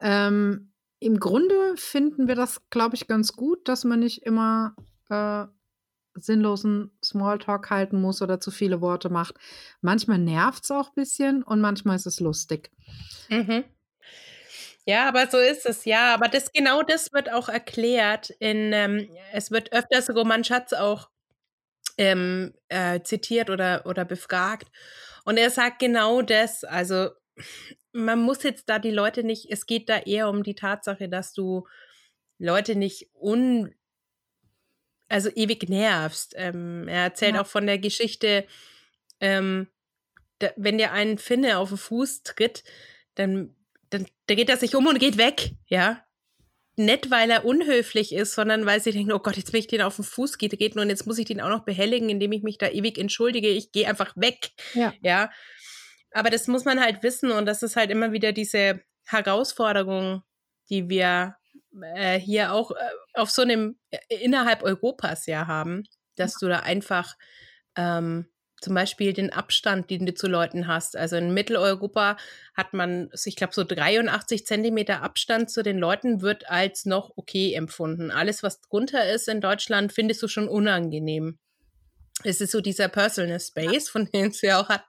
Ähm, 0.00 0.72
Im 0.98 1.20
Grunde 1.20 1.76
finden 1.76 2.28
wir 2.28 2.34
das, 2.34 2.68
glaube 2.70 2.96
ich, 2.96 3.06
ganz 3.06 3.32
gut, 3.32 3.68
dass 3.68 3.84
man 3.84 4.00
nicht 4.00 4.22
immer 4.22 4.74
äh, 5.08 5.46
sinnlosen 6.14 6.96
Smalltalk 7.04 7.70
halten 7.70 8.00
muss 8.00 8.22
oder 8.22 8.40
zu 8.40 8.50
viele 8.50 8.80
Worte 8.80 9.08
macht. 9.08 9.34
Manchmal 9.80 10.18
nervt 10.18 10.64
es 10.64 10.70
auch 10.70 10.88
ein 10.88 10.94
bisschen 10.94 11.42
und 11.42 11.60
manchmal 11.60 11.96
ist 11.96 12.06
es 12.06 12.20
lustig. 12.20 12.70
Mhm. 13.28 13.64
Ja, 14.86 15.08
aber 15.08 15.26
so 15.26 15.38
ist 15.38 15.66
es, 15.66 15.84
ja. 15.84 16.14
Aber 16.14 16.28
das 16.28 16.52
genau 16.52 16.82
das 16.82 17.12
wird 17.12 17.30
auch 17.32 17.48
erklärt. 17.48 18.30
In, 18.38 18.72
ähm, 18.72 19.08
es 19.32 19.50
wird 19.50 19.72
öfters 19.72 20.08
Roman 20.14 20.44
Schatz 20.44 20.72
auch 20.72 21.10
ähm, 21.98 22.54
äh, 22.68 23.00
zitiert 23.02 23.50
oder, 23.50 23.84
oder 23.86 24.04
befragt. 24.04 24.68
Und 25.24 25.38
er 25.38 25.50
sagt 25.50 25.80
genau 25.80 26.22
das. 26.22 26.62
Also 26.62 27.10
man 27.96 28.20
muss 28.20 28.42
jetzt 28.42 28.68
da 28.68 28.78
die 28.78 28.90
Leute 28.90 29.24
nicht, 29.24 29.50
es 29.50 29.66
geht 29.66 29.88
da 29.88 29.98
eher 29.98 30.28
um 30.28 30.42
die 30.42 30.54
Tatsache, 30.54 31.08
dass 31.08 31.32
du 31.32 31.66
Leute 32.38 32.76
nicht 32.76 33.08
un, 33.14 33.74
also 35.08 35.30
ewig 35.34 35.68
nervst. 35.68 36.34
Ähm, 36.36 36.86
er 36.88 37.02
erzählt 37.04 37.34
Ja. 37.34 37.42
auch 37.42 37.46
von 37.46 37.66
der 37.66 37.78
Geschichte, 37.78 38.46
ähm, 39.20 39.68
da, 40.38 40.50
wenn 40.56 40.78
dir 40.78 40.92
ein 40.92 41.16
Finne 41.18 41.58
auf 41.58 41.68
den 41.70 41.78
Fuß 41.78 42.22
tritt, 42.24 42.64
dann, 43.14 43.54
dann 43.90 44.06
der 44.28 44.36
geht 44.36 44.50
er 44.50 44.56
sich 44.58 44.74
um 44.74 44.86
und 44.86 44.98
geht 44.98 45.16
weg, 45.16 45.52
ja. 45.66 46.02
Nicht, 46.78 47.10
weil 47.10 47.30
er 47.30 47.46
unhöflich 47.46 48.12
ist, 48.12 48.34
sondern 48.34 48.66
weil 48.66 48.82
sie 48.82 48.92
denken, 48.92 49.12
oh 49.12 49.18
Gott, 49.18 49.38
jetzt 49.38 49.54
will 49.54 49.60
ich 49.60 49.66
den 49.66 49.80
auf 49.80 49.96
den 49.96 50.04
Fuß 50.04 50.36
getreten 50.36 50.78
und 50.78 50.90
jetzt 50.90 51.06
muss 51.06 51.16
ich 51.16 51.24
den 51.24 51.40
auch 51.40 51.48
noch 51.48 51.64
behelligen, 51.64 52.10
indem 52.10 52.32
ich 52.32 52.42
mich 52.42 52.58
da 52.58 52.68
ewig 52.68 52.98
entschuldige. 52.98 53.48
Ich 53.48 53.72
gehe 53.72 53.88
einfach 53.88 54.14
weg, 54.14 54.50
Ja. 54.74 54.92
ja. 55.00 55.30
Aber 56.16 56.30
das 56.30 56.48
muss 56.48 56.64
man 56.64 56.80
halt 56.80 57.02
wissen 57.02 57.30
und 57.30 57.44
das 57.44 57.62
ist 57.62 57.76
halt 57.76 57.90
immer 57.90 58.10
wieder 58.10 58.32
diese 58.32 58.80
Herausforderung, 59.04 60.22
die 60.70 60.88
wir 60.88 61.36
äh, 61.94 62.18
hier 62.18 62.54
auch 62.54 62.70
äh, 62.70 62.74
auf 63.12 63.28
so 63.28 63.42
einem 63.42 63.78
äh, 63.90 63.98
innerhalb 64.08 64.62
Europas 64.62 65.26
ja 65.26 65.46
haben, 65.46 65.84
dass 66.14 66.38
du 66.38 66.48
da 66.48 66.60
einfach 66.60 67.16
ähm, 67.76 68.30
zum 68.62 68.74
Beispiel 68.74 69.12
den 69.12 69.30
Abstand, 69.30 69.90
den 69.90 70.06
du 70.06 70.14
zu 70.14 70.26
Leuten 70.26 70.66
hast. 70.66 70.96
Also 70.96 71.16
in 71.16 71.34
Mitteleuropa 71.34 72.16
hat 72.54 72.72
man, 72.72 73.10
ich 73.26 73.36
glaube, 73.36 73.52
so 73.52 73.62
83 73.62 74.46
Zentimeter 74.46 75.02
Abstand 75.02 75.50
zu 75.50 75.62
den 75.62 75.76
Leuten 75.76 76.22
wird 76.22 76.48
als 76.48 76.86
noch 76.86 77.12
okay 77.16 77.52
empfunden. 77.52 78.10
Alles, 78.10 78.42
was 78.42 78.62
drunter 78.62 79.06
ist 79.12 79.28
in 79.28 79.42
Deutschland, 79.42 79.92
findest 79.92 80.22
du 80.22 80.28
schon 80.28 80.48
unangenehm. 80.48 81.38
Es 82.24 82.40
ist 82.40 82.52
so 82.52 82.62
dieser 82.62 82.88
Personal 82.88 83.38
Space, 83.38 83.90
von 83.90 84.06
dem 84.06 84.28
es 84.28 84.40
ja 84.40 84.58
auch 84.58 84.70
hat. 84.70 84.86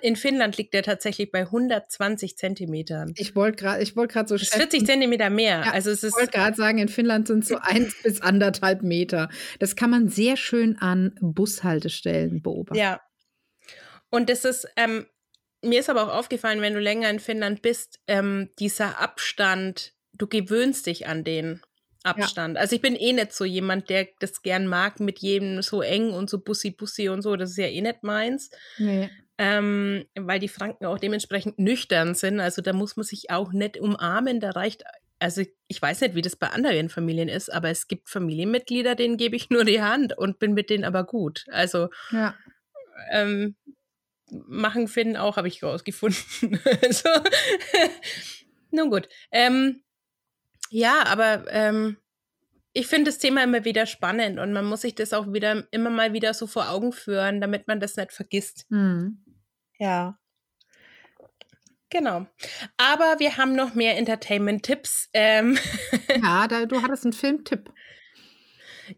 In 0.00 0.16
Finnland 0.16 0.56
liegt 0.56 0.74
der 0.74 0.82
tatsächlich 0.82 1.30
bei 1.30 1.42
120 1.42 2.36
Zentimetern. 2.36 3.12
Ich 3.16 3.36
wollte 3.36 3.62
gerade 3.62 3.82
ich 3.82 3.94
so 3.94 4.34
ist 4.34 4.54
40 4.54 4.84
Zentimeter 4.84 5.30
mehr. 5.30 5.62
Ja, 5.66 5.72
also 5.72 5.90
es 5.90 6.02
Ich 6.02 6.08
ist 6.08 6.16
wollte 6.16 6.32
gerade 6.32 6.56
sagen, 6.56 6.78
in 6.78 6.88
Finnland 6.88 7.28
sind 7.28 7.46
so 7.46 7.58
eins 7.58 7.94
bis 8.02 8.20
anderthalb 8.20 8.82
Meter. 8.82 9.28
Das 9.60 9.76
kann 9.76 9.90
man 9.90 10.08
sehr 10.08 10.36
schön 10.36 10.78
an 10.78 11.14
Bushaltestellen 11.20 12.42
beobachten. 12.42 12.78
Ja. 12.78 13.00
Und 14.10 14.30
das 14.30 14.44
ist, 14.44 14.66
ähm, 14.76 15.06
mir 15.62 15.80
ist 15.80 15.90
aber 15.90 16.04
auch 16.04 16.16
aufgefallen, 16.16 16.60
wenn 16.60 16.74
du 16.74 16.80
länger 16.80 17.10
in 17.10 17.20
Finnland 17.20 17.62
bist, 17.62 18.00
ähm, 18.06 18.50
dieser 18.58 19.00
Abstand, 19.00 19.92
du 20.12 20.26
gewöhnst 20.26 20.86
dich 20.86 21.06
an 21.06 21.24
den 21.24 21.60
Abstand. 22.02 22.56
Also 22.56 22.74
ich 22.74 22.82
bin 22.82 22.96
eh 22.96 23.12
nicht 23.12 23.32
so 23.32 23.44
jemand, 23.44 23.90
der 23.90 24.08
das 24.20 24.42
gern 24.42 24.66
mag, 24.66 24.98
mit 25.00 25.18
jedem 25.18 25.62
so 25.62 25.82
eng 25.82 26.12
und 26.12 26.30
so 26.30 26.38
bussi-bussi 26.38 27.08
und 27.08 27.22
so. 27.22 27.36
Das 27.36 27.50
ist 27.50 27.58
ja 27.58 27.66
eh 27.66 27.80
nicht 27.80 28.02
meins. 28.02 28.50
Nee. 28.78 29.10
Ähm, 29.40 30.04
weil 30.16 30.40
die 30.40 30.48
Franken 30.48 30.84
auch 30.86 30.98
dementsprechend 30.98 31.58
nüchtern 31.60 32.14
sind. 32.16 32.40
Also 32.40 32.60
da 32.60 32.72
muss 32.72 32.96
man 32.96 33.04
sich 33.06 33.30
auch 33.30 33.52
nicht 33.52 33.78
umarmen. 33.78 34.40
Da 34.40 34.50
reicht, 34.50 34.82
also 35.20 35.42
ich 35.68 35.80
weiß 35.80 36.00
nicht, 36.00 36.14
wie 36.16 36.22
das 36.22 36.34
bei 36.36 36.48
anderen 36.48 36.88
Familien 36.88 37.28
ist, 37.28 37.52
aber 37.52 37.70
es 37.70 37.86
gibt 37.86 38.08
Familienmitglieder, 38.08 38.96
denen 38.96 39.16
gebe 39.16 39.36
ich 39.36 39.48
nur 39.50 39.64
die 39.64 39.80
Hand 39.80 40.16
und 40.18 40.40
bin 40.40 40.54
mit 40.54 40.70
denen 40.70 40.84
aber 40.84 41.04
gut. 41.04 41.44
Also 41.52 41.88
Ja. 42.10 42.34
ähm, 43.12 43.54
machen 44.30 44.88
Finnen 44.88 45.16
auch, 45.16 45.36
habe 45.36 45.48
ich 45.48 45.62
rausgefunden. 45.62 46.58
also, 46.82 47.08
nun 48.70 48.90
gut. 48.90 49.08
Ähm, 49.30 49.82
ja, 50.70 51.04
aber 51.06 51.44
ähm, 51.50 51.96
ich 52.72 52.86
finde 52.86 53.10
das 53.10 53.18
Thema 53.18 53.42
immer 53.44 53.64
wieder 53.64 53.86
spannend 53.86 54.38
und 54.38 54.52
man 54.52 54.64
muss 54.64 54.82
sich 54.82 54.94
das 54.94 55.12
auch 55.12 55.32
wieder 55.32 55.66
immer 55.70 55.90
mal 55.90 56.12
wieder 56.12 56.34
so 56.34 56.46
vor 56.46 56.70
Augen 56.70 56.92
führen, 56.92 57.40
damit 57.40 57.66
man 57.68 57.80
das 57.80 57.96
nicht 57.96 58.12
vergisst. 58.12 58.66
Mhm. 58.68 59.18
Ja. 59.78 60.18
Genau. 61.90 62.26
Aber 62.76 63.18
wir 63.18 63.36
haben 63.38 63.54
noch 63.54 63.74
mehr 63.74 63.96
Entertainment-Tipps. 63.96 65.08
Ähm, 65.14 65.58
Ja, 66.22 66.46
da, 66.48 66.66
du 66.66 66.82
hattest 66.82 67.04
einen 67.04 67.12
Filmtipp. 67.12 67.72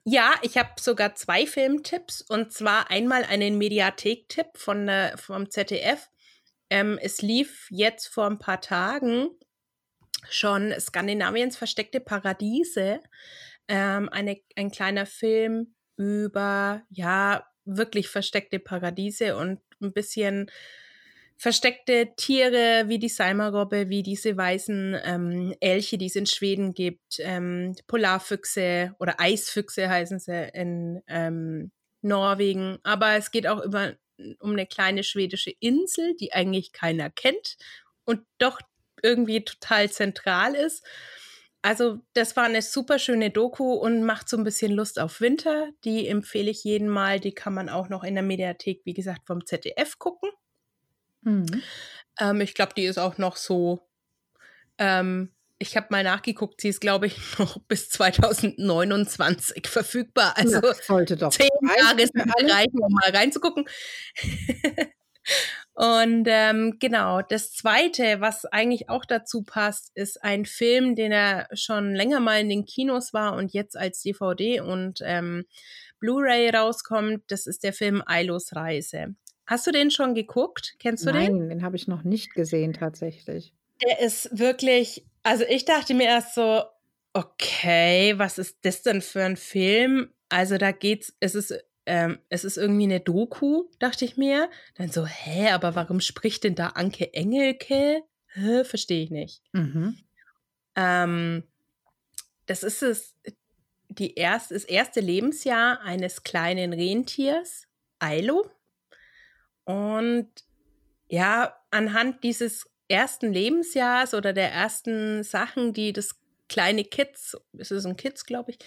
Ja, 0.04 0.34
ich 0.42 0.56
habe 0.56 0.70
sogar 0.80 1.14
zwei 1.14 1.46
Filmtipps 1.46 2.22
und 2.22 2.52
zwar 2.52 2.90
einmal 2.90 3.24
einen 3.24 3.58
Mediathek-Tipp 3.58 4.56
von 4.56 4.86
der, 4.86 5.18
vom 5.18 5.50
ZDF. 5.50 6.08
Ähm, 6.70 6.98
es 7.02 7.22
lief 7.22 7.66
jetzt 7.70 8.06
vor 8.08 8.26
ein 8.26 8.38
paar 8.38 8.60
Tagen 8.60 9.30
schon 10.28 10.72
Skandinaviens 10.78 11.56
versteckte 11.56 12.00
Paradiese, 12.00 13.00
ähm, 13.68 14.08
eine, 14.10 14.40
ein 14.56 14.70
kleiner 14.70 15.06
Film 15.06 15.74
über, 15.96 16.82
ja, 16.90 17.46
wirklich 17.64 18.08
versteckte 18.08 18.58
Paradiese 18.58 19.36
und 19.36 19.60
ein 19.80 19.92
bisschen 19.92 20.50
versteckte 21.40 22.10
Tiere 22.16 22.84
wie 22.88 22.98
die 22.98 23.08
Salmarobbe, 23.08 23.88
wie 23.88 24.02
diese 24.02 24.36
weißen 24.36 24.94
ähm, 25.02 25.54
Elche, 25.60 25.96
die 25.96 26.06
es 26.06 26.16
in 26.16 26.26
Schweden 26.26 26.74
gibt, 26.74 27.18
ähm, 27.18 27.74
Polarfüchse 27.86 28.94
oder 28.98 29.18
Eisfüchse 29.18 29.88
heißen 29.88 30.18
sie 30.18 30.50
in 30.52 31.02
ähm, 31.06 31.72
Norwegen. 32.02 32.78
Aber 32.82 33.16
es 33.16 33.30
geht 33.30 33.46
auch 33.46 33.64
über, 33.64 33.94
um 34.40 34.52
eine 34.52 34.66
kleine 34.66 35.02
schwedische 35.02 35.52
Insel, 35.60 36.14
die 36.16 36.34
eigentlich 36.34 36.72
keiner 36.72 37.08
kennt 37.08 37.56
und 38.04 38.20
doch 38.36 38.60
irgendwie 39.02 39.42
total 39.42 39.90
zentral 39.90 40.54
ist. 40.54 40.84
Also 41.62 42.00
das 42.14 42.36
war 42.36 42.44
eine 42.44 42.62
super 42.62 42.98
schöne 42.98 43.30
Doku 43.30 43.74
und 43.74 44.02
macht 44.02 44.28
so 44.28 44.38
ein 44.38 44.44
bisschen 44.44 44.72
Lust 44.72 44.98
auf 44.98 45.20
Winter. 45.20 45.68
Die 45.84 46.08
empfehle 46.08 46.50
ich 46.50 46.64
jedem 46.64 46.88
mal. 46.88 47.20
Die 47.20 47.32
kann 47.32 47.52
man 47.52 47.68
auch 47.68 47.88
noch 47.88 48.02
in 48.02 48.14
der 48.14 48.22
Mediathek, 48.22 48.80
wie 48.84 48.94
gesagt, 48.94 49.26
vom 49.26 49.44
ZDF 49.44 49.98
gucken. 49.98 50.30
Mhm. 51.22 51.62
Ähm, 52.18 52.40
ich 52.40 52.54
glaube, 52.54 52.72
die 52.74 52.84
ist 52.84 52.98
auch 52.98 53.18
noch 53.18 53.36
so. 53.36 53.86
Ähm, 54.78 55.32
ich 55.58 55.76
habe 55.76 55.88
mal 55.90 56.02
nachgeguckt, 56.02 56.62
sie 56.62 56.70
ist, 56.70 56.80
glaube 56.80 57.06
ich, 57.06 57.18
noch 57.38 57.58
bis 57.68 57.90
2029 57.90 59.66
verfügbar. 59.66 60.32
Also 60.36 60.62
ja, 60.62 60.74
sollte 60.74 61.18
doch 61.18 61.30
zehn 61.30 61.48
Jahre 61.62 61.98
reichen, 62.50 62.80
um 62.80 62.92
mal 62.92 63.10
reinzugucken. 63.10 63.68
Und 65.74 66.24
ähm, 66.26 66.76
genau, 66.78 67.22
das 67.22 67.52
Zweite, 67.52 68.20
was 68.20 68.44
eigentlich 68.44 68.88
auch 68.88 69.04
dazu 69.04 69.42
passt, 69.42 69.92
ist 69.94 70.22
ein 70.22 70.44
Film, 70.44 70.94
den 70.94 71.12
er 71.12 71.48
schon 71.54 71.94
länger 71.94 72.20
mal 72.20 72.40
in 72.40 72.48
den 72.48 72.64
Kinos 72.64 73.14
war 73.14 73.34
und 73.34 73.52
jetzt 73.52 73.76
als 73.76 74.02
DVD 74.02 74.60
und 74.60 75.00
ähm, 75.02 75.46
Blu-ray 76.00 76.50
rauskommt. 76.50 77.22
Das 77.28 77.46
ist 77.46 77.62
der 77.62 77.72
Film 77.72 78.02
Ailos 78.04 78.54
Reise. 78.54 79.14
Hast 79.46 79.66
du 79.66 79.72
den 79.72 79.90
schon 79.90 80.14
geguckt? 80.14 80.74
Kennst 80.78 81.06
du 81.06 81.12
Nein, 81.12 81.26
den? 81.26 81.38
Nein, 81.38 81.48
den 81.48 81.62
habe 81.62 81.76
ich 81.76 81.88
noch 81.88 82.04
nicht 82.04 82.34
gesehen 82.34 82.72
tatsächlich. 82.72 83.52
Der 83.82 84.00
ist 84.00 84.38
wirklich, 84.38 85.04
also 85.22 85.44
ich 85.48 85.64
dachte 85.64 85.94
mir 85.94 86.06
erst 86.06 86.34
so, 86.34 86.62
okay, 87.12 88.14
was 88.18 88.38
ist 88.38 88.58
das 88.62 88.82
denn 88.82 89.02
für 89.02 89.24
ein 89.24 89.36
Film? 89.36 90.12
Also 90.28 90.58
da 90.58 90.72
geht's, 90.72 91.12
es 91.20 91.34
ist, 91.34 91.54
ähm, 91.90 92.20
es 92.28 92.44
ist 92.44 92.56
irgendwie 92.56 92.84
eine 92.84 93.00
Doku, 93.00 93.64
dachte 93.80 94.04
ich 94.04 94.16
mir. 94.16 94.48
Dann 94.76 94.92
so, 94.92 95.06
hä, 95.06 95.50
aber 95.50 95.74
warum 95.74 96.00
spricht 96.00 96.44
denn 96.44 96.54
da 96.54 96.68
Anke 96.68 97.12
Engelke? 97.14 98.04
Hä, 98.28 98.62
verstehe 98.62 99.02
ich 99.02 99.10
nicht. 99.10 99.42
Mhm. 99.52 99.98
Ähm, 100.76 101.42
das 102.46 102.62
ist 102.62 102.84
es, 102.84 103.16
die 103.88 104.14
erst, 104.14 104.52
das 104.52 104.62
erste 104.62 105.00
Lebensjahr 105.00 105.80
eines 105.80 106.22
kleinen 106.22 106.72
Rentiers, 106.72 107.66
Ailo. 107.98 108.48
Und 109.64 110.30
ja, 111.08 111.56
anhand 111.72 112.22
dieses 112.22 112.70
ersten 112.86 113.32
Lebensjahrs 113.32 114.14
oder 114.14 114.32
der 114.32 114.52
ersten 114.52 115.24
Sachen, 115.24 115.72
die 115.72 115.92
das 115.92 116.20
kleine 116.48 116.84
Kids, 116.84 117.36
ist 117.54 117.72
es 117.72 117.84
ein 117.84 117.96
Kids, 117.96 118.26
glaube 118.26 118.52
ich, 118.52 118.58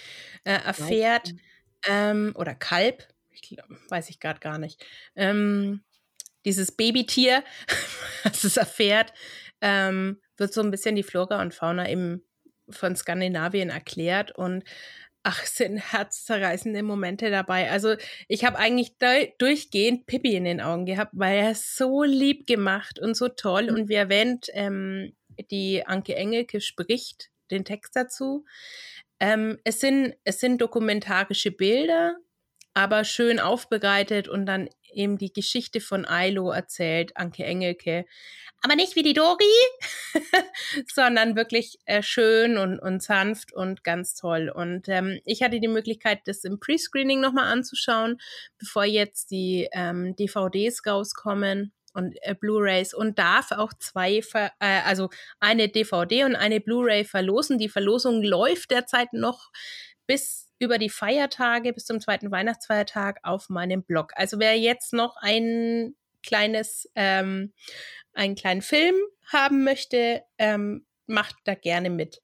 äh, 0.44 0.62
erfährt, 0.62 1.34
ähm, 1.88 2.34
oder 2.36 2.56
Kalb, 2.56 3.13
ich 3.34 3.42
glaub, 3.42 3.68
weiß 3.90 4.10
ich 4.10 4.20
gerade 4.20 4.40
gar 4.40 4.58
nicht, 4.58 4.86
ähm, 5.16 5.84
dieses 6.46 6.72
Babytier, 6.72 7.44
was 8.24 8.44
es 8.44 8.58
erfährt, 8.58 9.14
ähm, 9.62 10.22
wird 10.38 10.54
so 10.54 10.62
ein 10.62 10.72
bisschen 10.72 10.96
die 10.96 11.04
Flora 11.04 11.42
und 11.42 11.54
Fauna 11.54 11.88
im, 11.88 12.24
von 12.70 12.96
Skandinavien 12.96 13.70
erklärt 13.70 14.32
und 14.32 14.64
ach, 15.24 15.46
sind 15.46 15.78
herzzerreißende 15.78 16.84
Momente 16.84 17.32
dabei. 17.32 17.72
Also 17.72 17.96
ich 18.28 18.44
habe 18.44 18.60
eigentlich 18.60 18.98
durchgehend 19.38 20.06
Pippi 20.06 20.36
in 20.36 20.44
den 20.44 20.62
Augen 20.62 20.86
gehabt, 20.86 21.14
weil 21.16 21.40
er 21.40 21.56
so 21.56 22.04
lieb 22.04 22.46
gemacht 22.46 23.00
und 23.00 23.16
so 23.16 23.30
toll. 23.30 23.72
Mhm. 23.72 23.76
Und 23.76 23.90
wie 23.90 23.96
erwähnt, 23.96 24.48
ähm, 24.54 25.16
die 25.50 25.86
Anke 25.88 26.16
Engelke 26.16 26.62
spricht 26.62 27.30
den 27.52 27.64
Text 27.64 27.96
dazu. 27.96 28.46
Ähm, 29.20 29.60
es, 29.64 29.80
sind, 29.80 30.16
es 30.26 30.40
sind 30.40 30.62
dokumentarische 30.62 31.52
Bilder, 31.52 32.18
aber 32.74 33.04
schön 33.04 33.40
aufbereitet 33.40 34.28
und 34.28 34.46
dann 34.46 34.70
eben 34.94 35.18
die 35.18 35.34
Geschichte 35.34 35.82
von 35.82 36.06
Ailo 36.06 36.52
erzählt, 36.52 37.18
Anke 37.18 37.44
Engelke 37.44 38.06
aber 38.64 38.78
nicht 38.78 38.96
wie 38.96 39.04
die 39.04 39.14
Dori, 39.14 39.44
sondern 40.94 41.36
wirklich 41.36 41.80
äh, 41.86 42.02
schön 42.02 42.58
und, 42.58 42.80
und 42.80 43.04
sanft 43.04 43.54
und 43.54 43.84
ganz 43.84 44.16
toll. 44.16 44.50
Und 44.50 44.88
ähm, 44.88 45.20
ich 45.26 45.44
hatte 45.44 45.60
die 45.60 45.68
Möglichkeit, 45.68 46.22
das 46.26 46.46
im 46.46 46.62
Pre-Screening 46.62 47.20
nochmal 47.20 47.52
anzuschauen, 47.52 48.20
bevor 48.58 48.86
jetzt 48.86 49.32
die 49.32 49.68
ähm, 49.74 50.16
DVDs 50.16 50.82
rauskommen 50.88 51.74
und 51.94 52.16
äh, 52.22 52.36
Blu-rays 52.36 52.94
und 52.94 53.20
darf 53.20 53.52
auch 53.52 53.74
zwei, 53.74 54.22
äh, 54.34 54.50
also 54.86 55.10
eine 55.42 55.68
DVD 55.68 56.24
und 56.24 56.38
eine 56.38 56.62
Blu-ray 56.62 57.04
verlosen. 57.04 57.58
Die 57.58 57.70
Verlosung 57.70 58.24
läuft 58.24 58.72
derzeit 58.72 59.12
noch 59.12 59.52
bis 60.08 60.43
über 60.64 60.78
die 60.78 60.90
Feiertage, 60.90 61.74
bis 61.74 61.86
zum 61.86 62.00
zweiten 62.00 62.32
Weihnachtsfeiertag 62.32 63.20
auf 63.24 63.50
meinem 63.50 63.84
Blog. 63.84 64.12
Also 64.16 64.40
wer 64.40 64.58
jetzt 64.58 64.94
noch 64.94 65.16
ein 65.18 65.96
kleines 66.24 66.90
ähm, 66.96 67.54
einen 68.14 68.36
kleinen 68.36 68.62
Film 68.62 68.96
haben 69.32 69.64
möchte, 69.64 70.24
ähm, 70.38 70.86
macht 71.08 71.36
da 71.46 71.56
gerne 71.56 71.90
mit. 71.90 72.22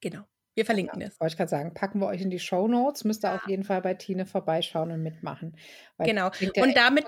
Genau. 0.00 0.24
Wir 0.54 0.64
verlinken 0.64 1.00
ja, 1.00 1.08
das. 1.08 1.20
Wollte 1.20 1.32
ich 1.32 1.36
gerade 1.36 1.50
sagen, 1.50 1.74
packen 1.74 1.98
wir 2.00 2.06
euch 2.06 2.20
in 2.20 2.30
die 2.30 2.38
Show 2.38 2.68
Notes. 2.68 3.04
Müsst 3.04 3.24
ihr 3.24 3.30
ja. 3.30 3.36
auf 3.36 3.48
jeden 3.48 3.64
Fall 3.64 3.80
bei 3.82 3.94
Tine 3.94 4.26
vorbeischauen 4.26 4.90
und 4.90 5.02
mitmachen. 5.02 5.56
genau. 5.98 6.30
Und 6.56 6.76
damit. 6.76 7.06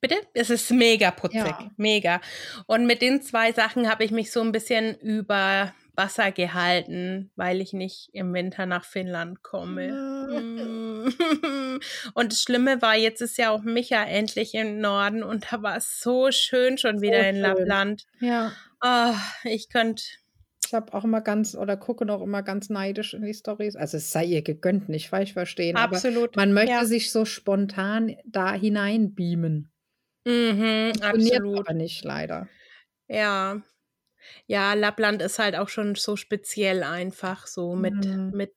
Bitte? 0.00 0.16
Es 0.34 0.50
ist 0.50 0.70
mega 0.72 1.12
putzig. 1.12 1.44
Ja. 1.44 1.70
Mega. 1.76 2.20
Und 2.66 2.86
mit 2.86 3.02
den 3.02 3.22
zwei 3.22 3.52
Sachen 3.52 3.88
habe 3.88 4.04
ich 4.04 4.10
mich 4.10 4.32
so 4.32 4.40
ein 4.40 4.50
bisschen 4.50 4.96
über 4.98 5.72
Wasser 5.94 6.32
gehalten, 6.32 7.30
weil 7.36 7.60
ich 7.60 7.72
nicht 7.72 8.08
im 8.12 8.32
Winter 8.32 8.66
nach 8.66 8.84
Finnland 8.84 9.42
komme. 9.42 9.92
Mm. 9.92 11.12
und 12.14 12.32
das 12.32 12.40
Schlimme 12.40 12.80
war, 12.80 12.96
jetzt 12.96 13.20
ist 13.20 13.36
ja 13.36 13.50
auch 13.50 13.62
Micha 13.62 14.02
endlich 14.02 14.54
im 14.54 14.80
Norden 14.80 15.22
und 15.22 15.52
da 15.52 15.62
war 15.62 15.76
es 15.76 16.00
so 16.00 16.30
schön 16.30 16.78
schon 16.78 17.00
wieder 17.02 17.20
so 17.20 17.28
in 17.28 17.34
schön. 17.34 17.42
Lappland. 17.42 18.06
Ja. 18.20 18.52
Oh, 18.82 19.14
ich 19.44 19.68
könnte. 19.68 20.02
Ich 20.66 20.74
habe 20.74 20.94
auch 20.94 21.04
immer 21.04 21.20
ganz 21.20 21.54
oder 21.54 21.76
gucke 21.76 22.06
noch 22.06 22.22
immer 22.22 22.42
ganz 22.42 22.70
neidisch 22.70 23.12
in 23.12 23.24
die 23.24 23.34
Stories. 23.34 23.76
Also 23.76 23.98
es 23.98 24.10
sei 24.10 24.24
ihr 24.24 24.42
gegönnt, 24.42 24.88
nicht 24.88 25.10
falsch 25.10 25.34
verstehen. 25.34 25.76
Absolut. 25.76 26.36
man 26.36 26.54
möchte 26.54 26.72
ja. 26.72 26.84
sich 26.86 27.12
so 27.12 27.26
spontan 27.26 28.16
da 28.24 28.54
hinein 28.54 29.14
beamen. 29.14 29.70
Mhm, 30.24 30.92
absolut. 31.02 31.58
aber 31.58 31.74
nicht 31.74 32.04
leider. 32.04 32.48
Ja, 33.08 33.60
ja, 34.46 34.74
Lappland 34.74 35.22
ist 35.22 35.38
halt 35.38 35.56
auch 35.56 35.68
schon 35.68 35.94
so 35.94 36.16
speziell 36.16 36.82
einfach, 36.82 37.46
so 37.46 37.74
mit, 37.74 37.94
mhm. 37.94 38.30
mit 38.34 38.52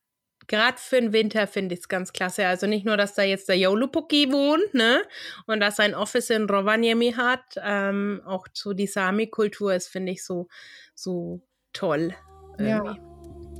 gerade 0.48 0.78
für 0.78 1.00
den 1.00 1.14
Winter 1.14 1.48
finde 1.48 1.74
ich 1.76 1.82
es 1.82 1.90
ganz 1.90 2.14
klasse. 2.14 2.48
Also 2.48 2.68
nicht 2.68 2.86
nur, 2.86 2.98
dass 2.98 3.16
da 3.16 3.24
jetzt 3.24 3.50
der 3.50 3.58
Joulupuki 3.58 4.32
wohnt, 4.32 4.74
ne? 4.74 5.02
Und 5.48 5.60
dass 5.60 5.78
sein 5.78 5.96
Office 5.96 6.30
in 6.30 6.50
Rovaniemi 6.50 7.14
hat, 7.14 7.56
ähm, 7.64 8.22
auch 8.26 8.48
so 8.54 8.74
die 8.74 8.88
Sami-Kultur 8.88 9.74
ist, 9.74 9.88
finde 9.88 10.12
ich, 10.12 10.24
so, 10.24 10.48
so 10.94 11.42
toll. 11.74 12.14
Irgendwie. 12.58 13.00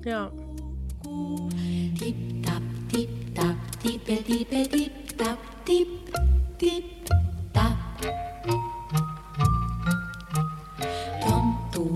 Ja. 0.06 0.32
ja. 0.32 0.32
Tap, 2.44 2.62
tap, 3.36 3.56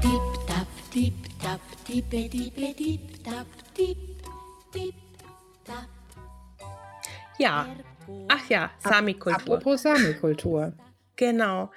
Tip 0.00 0.46
tap, 0.46 0.68
tip 0.90 1.14
tap, 1.42 1.60
tipe 1.84 2.28
tipe 2.28 2.74
tip 2.76 3.00
tap, 3.22 3.46
tip 3.74 3.98
tip 4.72 4.94
tap. 5.64 5.90
Ja. 7.38 7.66
Ach 8.28 8.50
ja, 8.50 8.68
Sami-Kultur. 8.88 9.40
Apropos 9.40 9.82
Sami-Kultur. 9.82 10.72
Genau. 11.16 11.68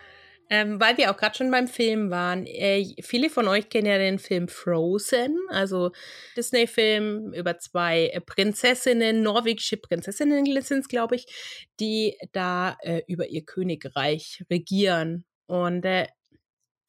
Ähm, 0.53 0.81
weil 0.81 0.97
wir 0.97 1.09
auch 1.09 1.15
gerade 1.15 1.37
schon 1.37 1.49
beim 1.49 1.69
Film 1.69 2.11
waren. 2.11 2.45
Äh, 2.45 2.95
viele 3.01 3.29
von 3.29 3.47
euch 3.47 3.69
kennen 3.69 3.87
ja 3.87 3.97
den 3.97 4.19
Film 4.19 4.49
Frozen, 4.49 5.39
also 5.47 5.93
Disney-Film 6.35 7.33
über 7.33 7.57
zwei 7.57 8.07
äh, 8.07 8.19
Prinzessinnen, 8.19 9.23
norwegische 9.23 9.77
Prinzessinnen 9.77 10.45
sind 10.61 10.79
es, 10.79 10.89
glaube 10.89 11.15
ich, 11.15 11.25
die 11.79 12.17
da 12.33 12.75
äh, 12.81 13.01
über 13.07 13.29
ihr 13.29 13.45
Königreich 13.45 14.43
regieren. 14.49 15.23
Und 15.45 15.85
äh, 15.85 16.07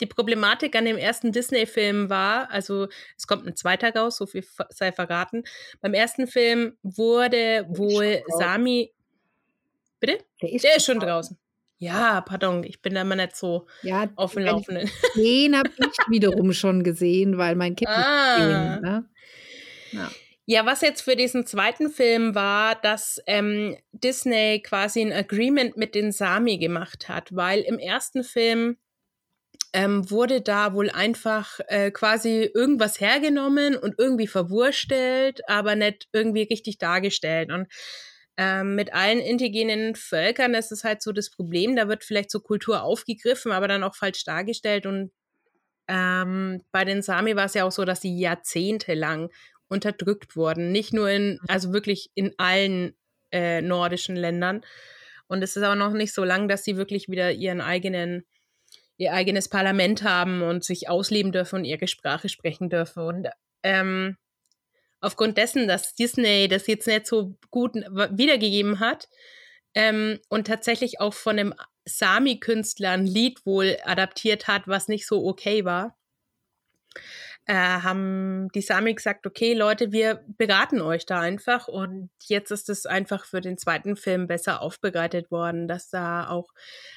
die 0.00 0.06
Problematik 0.06 0.74
an 0.74 0.84
dem 0.84 0.96
ersten 0.96 1.30
Disney-Film 1.30 2.10
war, 2.10 2.50
also 2.50 2.88
es 3.16 3.28
kommt 3.28 3.46
ein 3.46 3.54
zweiter 3.54 3.94
raus, 3.94 4.16
so 4.16 4.26
viel 4.26 4.44
sei 4.70 4.90
verraten. 4.90 5.44
Beim 5.80 5.94
ersten 5.94 6.26
Film 6.26 6.76
wurde 6.82 7.64
wohl. 7.68 8.24
Sami. 8.38 8.92
Bitte? 10.00 10.18
Der 10.42 10.52
ist, 10.52 10.64
Der 10.64 10.76
ist 10.78 10.84
schon 10.84 10.98
draußen. 10.98 11.38
Ja, 11.82 12.20
pardon, 12.20 12.62
ich 12.62 12.80
bin 12.80 12.94
da 12.94 13.00
immer 13.02 13.16
nicht 13.16 13.34
so 13.34 13.66
Ja, 13.82 14.08
auf 14.14 14.34
dem 14.34 14.44
Laufenden. 14.44 14.88
Den 15.16 15.58
habe 15.58 15.68
ich 15.78 15.98
wiederum 16.06 16.52
schon 16.52 16.84
gesehen, 16.84 17.38
weil 17.38 17.56
mein 17.56 17.74
Kind 17.74 17.90
Ah. 17.90 18.36
gesehen, 18.36 18.80
ne? 18.80 19.04
Ja. 19.90 20.10
Ja, 20.46 20.64
was 20.64 20.80
jetzt 20.80 21.02
für 21.02 21.16
diesen 21.16 21.44
zweiten 21.44 21.90
Film 21.90 22.36
war, 22.36 22.76
dass 22.76 23.20
ähm, 23.26 23.76
Disney 23.92 24.62
quasi 24.64 25.00
ein 25.00 25.12
Agreement 25.12 25.76
mit 25.76 25.96
den 25.96 26.12
Sami 26.12 26.58
gemacht 26.58 27.08
hat, 27.08 27.34
weil 27.34 27.60
im 27.60 27.80
ersten 27.80 28.22
Film 28.22 28.76
ähm, 29.72 30.08
wurde 30.08 30.40
da 30.40 30.74
wohl 30.74 30.90
einfach 30.90 31.58
äh, 31.66 31.90
quasi 31.90 32.48
irgendwas 32.54 33.00
hergenommen 33.00 33.76
und 33.76 33.94
irgendwie 33.98 34.26
verwurstelt, 34.28 35.40
aber 35.48 35.74
nicht 35.74 36.08
irgendwie 36.12 36.42
richtig 36.42 36.78
dargestellt. 36.78 37.50
Und 37.50 37.66
ähm, 38.36 38.74
mit 38.74 38.92
allen 38.94 39.18
indigenen 39.18 39.94
Völkern 39.94 40.54
ist 40.54 40.72
es 40.72 40.84
halt 40.84 41.02
so 41.02 41.12
das 41.12 41.30
Problem, 41.30 41.76
da 41.76 41.88
wird 41.88 42.04
vielleicht 42.04 42.30
so 42.30 42.40
Kultur 42.40 42.82
aufgegriffen, 42.82 43.52
aber 43.52 43.68
dann 43.68 43.84
auch 43.84 43.94
falsch 43.94 44.24
dargestellt. 44.24 44.86
Und 44.86 45.12
ähm, 45.88 46.62
bei 46.72 46.84
den 46.84 47.02
Sami 47.02 47.36
war 47.36 47.46
es 47.46 47.54
ja 47.54 47.64
auch 47.64 47.72
so, 47.72 47.84
dass 47.84 48.00
sie 48.00 48.18
jahrzehntelang 48.18 49.30
unterdrückt 49.68 50.36
wurden. 50.36 50.72
Nicht 50.72 50.92
nur 50.92 51.10
in, 51.10 51.38
also 51.48 51.72
wirklich 51.72 52.10
in 52.14 52.32
allen 52.38 52.96
äh, 53.32 53.60
nordischen 53.60 54.16
Ländern. 54.16 54.62
Und 55.26 55.42
es 55.42 55.56
ist 55.56 55.62
auch 55.62 55.74
noch 55.74 55.92
nicht 55.92 56.12
so 56.14 56.24
lang, 56.24 56.48
dass 56.48 56.64
sie 56.64 56.76
wirklich 56.76 57.08
wieder 57.08 57.32
ihren 57.32 57.60
eigenen, 57.60 58.24
ihr 58.96 59.12
eigenes 59.12 59.48
Parlament 59.48 60.04
haben 60.04 60.42
und 60.42 60.64
sich 60.64 60.88
ausleben 60.88 61.32
dürfen 61.32 61.60
und 61.60 61.64
ihre 61.64 61.88
Sprache 61.88 62.28
sprechen 62.28 62.70
dürfen. 62.70 63.02
Und 63.02 63.28
ähm, 63.62 64.16
aufgrund 65.02 65.36
dessen, 65.36 65.68
dass 65.68 65.94
Disney 65.94 66.48
das 66.48 66.66
jetzt 66.66 66.86
nicht 66.86 67.06
so 67.06 67.36
gut 67.50 67.74
wiedergegeben 67.74 68.80
hat 68.80 69.08
ähm, 69.74 70.18
und 70.28 70.46
tatsächlich 70.46 71.00
auch 71.00 71.12
von 71.12 71.38
einem 71.38 71.54
Sami-Künstler 71.84 72.92
ein 72.92 73.06
Lied 73.06 73.44
wohl 73.44 73.76
adaptiert 73.84 74.46
hat, 74.48 74.66
was 74.66 74.88
nicht 74.88 75.06
so 75.06 75.26
okay 75.26 75.64
war, 75.64 75.98
äh, 77.46 77.54
haben 77.54 78.48
die 78.54 78.60
Sami 78.60 78.94
gesagt, 78.94 79.26
okay, 79.26 79.52
Leute, 79.52 79.90
wir 79.90 80.24
beraten 80.38 80.80
euch 80.80 81.06
da 81.06 81.20
einfach. 81.20 81.66
Und 81.66 82.10
jetzt 82.22 82.52
ist 82.52 82.68
es 82.68 82.86
einfach 82.86 83.24
für 83.24 83.40
den 83.40 83.58
zweiten 83.58 83.96
Film 83.96 84.28
besser 84.28 84.62
aufbereitet 84.62 85.30
worden, 85.32 85.66
dass 85.66 85.88
da 85.88 86.28
auch 86.28 86.50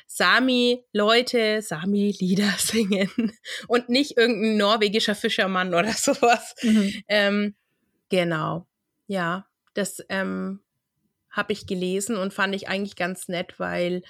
Sami-Leute 0.08 1.62
Sami-Lieder 1.64 2.54
singen 2.60 3.10
und 3.68 3.90
nicht 3.90 4.18
irgendein 4.18 4.58
norwegischer 4.58 5.16
Fischermann 5.16 5.74
oder 5.74 5.92
sowas. 5.94 6.54
Mhm. 6.62 6.94
Ähm, 7.08 7.56
genau, 8.10 8.68
ja, 9.08 9.48
das 9.74 10.04
ähm, 10.10 10.62
habe 11.30 11.54
ich 11.54 11.68
gelesen 11.68 12.18
und 12.18 12.34
fand 12.34 12.56
ich 12.56 12.70
eigentlich 12.70 12.96
ganz 12.96 13.28
nett, 13.28 13.60
weil 13.60 14.04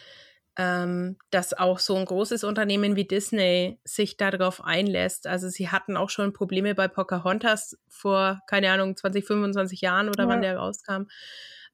ähm, 0.58 1.18
dass 1.32 1.54
auch 1.54 1.80
so 1.80 1.96
ein 1.98 2.06
großes 2.06 2.44
Unternehmen 2.46 2.96
wie 2.96 3.06
Disney 3.06 3.80
sich 3.84 4.16
darauf 4.16 4.64
einlässt. 4.64 5.28
Also 5.28 5.50
sie 5.50 5.70
hatten 5.70 5.98
auch 5.98 6.10
schon 6.10 6.32
Probleme 6.32 6.76
bei 6.76 6.88
Pocahontas 6.88 7.78
vor, 7.90 8.40
keine 8.48 8.72
Ahnung, 8.72 8.96
20, 8.96 9.26
25 9.26 9.82
Jahren 9.82 10.08
oder 10.10 10.24
Ja. 10.24 10.30
wann 10.30 10.42
der 10.42 10.58
rauskam. 10.58 11.08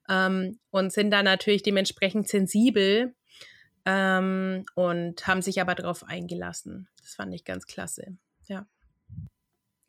Ähm, 0.08 0.58
und 0.70 0.92
sind 0.92 1.10
da 1.12 1.22
natürlich 1.22 1.62
dementsprechend 1.62 2.26
sensibel 2.28 3.14
ähm, 3.84 4.66
und 4.74 5.26
haben 5.28 5.42
sich 5.42 5.60
aber 5.60 5.76
darauf 5.76 6.04
eingelassen. 6.04 6.88
Das 7.00 7.14
fand 7.14 7.34
ich 7.34 7.44
ganz 7.44 7.66
klasse. 7.66 8.16
Ja. 8.48 8.66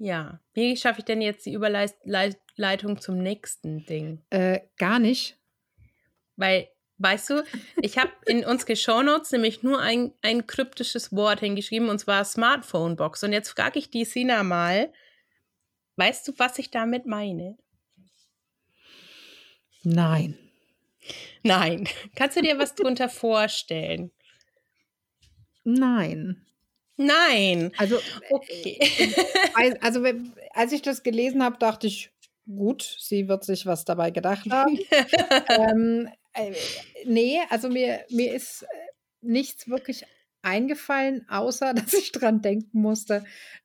Ja. 0.04 0.41
Wie 0.54 0.76
schaffe 0.76 0.99
ich 0.99 1.06
denn 1.06 1.22
jetzt 1.22 1.45
die 1.45 1.54
Überleitung 1.54 2.99
zum 2.99 3.20
nächsten 3.20 3.86
Ding? 3.86 4.22
Äh, 4.32 4.60
gar 4.78 4.99
nicht. 4.99 5.38
Weil, 6.36 6.68
weißt 6.97 7.30
du, 7.30 7.43
ich 7.82 7.97
habe 7.97 8.12
in 8.26 8.43
unsere 8.43 8.76
Shownotes 8.76 9.32
nämlich 9.32 9.64
nur 9.64 9.80
ein, 9.80 10.14
ein 10.22 10.45
kryptisches 10.45 11.16
Wort 11.16 11.39
hingeschrieben 11.39 11.88
und 11.88 11.99
zwar 11.99 12.26
Smartphone-Box. 12.26 13.24
Und 13.24 13.32
jetzt 13.32 13.51
frage 13.51 13.80
ich 13.80 13.91
die 13.91 14.04
Sina 14.04 14.43
mal, 14.43 14.91
weißt 15.95 16.28
du, 16.28 16.34
was 16.38 16.60
ich 16.60 16.70
damit 16.70 17.06
meine? 17.06 17.58
Nein. 19.84 20.38
Nein. 21.43 21.88
Kannst 22.18 22.36
du 22.36 22.41
dir 22.41 22.60
was 22.60 22.76
drunter 22.76 23.08
vorstellen? 23.08 24.12
Nein. 25.64 26.45
Nein. 26.97 27.71
Also, 27.77 27.99
Okay. 28.29 28.79
Als- 29.53 29.81
Also, 29.81 30.03
wenn- 30.03 30.33
als 30.51 30.71
ich 30.71 30.81
das 30.81 31.03
gelesen 31.03 31.43
habe, 31.43 31.57
dachte 31.57 31.87
ich, 31.87 32.11
gut, 32.45 32.97
sie 32.99 33.27
wird 33.27 33.43
sich 33.43 33.65
was 33.65 33.85
dabei 33.85 34.11
gedacht 34.11 34.49
haben. 34.51 34.77
ähm, 35.49 36.09
äh, 36.33 36.53
nee, 37.05 37.39
also 37.49 37.69
mir, 37.69 38.05
mir 38.09 38.33
ist 38.33 38.63
äh, 38.63 38.67
nichts 39.21 39.67
wirklich 39.69 40.03
eingefallen, 40.41 41.25
außer 41.29 41.73
dass 41.91 41.93
ich 41.93 42.11
dran 42.11 42.41
denken 42.41 42.81
musste, 42.81 43.23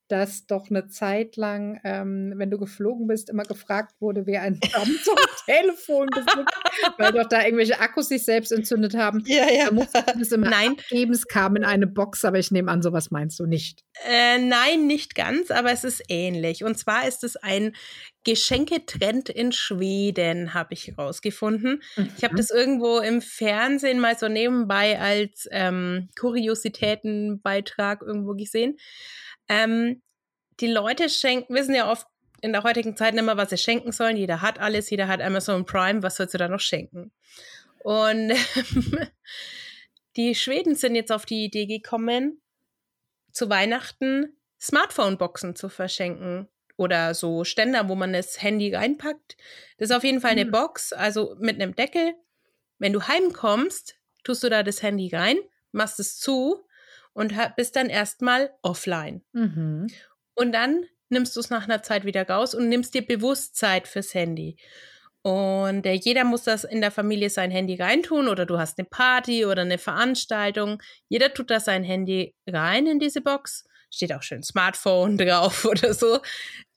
dass 0.08 0.46
doch 0.46 0.70
eine 0.70 0.88
Zeit 0.88 1.36
lang, 1.36 1.80
ähm, 1.84 2.32
wenn 2.36 2.50
du 2.50 2.58
geflogen 2.58 3.06
bist, 3.06 3.30
immer 3.30 3.44
gefragt 3.44 3.94
wurde, 4.00 4.26
wer 4.26 4.42
ein 4.42 4.58
Samsung-Telefon 4.72 6.08
besitzt, 6.14 6.54
weil 6.98 7.12
doch 7.12 7.28
da 7.28 7.44
irgendwelche 7.44 7.78
Akkus 7.80 8.08
sich 8.08 8.24
selbst 8.24 8.50
entzündet 8.52 8.94
haben. 8.96 9.22
ja, 9.26 9.66
Da 9.66 9.72
musste 9.72 10.02
man 10.06 10.20
es 10.20 10.32
immer 10.32 10.50
Nein. 10.50 10.70
abgeben, 10.72 11.12
es 11.12 11.26
kam 11.26 11.56
in 11.56 11.64
eine 11.64 11.86
Box, 11.86 12.24
aber 12.24 12.38
ich 12.38 12.50
nehme 12.50 12.70
an, 12.70 12.82
sowas 12.82 13.10
meinst 13.10 13.38
du 13.38 13.46
nicht. 13.46 13.84
Äh, 14.08 14.38
nein, 14.38 14.86
nicht 14.86 15.14
ganz, 15.14 15.50
aber 15.50 15.72
es 15.72 15.84
ist 15.84 16.02
ähnlich. 16.08 16.64
Und 16.64 16.78
zwar 16.78 17.06
ist 17.06 17.24
es 17.24 17.36
ein 17.36 17.74
Geschenketrend 18.24 19.28
in 19.30 19.52
Schweden, 19.52 20.52
habe 20.54 20.74
ich 20.74 20.88
herausgefunden. 20.88 21.82
Ich 22.16 22.24
habe 22.24 22.34
Mhm. 22.34 22.38
das 22.38 22.50
irgendwo 22.50 22.98
im 23.00 23.20
Fernsehen 23.22 24.00
mal 24.00 24.18
so 24.18 24.28
nebenbei 24.28 24.98
als 24.98 25.48
ähm, 25.50 26.08
Kuriositätenbeitrag 26.18 28.02
irgendwo 28.02 28.34
gesehen. 28.34 28.76
Ähm, 29.48 30.02
die 30.60 30.66
Leute 30.66 31.08
schenken, 31.08 31.54
wissen 31.54 31.74
ja 31.74 31.90
oft 31.90 32.06
in 32.40 32.52
der 32.52 32.62
heutigen 32.62 32.96
Zeit 32.96 33.14
nicht 33.14 33.24
mehr, 33.24 33.36
was 33.36 33.50
sie 33.50 33.58
schenken 33.58 33.92
sollen. 33.92 34.16
Jeder 34.16 34.42
hat 34.42 34.58
alles, 34.58 34.90
jeder 34.90 35.08
hat 35.08 35.20
Amazon 35.20 35.64
Prime, 35.64 36.02
was 36.02 36.16
sollst 36.16 36.34
du 36.34 36.38
da 36.38 36.48
noch 36.48 36.60
schenken? 36.60 37.12
Und 37.80 38.32
die 40.16 40.34
Schweden 40.34 40.74
sind 40.74 40.94
jetzt 40.94 41.12
auf 41.12 41.26
die 41.26 41.44
Idee 41.44 41.66
gekommen, 41.66 42.40
zu 43.32 43.48
Weihnachten 43.48 44.36
Smartphone-Boxen 44.60 45.56
zu 45.56 45.68
verschenken. 45.68 46.48
Oder 46.76 47.14
so 47.14 47.42
Ständer, 47.42 47.88
wo 47.88 47.96
man 47.96 48.12
das 48.12 48.40
Handy 48.40 48.72
reinpackt. 48.72 49.36
Das 49.78 49.90
ist 49.90 49.96
auf 49.96 50.04
jeden 50.04 50.20
Fall 50.20 50.32
eine 50.32 50.42
Hm. 50.42 50.52
Box, 50.52 50.92
also 50.92 51.36
mit 51.40 51.60
einem 51.60 51.74
Deckel. 51.74 52.14
Wenn 52.78 52.92
du 52.92 53.02
heimkommst, 53.02 53.96
tust 54.22 54.44
du 54.44 54.48
da 54.48 54.62
das 54.62 54.82
Handy 54.82 55.08
rein, 55.12 55.38
machst 55.72 55.98
es 55.98 56.18
zu 56.18 56.64
und 57.18 57.34
bist 57.56 57.74
dann 57.74 57.90
erstmal 57.90 58.50
offline. 58.62 59.22
Mhm. 59.32 59.88
Und 60.34 60.52
dann 60.52 60.84
nimmst 61.08 61.34
du 61.34 61.40
es 61.40 61.50
nach 61.50 61.64
einer 61.64 61.82
Zeit 61.82 62.04
wieder 62.04 62.28
raus 62.28 62.54
und 62.54 62.68
nimmst 62.68 62.94
dir 62.94 63.04
bewusst 63.04 63.56
Zeit 63.56 63.88
fürs 63.88 64.14
Handy. 64.14 64.56
Und 65.22 65.84
äh, 65.84 65.94
jeder 65.94 66.22
muss 66.22 66.44
das 66.44 66.62
in 66.62 66.80
der 66.80 66.92
Familie 66.92 67.28
sein 67.28 67.50
Handy 67.50 67.74
reintun 67.74 68.28
oder 68.28 68.46
du 68.46 68.56
hast 68.56 68.78
eine 68.78 68.86
Party 68.88 69.44
oder 69.44 69.62
eine 69.62 69.78
Veranstaltung. 69.78 70.80
Jeder 71.08 71.34
tut 71.34 71.50
da 71.50 71.58
sein 71.58 71.82
Handy 71.82 72.36
rein 72.46 72.86
in 72.86 73.00
diese 73.00 73.20
Box. 73.20 73.64
Steht 73.92 74.12
auch 74.12 74.22
schön 74.22 74.44
Smartphone 74.44 75.18
drauf 75.18 75.64
oder 75.64 75.94
so. 75.94 76.20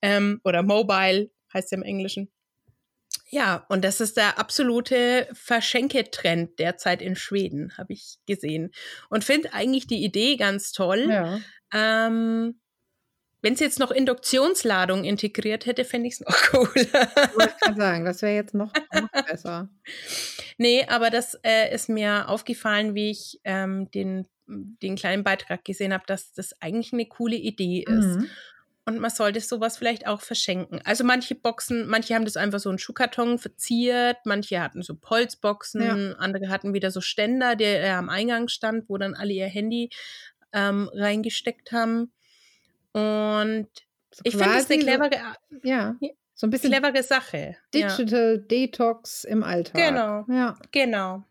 Ähm, 0.01 0.41
oder 0.43 0.63
Mobile 0.63 1.29
heißt 1.53 1.71
ja 1.71 1.77
im 1.77 1.83
Englischen. 1.83 2.31
Ja, 3.33 3.65
und 3.69 3.85
das 3.85 4.01
ist 4.01 4.17
der 4.17 4.37
absolute 4.37 5.27
Verschenketrend 5.31 6.59
derzeit 6.59 7.01
in 7.01 7.15
Schweden, 7.15 7.77
habe 7.77 7.93
ich 7.93 8.17
gesehen. 8.27 8.71
Und 9.09 9.23
finde 9.23 9.53
eigentlich 9.53 9.87
die 9.87 10.03
Idee 10.03 10.35
ganz 10.35 10.73
toll. 10.73 11.07
Ja. 11.09 11.39
Ähm, 11.73 12.59
wenn 13.41 13.53
es 13.53 13.61
jetzt 13.61 13.79
noch 13.79 13.89
Induktionsladung 13.89 15.05
integriert 15.05 15.65
hätte, 15.65 15.85
fände 15.85 16.09
ich 16.09 16.15
es 16.15 16.19
noch 16.19 16.35
cooler. 16.51 16.71
Ich 16.75 17.57
gerade 17.59 17.77
sagen, 17.77 18.05
das 18.05 18.21
wäre 18.21 18.35
jetzt 18.35 18.53
noch, 18.53 18.73
noch 18.93 19.25
besser. 19.25 19.69
Nee, 20.57 20.85
aber 20.89 21.09
das 21.09 21.39
äh, 21.43 21.73
ist 21.73 21.87
mir 21.87 22.27
aufgefallen, 22.27 22.95
wie 22.95 23.11
ich 23.11 23.39
ähm, 23.45 23.89
den, 23.91 24.27
den 24.45 24.97
kleinen 24.97 25.23
Beitrag 25.23 25.63
gesehen 25.63 25.93
habe, 25.93 26.03
dass 26.05 26.33
das 26.33 26.61
eigentlich 26.61 26.91
eine 26.91 27.07
coole 27.07 27.37
Idee 27.37 27.85
ist. 27.87 28.17
Mhm. 28.17 28.29
Und 28.85 28.99
man 28.99 29.11
sollte 29.11 29.39
sowas 29.41 29.77
vielleicht 29.77 30.07
auch 30.07 30.21
verschenken. 30.21 30.81
Also 30.85 31.03
manche 31.03 31.35
Boxen, 31.35 31.87
manche 31.87 32.15
haben 32.15 32.25
das 32.25 32.35
einfach 32.35 32.59
so 32.59 32.69
einen 32.69 32.79
Schuhkarton 32.79 33.37
verziert, 33.37 34.17
manche 34.25 34.59
hatten 34.59 34.81
so 34.81 34.95
Polzboxen, 34.95 35.81
Ja. 35.81 36.15
andere 36.17 36.49
hatten 36.49 36.73
wieder 36.73 36.89
so 36.89 36.99
Ständer, 36.99 37.55
der 37.55 37.83
äh, 37.83 37.89
am 37.91 38.09
Eingang 38.09 38.47
stand, 38.47 38.89
wo 38.89 38.97
dann 38.97 39.13
alle 39.13 39.33
ihr 39.33 39.45
Handy 39.47 39.91
ähm, 40.51 40.89
reingesteckt 40.93 41.71
haben. 41.71 42.11
Und 42.93 43.67
So 44.13 44.21
ich 44.23 44.31
finde 44.35 44.45
das 44.55 44.69
eine 44.69 44.79
quasi 44.79 44.79
so- 44.79 44.85
clevere, 44.85 45.11
Ja, 45.63 45.95
Ja, 46.01 46.09
so 46.33 46.47
ein 46.47 46.49
bisschen 46.49 46.71
clevere 46.71 47.03
Sache. 47.03 47.55
Ja. 47.73 47.87
Digital 47.95 48.39
Detox 48.39 49.23
im 49.25 49.43
Alltag. 49.43 49.75
Genau. 49.75 50.25
Ja. 50.27 50.57
Genau. 50.71 51.23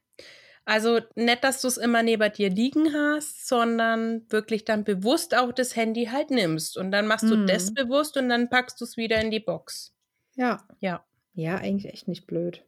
Also 0.65 1.01
nicht, 1.17 1.43
dass 1.43 1.61
du 1.63 1.69
es 1.69 1.77
immer 1.79 2.03
neben 2.03 2.33
dir 2.33 2.49
liegen 2.51 2.93
hast, 2.95 3.49
sondern 3.49 4.25
wirklich 4.31 4.65
dann 4.65 4.85
bewusst 4.85 5.35
auch 5.37 5.53
das 5.53 5.75
Handy 5.75 6.07
halt 6.07 6.31
nimmst. 6.31 6.77
Und 6.77 6.93
dann 6.93 7.07
machst 7.07 7.25
du 7.29 7.37
Mhm. 7.37 7.47
das 7.47 7.75
bewusst 7.75 8.17
und 8.17 8.29
dann 8.29 8.49
packst 8.51 8.81
du 8.81 8.85
es 8.85 8.97
wieder 8.97 9.21
in 9.21 9.31
die 9.31 9.41
Box. 9.41 9.95
Ja. 10.37 10.67
Ja. 10.81 11.05
Ja, 11.35 11.57
eigentlich 11.57 11.93
echt 11.93 12.07
nicht 12.09 12.27
blöd. 12.27 12.63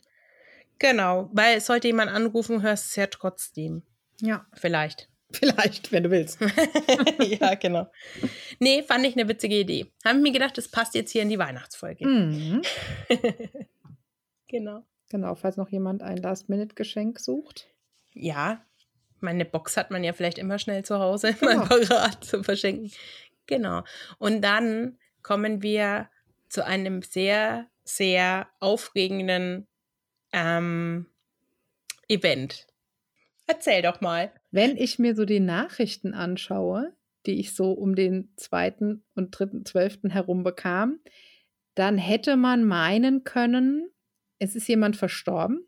Genau. 0.79 1.31
Weil 1.33 1.61
sollte 1.61 1.89
jemand 1.89 2.11
anrufen, 2.11 2.63
hörst 2.63 2.87
du 2.87 2.89
es 2.89 2.97
ja 2.97 3.07
trotzdem. 3.07 3.83
Ja. 4.21 4.47
Vielleicht. 4.55 5.09
Vielleicht, 5.33 5.93
wenn 5.93 6.03
du 6.03 6.11
willst. 6.11 6.39
ja, 7.21 7.55
genau. 7.55 7.87
Nee, 8.59 8.83
fand 8.83 9.07
ich 9.07 9.15
eine 9.17 9.29
witzige 9.29 9.59
Idee. 9.61 9.87
Haben 10.05 10.23
mir 10.23 10.33
gedacht, 10.33 10.59
das 10.59 10.69
passt 10.69 10.95
jetzt 10.95 11.11
hier 11.11 11.23
in 11.23 11.29
die 11.31 11.39
Weihnachtsfolge. 11.39 12.07
Mhm. 12.07 12.63
Genau. 14.49 14.85
Genau, 15.11 15.35
falls 15.35 15.57
noch 15.57 15.71
jemand 15.71 16.03
ein 16.03 16.19
Last-Minute-Geschenk 16.19 17.19
sucht. 17.19 17.69
Ja, 18.15 18.65
meine 19.21 19.45
Box 19.45 19.77
hat 19.77 19.91
man 19.91 20.05
ja 20.05 20.13
vielleicht 20.13 20.39
immer 20.39 20.59
schnell 20.59 20.85
zu 20.85 20.99
Hause, 20.99 21.35
Genau. 21.41 21.65
mal 21.65 21.67
parat 21.87 22.25
zu 22.25 22.43
verschenken. 22.43 22.91
Genau. 23.47 23.85
Und 24.19 24.43
dann 24.43 24.99
kommen 25.23 25.63
wir 25.63 26.09
zu 26.49 26.65
einem 26.67 27.03
sehr, 27.03 27.69
sehr 27.85 28.49
aufregenden 28.61 29.67
ähm, 30.33 31.07
Event. 32.09 32.67
Erzähl 33.47 33.83
doch 33.83 34.01
mal. 34.01 34.33
Wenn 34.51 34.77
ich 34.77 34.99
mir 34.99 35.15
so 35.15 35.25
die 35.25 35.41
Nachrichten 35.41 36.15
anschaue, 36.15 36.95
die 37.27 37.41
ich 37.41 37.55
so 37.55 37.73
um 37.73 37.95
den 37.95 38.33
2. 38.37 38.99
und 39.15 39.31
3. 39.31 39.63
12. 39.65 39.99
herum 40.09 40.43
bekam, 40.43 41.01
dann 41.75 41.97
hätte 41.99 42.37
man 42.37 42.65
meinen 42.65 43.25
können, 43.25 43.91
es 44.39 44.55
ist 44.57 44.69
jemand 44.69 44.97
verstorben 44.97 45.67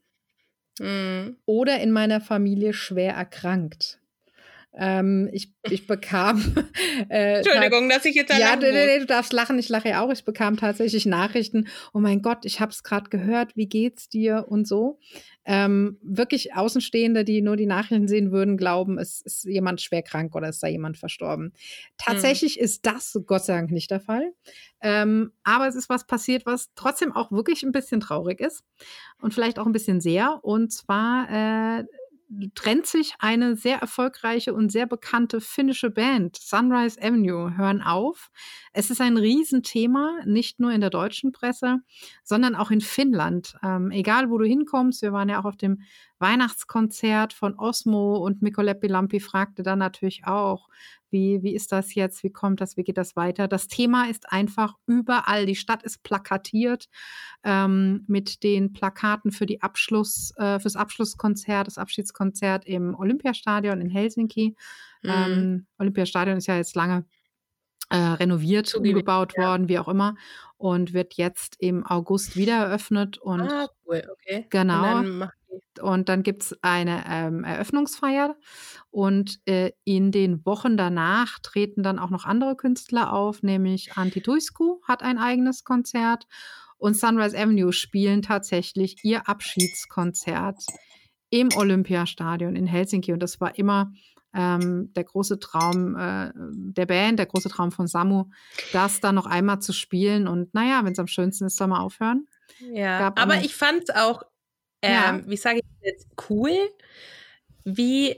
Mm, 0.81 1.37
oder 1.47 1.81
in 1.81 1.93
meiner 1.93 2.20
Familie 2.20 2.72
schwer 2.72 3.14
erkrankt. 3.14 4.01
Ähm, 4.77 5.29
ich, 5.33 5.53
ich 5.70 5.87
bekam. 5.87 6.43
Äh, 7.09 7.39
Entschuldigung, 7.39 7.89
dass 7.89 8.05
ich 8.05 8.14
jetzt 8.14 8.31
da 8.31 8.39
Ja, 8.39 8.57
nee, 8.57 8.70
nee, 8.70 8.99
du 9.01 9.07
darfst 9.07 9.33
lachen, 9.33 9.59
ich 9.59 9.68
lache 9.68 9.89
ja 9.89 10.03
auch. 10.03 10.12
Ich 10.12 10.25
bekam 10.25 10.57
tatsächlich 10.57 11.07
Nachrichten, 11.07 11.66
oh 11.93 11.99
mein 11.99 12.22
Gott, 12.22 12.45
ich 12.45 12.61
habe 12.61 12.70
es 12.70 12.83
gerade 12.83 13.11
gehört, 13.11 13.57
wie 13.57 13.66
geht's 13.66 14.09
dir 14.09 14.47
und 14.49 14.66
so. 14.66 14.99
Ähm, 15.45 15.99
wirklich 16.03 16.55
Außenstehende, 16.55 17.25
die 17.25 17.43
nur 17.43 17.57
die 17.57 17.66
Nachrichten 17.66 18.09
sehen 18.09 18.33
würden, 18.33 18.57
glauben, 18.57 18.97
es 18.99 19.20
ist 19.20 19.45
jemand 19.45 19.83
schwer 19.83 20.03
krank 20.03 20.35
oder 20.35 20.49
es 20.49 20.61
sei 20.61 20.70
jemand 20.70 20.97
verstorben. 20.97 21.53
Tatsächlich 21.99 22.59
ist 22.59 22.87
das 22.87 23.18
Gott 23.27 23.45
sei 23.45 23.55
Dank 23.55 23.70
nicht 23.70 23.91
der 23.91 24.01
Fall. 24.01 24.33
Ähm, 24.81 25.33
aber 25.43 25.66
es 25.66 25.75
ist 25.75 25.89
was 25.89 26.07
passiert, 26.07 26.47
was 26.47 26.70
trotzdem 26.75 27.12
auch 27.12 27.33
wirklich 27.33 27.62
ein 27.64 27.72
bisschen 27.72 28.01
traurig 28.01 28.41
ist 28.41 28.64
und 29.20 29.35
vielleicht 29.35 29.59
auch 29.59 29.66
ein 29.66 29.72
bisschen 29.72 30.01
sehr. 30.01 30.39
Und 30.43 30.72
zwar 30.72 31.81
äh, 31.81 31.85
trennt 32.55 32.87
sich 32.87 33.14
eine 33.18 33.57
sehr 33.57 33.78
erfolgreiche 33.78 34.55
und 34.55 34.70
sehr 34.70 34.87
bekannte 34.87 35.41
finnische 35.41 35.91
Band, 35.91 36.37
Sunrise 36.37 37.01
Avenue, 37.01 37.57
hören 37.57 37.82
auf. 37.82 38.30
Es 38.72 38.91
ist 38.91 39.01
ein 39.01 39.16
Riesenthema, 39.16 40.20
nicht 40.24 40.61
nur 40.61 40.72
in 40.72 40.80
der 40.80 40.91
deutschen 40.91 41.32
Presse, 41.32 41.78
sondern 42.22 42.55
auch 42.55 42.70
in 42.70 42.80
Finnland. 42.80 43.57
Ähm, 43.62 43.91
egal, 43.91 44.30
wo 44.30 44.39
du 44.39 44.45
hinkommst, 44.45 45.03
wir 45.03 45.12
waren 45.12 45.28
ja 45.28 45.41
auch 45.41 45.45
auf 45.45 45.57
dem 45.57 45.82
Weihnachtskonzert 46.18 47.32
von 47.32 47.59
Osmo 47.59 48.16
und 48.16 48.43
Mikoleppi 48.43 48.87
Lampi 48.87 49.20
fragte 49.20 49.62
dann 49.62 49.78
natürlich 49.78 50.26
auch, 50.26 50.68
wie, 51.15 51.45
wie 51.45 51.55
ist 51.55 51.71
das 51.71 51.95
jetzt, 51.95 52.25
wie 52.25 52.31
kommt 52.31 52.61
das, 52.61 52.77
wie 52.77 52.83
geht 52.83 52.99
das 52.99 53.15
weiter? 53.15 53.47
Das 53.47 53.69
Thema 53.69 54.11
ist 54.11 54.31
einfach 54.33 54.75
überall. 54.85 55.47
Die 55.47 55.55
Stadt 55.55 55.85
ist 55.85 56.03
plakatiert 56.03 56.89
ähm, 57.45 58.05
mit 58.09 58.43
den 58.43 58.73
Plakaten 58.73 59.31
für 59.31 59.47
die 59.47 59.62
Abschluss, 59.62 60.33
äh, 60.37 60.59
fürs 60.59 60.75
Abschlusskonzert, 60.75 61.69
das 61.69 61.79
Abschiedskonzert 61.79 62.67
im 62.67 62.97
Olympiastadion 62.97 63.81
in 63.81 63.91
Helsinki. 63.91 64.57
Mhm. 65.03 65.11
Ähm, 65.11 65.67
Olympiastadion 65.79 66.37
ist 66.37 66.49
ja 66.49 66.57
jetzt 66.57 66.75
lange 66.75 67.05
äh, 67.91 67.97
renoviert, 67.97 68.74
umgebaut 68.74 69.35
ja. 69.37 69.45
worden, 69.45 69.68
wie 69.68 69.78
auch 69.78 69.89
immer, 69.89 70.14
und 70.57 70.93
wird 70.93 71.14
jetzt 71.14 71.57
im 71.59 71.87
August 71.87 72.37
wieder 72.37 72.55
eröffnet. 72.55 73.18
Und 73.18 73.43
ah, 73.43 73.68
cool, 73.87 74.03
okay. 74.12 74.47
Genau. 74.51 74.99
Und 74.99 75.20
dann 75.20 75.30
und 75.80 76.09
dann 76.09 76.22
gibt 76.22 76.43
es 76.43 76.57
eine 76.62 77.05
ähm, 77.09 77.45
Eröffnungsfeier. 77.45 78.37
Und 78.91 79.41
äh, 79.47 79.72
in 79.85 80.11
den 80.12 80.45
Wochen 80.45 80.76
danach 80.76 81.39
treten 81.41 81.82
dann 81.82 81.99
auch 81.99 82.11
noch 82.11 82.24
andere 82.24 82.57
Künstler 82.57 83.12
auf, 83.12 83.43
nämlich 83.43 83.97
Antti 83.97 84.20
Tuisku 84.20 84.80
hat 84.87 85.03
ein 85.03 85.18
eigenes 85.18 85.64
Konzert 85.64 86.26
und 86.76 86.97
Sunrise 86.97 87.39
Avenue 87.39 87.72
spielen 87.72 88.22
tatsächlich 88.22 88.97
ihr 89.05 89.28
Abschiedskonzert 89.28 90.62
im 91.30 91.49
Olympiastadion 91.57 92.57
in 92.57 92.66
Helsinki. 92.66 93.12
Und 93.12 93.20
das 93.20 93.41
war 93.41 93.57
immer 93.59 93.93
ähm, 94.35 94.93
der 94.95 95.05
große 95.05 95.39
Traum 95.39 95.97
äh, 95.97 96.32
der 96.35 96.87
Band, 96.87 97.18
der 97.18 97.26
große 97.26 97.49
Traum 97.49 97.70
von 97.72 97.87
Samu, 97.87 98.26
das 98.72 99.01
dann 99.01 99.14
noch 99.14 99.26
einmal 99.26 99.61
zu 99.61 99.72
spielen. 99.72 100.26
Und 100.26 100.53
naja, 100.55 100.85
wenn 100.85 100.93
es 100.93 100.99
am 100.99 101.07
schönsten 101.07 101.45
ist, 101.47 101.57
soll 101.57 101.68
man 101.68 101.80
aufhören. 101.80 102.26
Ja, 102.72 102.99
Gab 102.99 103.20
aber 103.20 103.37
ich 103.43 103.55
fand 103.55 103.85
es 103.89 103.95
auch, 103.95 104.22
ähm, 104.82 104.93
Ja. 104.93 105.20
wie 105.26 105.37
sage 105.37 105.59
ich 105.61 105.87
jetzt, 105.87 106.09
cool, 106.28 106.53
wie 107.64 108.16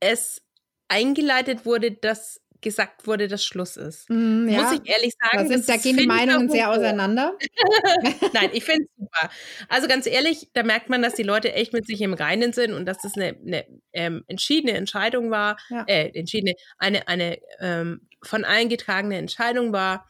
es 0.00 0.42
eingeleitet 0.88 1.64
wurde, 1.64 1.92
dass 1.92 2.41
gesagt 2.62 3.06
wurde, 3.06 3.28
dass 3.28 3.44
Schluss 3.44 3.76
ist. 3.76 4.08
Mm, 4.08 4.46
Muss 4.46 4.54
ja. 4.54 4.72
ich 4.82 4.88
ehrlich 4.90 5.12
sagen, 5.20 5.48
Da, 5.48 5.54
sind, 5.56 5.68
da 5.68 5.76
gehen 5.76 5.96
die 5.96 6.06
Meinungen 6.06 6.48
sehr 6.48 6.70
auseinander. 6.70 7.36
Nein, 8.32 8.50
ich 8.52 8.64
finde 8.64 8.84
es 8.84 8.90
super. 8.98 9.30
Also 9.68 9.88
ganz 9.88 10.06
ehrlich, 10.06 10.48
da 10.54 10.62
merkt 10.62 10.88
man, 10.88 11.02
dass 11.02 11.14
die 11.14 11.22
Leute 11.22 11.52
echt 11.52 11.72
mit 11.72 11.86
sich 11.86 12.00
im 12.00 12.14
Reinen 12.14 12.52
sind 12.52 12.72
und 12.72 12.86
dass 12.86 12.98
das 13.02 13.14
eine, 13.16 13.36
eine 13.46 13.66
ähm, 13.92 14.24
entschiedene 14.28 14.72
Entscheidung 14.76 15.30
war, 15.30 15.56
Ja. 15.68 15.84
äh, 15.86 16.10
entschiedene, 16.18 16.54
eine, 16.78 17.06
eine 17.08 17.38
ähm, 17.60 18.00
von 18.22 18.44
allen 18.44 18.68
getragene 18.68 19.18
Entscheidung 19.18 19.72
war. 19.72 20.06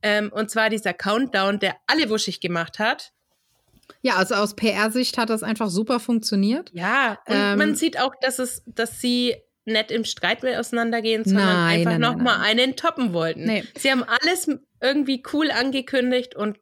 Ähm, 0.00 0.30
und 0.32 0.50
zwar 0.50 0.70
dieser 0.70 0.94
Countdown, 0.94 1.58
der 1.58 1.76
alle 1.88 2.08
wuschig 2.08 2.40
gemacht 2.40 2.78
hat. 2.78 3.12
Ja, 4.02 4.14
also 4.16 4.36
aus 4.36 4.54
PR-Sicht 4.54 5.18
hat 5.18 5.28
das 5.30 5.42
einfach 5.42 5.70
super 5.70 5.98
funktioniert. 5.98 6.70
Ja, 6.72 7.18
und 7.26 7.34
Ähm, 7.34 7.58
man 7.58 7.74
sieht 7.74 7.98
auch, 7.98 8.14
dass 8.20 8.38
es, 8.38 8.62
dass 8.66 9.00
sie 9.00 9.34
nicht 9.68 9.90
im 9.90 10.04
Streit 10.04 10.42
mehr 10.42 10.60
auseinandergehen, 10.60 11.24
sondern 11.24 11.46
Nein, 11.46 11.86
einfach 11.86 11.98
nochmal 11.98 12.40
einen 12.40 12.76
toppen 12.76 13.12
wollten. 13.12 13.44
Nee. 13.44 13.64
Sie 13.76 13.90
haben 13.90 14.04
alles 14.04 14.50
irgendwie 14.80 15.22
cool 15.32 15.50
angekündigt 15.50 16.34
und 16.34 16.58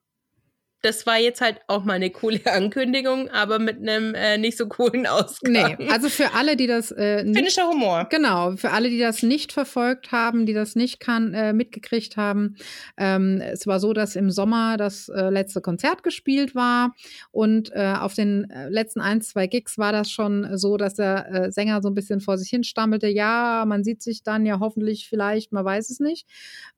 das 0.82 1.06
war 1.06 1.18
jetzt 1.18 1.40
halt 1.40 1.60
auch 1.66 1.84
mal 1.84 1.94
eine 1.94 2.10
coole 2.10 2.40
Ankündigung, 2.46 3.28
aber 3.30 3.58
mit 3.58 3.78
einem 3.78 4.14
äh, 4.14 4.38
nicht 4.38 4.56
so 4.56 4.68
coolen 4.68 5.06
Ausgang. 5.06 5.76
Nee, 5.78 5.90
also 5.90 6.08
für 6.08 6.34
alle, 6.34 6.56
die 6.56 6.66
das 6.66 6.90
äh, 6.92 7.24
nicht 7.24 7.36
Finnischer 7.36 7.68
Humor. 7.68 8.06
Genau, 8.10 8.56
für 8.56 8.70
alle, 8.70 8.88
die 8.88 8.98
das 8.98 9.22
nicht 9.22 9.52
verfolgt 9.52 10.12
haben, 10.12 10.46
die 10.46 10.52
das 10.52 10.76
nicht 10.76 11.00
kann, 11.00 11.34
äh, 11.34 11.52
mitgekriegt 11.52 12.16
haben. 12.16 12.56
Ähm, 12.96 13.40
es 13.40 13.66
war 13.66 13.80
so, 13.80 13.92
dass 13.92 14.16
im 14.16 14.30
Sommer 14.30 14.76
das 14.76 15.08
äh, 15.08 15.30
letzte 15.30 15.60
Konzert 15.60 16.02
gespielt 16.02 16.54
war 16.54 16.94
und 17.30 17.70
äh, 17.72 17.94
auf 17.98 18.14
den 18.14 18.50
äh, 18.50 18.68
letzten 18.68 19.00
ein, 19.00 19.20
zwei 19.22 19.46
Gigs 19.46 19.78
war 19.78 19.92
das 19.92 20.10
schon 20.10 20.56
so, 20.56 20.76
dass 20.76 20.94
der 20.94 21.32
äh, 21.32 21.52
Sänger 21.52 21.82
so 21.82 21.88
ein 21.88 21.94
bisschen 21.94 22.20
vor 22.20 22.38
sich 22.38 22.48
hin 22.48 22.64
stammelte, 22.64 23.08
ja, 23.08 23.64
man 23.66 23.84
sieht 23.84 24.02
sich 24.02 24.22
dann 24.22 24.46
ja 24.46 24.60
hoffentlich 24.60 25.08
vielleicht, 25.08 25.52
man 25.52 25.64
weiß 25.64 25.90
es 25.90 26.00
nicht. 26.00 26.26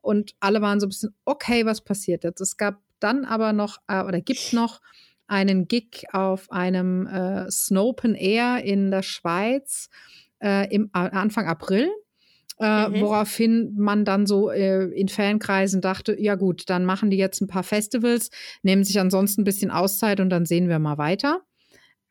Und 0.00 0.34
alle 0.40 0.60
waren 0.62 0.80
so 0.80 0.86
ein 0.86 0.90
bisschen, 0.90 1.14
okay, 1.24 1.66
was 1.66 1.82
passiert 1.82 2.24
jetzt? 2.24 2.40
Es 2.40 2.56
gab 2.56 2.80
dann 3.00 3.24
aber 3.24 3.52
noch, 3.52 3.78
äh, 3.88 4.02
oder 4.02 4.20
gibt 4.20 4.52
noch 4.52 4.80
einen 5.26 5.68
Gig 5.68 6.04
auf 6.12 6.50
einem 6.50 7.06
äh, 7.06 7.50
Snopen 7.50 8.14
Air 8.14 8.62
in 8.64 8.90
der 8.90 9.02
Schweiz 9.02 9.88
äh, 10.42 10.72
im 10.74 10.90
A- 10.92 11.06
Anfang 11.08 11.46
April. 11.46 11.88
Äh, 12.58 12.88
Mhm. 12.88 13.00
Woraufhin 13.02 13.74
man 13.76 14.04
dann 14.04 14.26
so 14.26 14.50
äh, 14.50 14.84
in 14.86 15.08
Fankreisen 15.08 15.80
dachte, 15.80 16.20
ja 16.20 16.34
gut, 16.34 16.64
dann 16.68 16.84
machen 16.84 17.08
die 17.10 17.16
jetzt 17.16 17.40
ein 17.40 17.46
paar 17.46 17.62
Festivals, 17.62 18.30
nehmen 18.62 18.82
sich 18.82 18.98
ansonsten 18.98 19.42
ein 19.42 19.44
bisschen 19.44 19.70
Auszeit 19.70 20.18
und 20.18 20.30
dann 20.30 20.44
sehen 20.44 20.68
wir 20.68 20.78
mal 20.80 20.98
weiter. 20.98 21.42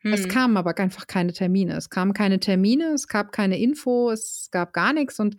Es 0.04 0.22
Hm. 0.22 0.28
kamen 0.30 0.56
aber 0.56 0.78
einfach 0.78 1.06
keine 1.06 1.32
Termine. 1.32 1.76
Es 1.76 1.90
kamen 1.90 2.12
keine 2.14 2.38
Termine, 2.40 2.92
es 2.94 3.08
gab 3.08 3.32
keine 3.32 3.58
Info, 3.58 4.10
es 4.10 4.48
gab 4.52 4.72
gar 4.72 4.92
nichts 4.92 5.18
und 5.18 5.36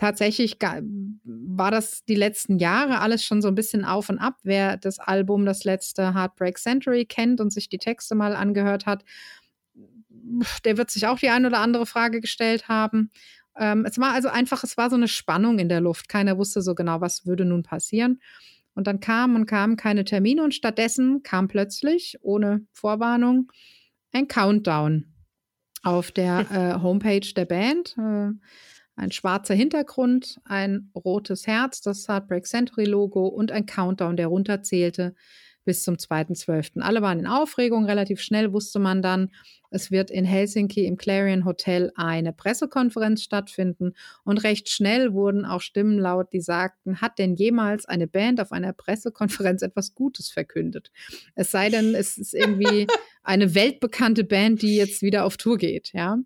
tatsächlich 0.00 0.56
war 0.60 1.70
das 1.70 2.06
die 2.06 2.14
letzten 2.14 2.58
Jahre 2.58 3.00
alles 3.00 3.22
schon 3.22 3.42
so 3.42 3.48
ein 3.48 3.54
bisschen 3.54 3.84
auf 3.84 4.08
und 4.08 4.18
ab. 4.18 4.38
Wer 4.42 4.78
das 4.78 4.98
Album, 4.98 5.44
das 5.44 5.64
letzte 5.64 6.14
Heartbreak 6.14 6.56
Century 6.58 7.04
kennt 7.04 7.38
und 7.38 7.52
sich 7.52 7.68
die 7.68 7.76
Texte 7.76 8.14
mal 8.14 8.34
angehört 8.34 8.86
hat, 8.86 9.04
der 10.64 10.78
wird 10.78 10.90
sich 10.90 11.06
auch 11.06 11.18
die 11.18 11.28
ein 11.28 11.44
oder 11.44 11.58
andere 11.58 11.84
Frage 11.84 12.22
gestellt 12.22 12.66
haben. 12.66 13.10
Ähm, 13.58 13.84
es 13.84 13.98
war 13.98 14.14
also 14.14 14.28
einfach, 14.28 14.64
es 14.64 14.78
war 14.78 14.88
so 14.88 14.96
eine 14.96 15.06
Spannung 15.06 15.58
in 15.58 15.68
der 15.68 15.82
Luft. 15.82 16.08
Keiner 16.08 16.38
wusste 16.38 16.62
so 16.62 16.74
genau, 16.74 17.02
was 17.02 17.26
würde 17.26 17.44
nun 17.44 17.62
passieren. 17.62 18.22
Und 18.74 18.86
dann 18.86 19.00
kamen 19.00 19.36
und 19.36 19.44
kamen 19.44 19.76
keine 19.76 20.04
Termine 20.06 20.42
und 20.42 20.54
stattdessen 20.54 21.22
kam 21.22 21.46
plötzlich, 21.46 22.16
ohne 22.22 22.66
Vorwarnung, 22.72 23.52
ein 24.12 24.28
Countdown 24.28 25.12
auf 25.82 26.10
der 26.10 26.46
äh, 26.50 26.82
Homepage 26.82 27.34
der 27.36 27.44
Band. 27.44 27.96
Äh, 27.98 28.30
ein 29.00 29.12
schwarzer 29.12 29.54
Hintergrund, 29.54 30.40
ein 30.44 30.90
rotes 30.94 31.46
Herz, 31.46 31.80
das 31.80 32.06
Heartbreak 32.06 32.46
Century 32.46 32.84
Logo 32.84 33.26
und 33.26 33.50
ein 33.50 33.64
Countdown, 33.64 34.16
der 34.16 34.26
runterzählte 34.26 35.14
bis 35.64 35.84
zum 35.84 35.96
2.12. 35.96 36.80
Alle 36.80 37.00
waren 37.00 37.18
in 37.18 37.26
Aufregung. 37.26 37.84
Relativ 37.84 38.20
schnell 38.20 38.52
wusste 38.52 38.78
man 38.78 39.02
dann, 39.02 39.30
es 39.70 39.90
wird 39.90 40.10
in 40.10 40.24
Helsinki 40.24 40.84
im 40.84 40.96
Clarion 40.96 41.44
Hotel 41.44 41.92
eine 41.94 42.32
Pressekonferenz 42.32 43.22
stattfinden. 43.22 43.92
Und 44.24 44.38
recht 44.38 44.68
schnell 44.68 45.12
wurden 45.14 45.44
auch 45.44 45.60
Stimmen 45.60 45.98
laut, 45.98 46.32
die 46.32 46.40
sagten, 46.40 47.00
hat 47.00 47.18
denn 47.18 47.36
jemals 47.36 47.86
eine 47.86 48.06
Band 48.06 48.40
auf 48.40 48.52
einer 48.52 48.72
Pressekonferenz 48.72 49.62
etwas 49.62 49.94
Gutes 49.94 50.30
verkündet? 50.30 50.90
Es 51.34 51.50
sei 51.50 51.70
denn, 51.70 51.94
es 51.94 52.18
ist 52.18 52.34
irgendwie 52.34 52.86
eine 53.22 53.54
weltbekannte 53.54 54.24
Band, 54.24 54.62
die 54.62 54.76
jetzt 54.76 55.02
wieder 55.02 55.24
auf 55.24 55.36
Tour 55.36 55.56
geht, 55.56 55.92
ja. 55.92 56.18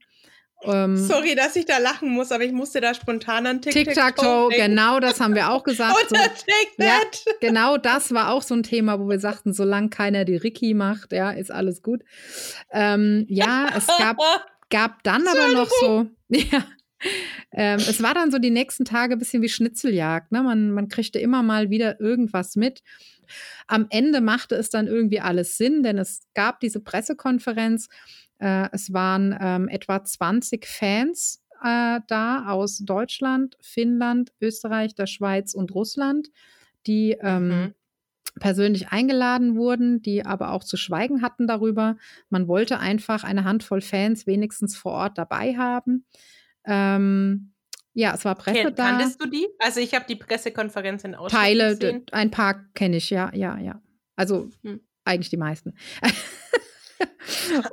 Ähm, 0.67 0.97
Sorry, 0.97 1.35
dass 1.35 1.57
ich 1.57 1.67
da 1.67 1.79
lachen 1.79 2.09
muss, 2.11 2.33
aber 2.33 2.45
ich 2.45 2.53
musste 2.53 2.81
da 2.81 2.95
spontan 2.95 3.47
an 3.47 3.61
Tic-Tac-Toe, 3.61 4.51
denken. 4.51 4.71
genau 4.71 5.01
das 5.01 5.21
haben 5.21 5.35
wir 5.35 5.51
auch 5.51 5.65
gesagt. 5.65 5.95
So, 6.09 6.15
Oder 6.15 6.25
Take 6.25 6.75
ja, 6.79 7.01
genau 7.41 7.77
das 7.77 8.13
war 8.13 8.33
auch 8.33 8.43
so 8.43 8.55
ein 8.55 8.63
Thema, 8.63 8.99
wo 8.99 9.09
wir 9.09 9.19
sagten, 9.19 9.53
solange 9.53 9.91
keiner 9.91 10.25
die 10.25 10.37
Ricky 10.37 10.75
macht, 10.75 11.13
ja, 11.13 11.31
ist 11.31 11.51
alles 11.51 11.83
gut. 11.83 12.03
Ähm, 12.73 13.27
ja, 13.29 13.69
es 13.77 13.87
gab, 13.87 14.17
gab 14.71 15.03
dann 15.03 15.27
aber 15.27 15.49
noch 15.53 15.71
so, 15.81 16.07
ja, 16.29 16.65
ähm, 17.53 17.79
es 17.79 18.03
war 18.03 18.15
dann 18.15 18.31
so 18.31 18.39
die 18.39 18.51
nächsten 18.51 18.85
Tage 18.85 19.15
ein 19.15 19.19
bisschen 19.19 19.43
wie 19.43 19.49
Schnitzeljagd. 19.49 20.33
Ne? 20.33 20.43
Man, 20.43 20.71
man 20.71 20.89
kriegte 20.89 21.19
immer 21.19 21.43
mal 21.43 21.71
wieder 21.71 22.01
irgendwas 22.01 22.57
mit. 22.57 22.83
Am 23.67 23.87
Ende 23.91 24.21
machte 24.21 24.55
es 24.55 24.71
dann 24.71 24.87
irgendwie 24.87 25.21
alles 25.21 25.57
Sinn, 25.57 25.83
denn 25.83 25.99
es 25.99 26.23
gab 26.35 26.61
diese 26.61 26.81
Pressekonferenz. 26.81 27.89
Äh, 28.45 28.69
es 28.73 28.93
waren 28.93 29.35
ähm, 29.41 29.69
etwa 29.69 30.05
20 30.05 30.67
Fans 30.67 31.43
äh, 31.63 32.01
da 32.09 32.47
aus 32.49 32.79
Deutschland, 32.79 33.57
Finnland, 33.63 34.33
Österreich, 34.41 34.95
der 34.95 35.07
Schweiz 35.07 35.55
und 35.55 35.75
Russland, 35.75 36.29
die 36.87 37.17
ähm, 37.21 37.49
Mhm. 37.49 37.75
persönlich 38.39 38.89
eingeladen 38.89 39.57
wurden, 39.57 40.03
die 40.03 40.27
aber 40.27 40.51
auch 40.53 40.63
zu 40.63 40.77
schweigen 40.77 41.23
hatten 41.23 41.47
darüber. 41.47 41.97
Man 42.29 42.47
wollte 42.49 42.81
einfach 42.81 43.25
eine 43.25 43.45
Handvoll 43.45 43.81
Fans 43.81 44.27
wenigstens 44.27 44.77
vor 44.77 44.93
Ort 44.93 45.17
dabei 45.17 45.57
haben. 45.57 46.05
Ähm, 46.67 47.53
ja, 47.95 48.13
es 48.15 48.25
war 48.27 48.35
Presse 48.35 48.65
Ken, 48.65 48.75
da. 48.75 48.91
kanntest 48.91 49.23
du 49.23 49.29
die? 49.31 49.47
Also 49.59 49.81
ich 49.81 49.95
habe 49.95 50.05
die 50.07 50.17
Pressekonferenz 50.17 51.05
in 51.05 51.15
Ausschnitt 51.15 51.41
Teile, 51.41 51.71
gesehen. 51.71 52.05
ein 52.13 52.31
paar 52.31 52.65
kenne 52.75 52.97
ich, 52.97 53.09
ja, 53.09 53.31
ja, 53.35 53.57
ja. 53.59 53.81
Also 54.17 54.51
Hm. 54.65 54.81
eigentlich 55.07 55.31
die 55.31 55.39
meisten. 55.39 55.75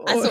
Also, 0.05 0.29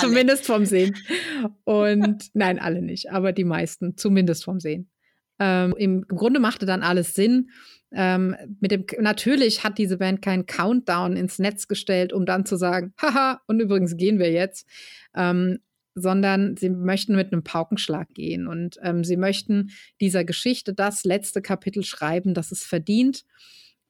zumindest 0.00 0.46
vom 0.46 0.64
Sehen. 0.64 0.96
Und 1.64 2.30
nein, 2.34 2.58
alle 2.58 2.82
nicht, 2.82 3.10
aber 3.10 3.32
die 3.32 3.44
meisten, 3.44 3.96
zumindest 3.96 4.44
vom 4.44 4.60
Sehen. 4.60 4.90
Ähm, 5.38 5.74
Im 5.76 6.02
Grunde 6.08 6.40
machte 6.40 6.66
dann 6.66 6.82
alles 6.82 7.14
Sinn. 7.14 7.50
Ähm, 7.92 8.36
mit 8.60 8.72
dem, 8.72 8.84
natürlich 9.00 9.64
hat 9.64 9.78
diese 9.78 9.98
Band 9.98 10.22
keinen 10.22 10.46
Countdown 10.46 11.16
ins 11.16 11.38
Netz 11.38 11.68
gestellt, 11.68 12.12
um 12.12 12.26
dann 12.26 12.46
zu 12.46 12.56
sagen, 12.56 12.94
haha, 13.00 13.40
und 13.46 13.60
übrigens 13.60 13.96
gehen 13.96 14.18
wir 14.18 14.30
jetzt. 14.30 14.66
Ähm, 15.14 15.58
sondern 15.98 16.58
sie 16.58 16.68
möchten 16.68 17.16
mit 17.16 17.32
einem 17.32 17.42
Paukenschlag 17.42 18.12
gehen 18.12 18.46
und 18.46 18.78
ähm, 18.82 19.02
sie 19.02 19.16
möchten 19.16 19.70
dieser 19.98 20.24
Geschichte 20.24 20.74
das 20.74 21.04
letzte 21.04 21.40
Kapitel 21.40 21.84
schreiben, 21.84 22.34
das 22.34 22.52
es 22.52 22.64
verdient. 22.64 23.24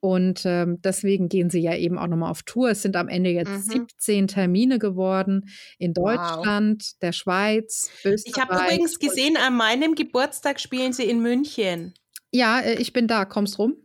Und 0.01 0.43
ähm, 0.45 0.81
deswegen 0.83 1.29
gehen 1.29 1.51
sie 1.51 1.61
ja 1.61 1.75
eben 1.75 1.99
auch 1.99 2.07
nochmal 2.07 2.31
auf 2.31 2.43
Tour. 2.43 2.71
Es 2.71 2.83
sind 2.83 2.97
am 2.97 3.09
Ende 3.09 3.31
jetzt 3.31 3.51
Mhm. 3.69 3.87
17 3.89 4.29
Termine 4.29 4.79
geworden 4.79 5.49
in 5.79 5.93
Wow. 5.97 6.17
Deutschland, 6.17 7.03
der 7.03 7.13
Schweiz, 7.13 7.91
Österreich. 8.05 8.23
Ich 8.27 8.41
habe 8.41 8.55
übrigens 8.55 8.99
gesehen, 8.99 9.37
an 9.37 9.57
meinem 9.57 9.95
Geburtstag 9.95 10.61
spielen 10.61 10.93
sie 10.93 11.05
in 11.05 11.21
München. 11.21 11.95
Ja, 12.31 12.61
äh, 12.61 12.75
ich 12.75 12.93
bin 12.93 13.09
da. 13.09 13.25
Kommst 13.25 13.59
rum? 13.59 13.77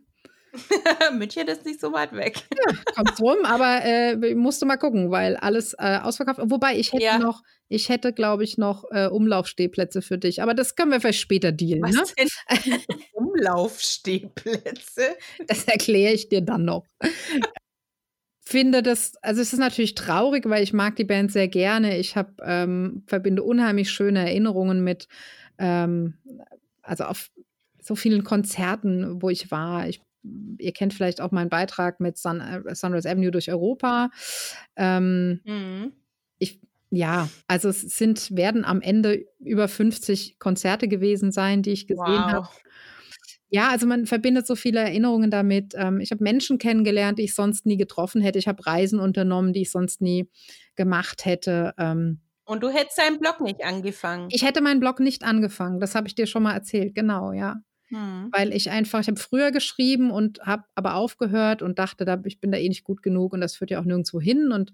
München 1.14 1.48
ist 1.48 1.64
nicht 1.64 1.80
so 1.80 1.92
weit 1.92 2.12
weg. 2.12 2.42
Kommst 2.94 3.20
rum, 3.20 3.38
aber 3.44 3.80
äh, 3.84 4.34
musst 4.34 4.60
du 4.60 4.66
mal 4.66 4.76
gucken, 4.76 5.10
weil 5.10 5.36
alles 5.36 5.74
äh, 5.78 5.98
ausverkauft. 6.02 6.40
Wobei 6.44 6.76
ich 6.76 6.92
hätte 6.92 7.04
Ja. 7.04 7.18
noch, 7.18 7.42
ich 7.68 7.88
hätte, 7.88 8.12
glaube 8.12 8.44
ich, 8.44 8.58
noch 8.58 8.84
äh, 8.90 9.06
Umlaufstehplätze 9.06 10.02
für 10.02 10.18
dich. 10.18 10.42
Aber 10.42 10.54
das 10.54 10.76
können 10.76 10.90
wir 10.90 11.00
vielleicht 11.00 11.20
später 11.20 11.52
dealen. 11.52 11.82
Ne? 11.82 11.98
Was 11.98 12.14
denn? 12.14 12.28
Umlaufstehplätze? 13.12 15.16
Das 15.46 15.64
erkläre 15.64 16.12
ich 16.12 16.28
dir 16.28 16.42
dann 16.42 16.64
noch. 16.64 16.86
Finde 18.44 18.82
das, 18.82 19.14
also 19.22 19.40
es 19.40 19.52
ist 19.52 19.58
natürlich 19.58 19.94
traurig, 19.94 20.48
weil 20.48 20.62
ich 20.62 20.72
mag 20.72 20.96
die 20.96 21.04
Band 21.04 21.32
sehr 21.32 21.48
gerne. 21.48 21.98
Ich 21.98 22.16
habe 22.16 22.34
ähm, 22.42 23.04
verbinde 23.06 23.42
unheimlich 23.42 23.90
schöne 23.90 24.20
Erinnerungen 24.20 24.84
mit, 24.84 25.08
ähm, 25.58 26.14
also 26.82 27.04
auf 27.04 27.30
so 27.80 27.94
vielen 27.94 28.24
Konzerten, 28.24 29.22
wo 29.22 29.30
ich 29.30 29.50
war. 29.50 29.88
Ich, 29.88 30.02
ihr 30.58 30.72
kennt 30.72 30.94
vielleicht 30.94 31.20
auch 31.20 31.30
meinen 31.32 31.50
Beitrag 31.50 32.00
mit 32.00 32.18
Sun, 32.18 32.40
äh, 32.40 32.74
Sunrise 32.74 33.08
Avenue 33.10 33.30
durch 33.30 33.50
Europa. 33.50 34.10
Ähm, 34.76 35.40
Mhm. 35.44 35.92
ich, 36.38 36.60
ja, 36.90 37.28
also 37.48 37.68
es 37.68 37.80
sind, 37.82 38.36
werden 38.36 38.64
am 38.64 38.80
Ende 38.80 39.24
über 39.40 39.68
50 39.68 40.38
Konzerte 40.38 40.88
gewesen 40.88 41.32
sein, 41.32 41.62
die 41.62 41.70
ich 41.72 41.86
gesehen 41.86 42.30
habe. 42.32 42.46
Wow. 42.46 42.62
Ja, 43.48 43.68
also 43.68 43.86
man 43.86 44.06
verbindet 44.06 44.46
so 44.46 44.54
viele 44.56 44.80
Erinnerungen 44.80 45.30
damit. 45.30 45.74
Ähm, 45.76 46.00
ich 46.00 46.10
habe 46.10 46.24
Menschen 46.24 46.58
kennengelernt, 46.58 47.18
die 47.18 47.24
ich 47.24 47.34
sonst 47.34 47.66
nie 47.66 47.76
getroffen 47.76 48.22
hätte. 48.22 48.38
Ich 48.38 48.48
habe 48.48 48.64
Reisen 48.64 48.98
unternommen, 48.98 49.52
die 49.52 49.62
ich 49.62 49.70
sonst 49.70 50.00
nie 50.00 50.28
gemacht 50.74 51.26
hätte. 51.26 51.74
Ähm, 51.78 52.20
Und 52.46 52.62
du 52.62 52.70
hättest 52.70 52.98
deinen 52.98 53.18
Blog 53.18 53.40
nicht 53.42 53.62
angefangen. 53.62 54.28
ich 54.30 54.42
hätte 54.42 54.62
meinen 54.62 54.80
Blog 54.80 55.00
nicht 55.00 55.22
angefangen. 55.22 55.80
Das 55.80 55.94
habe 55.94 56.08
ich 56.08 56.14
dir 56.14 56.26
schon 56.26 56.42
mal 56.44 56.54
erzählt. 56.54 56.94
Genau, 56.94 57.32
ja. 57.32 57.56
Hm. 57.92 58.30
Weil 58.32 58.54
ich 58.54 58.70
einfach, 58.70 59.00
ich 59.00 59.08
habe 59.08 59.20
früher 59.20 59.50
geschrieben 59.50 60.10
und 60.10 60.40
habe 60.40 60.64
aber 60.74 60.94
aufgehört 60.94 61.60
und 61.60 61.78
dachte, 61.78 62.06
da, 62.06 62.18
ich 62.24 62.40
bin 62.40 62.50
da 62.50 62.56
eh 62.56 62.68
nicht 62.68 62.84
gut 62.84 63.02
genug 63.02 63.34
und 63.34 63.42
das 63.42 63.56
führt 63.56 63.70
ja 63.70 63.80
auch 63.80 63.84
nirgendwo 63.84 64.18
hin. 64.18 64.50
Und 64.50 64.72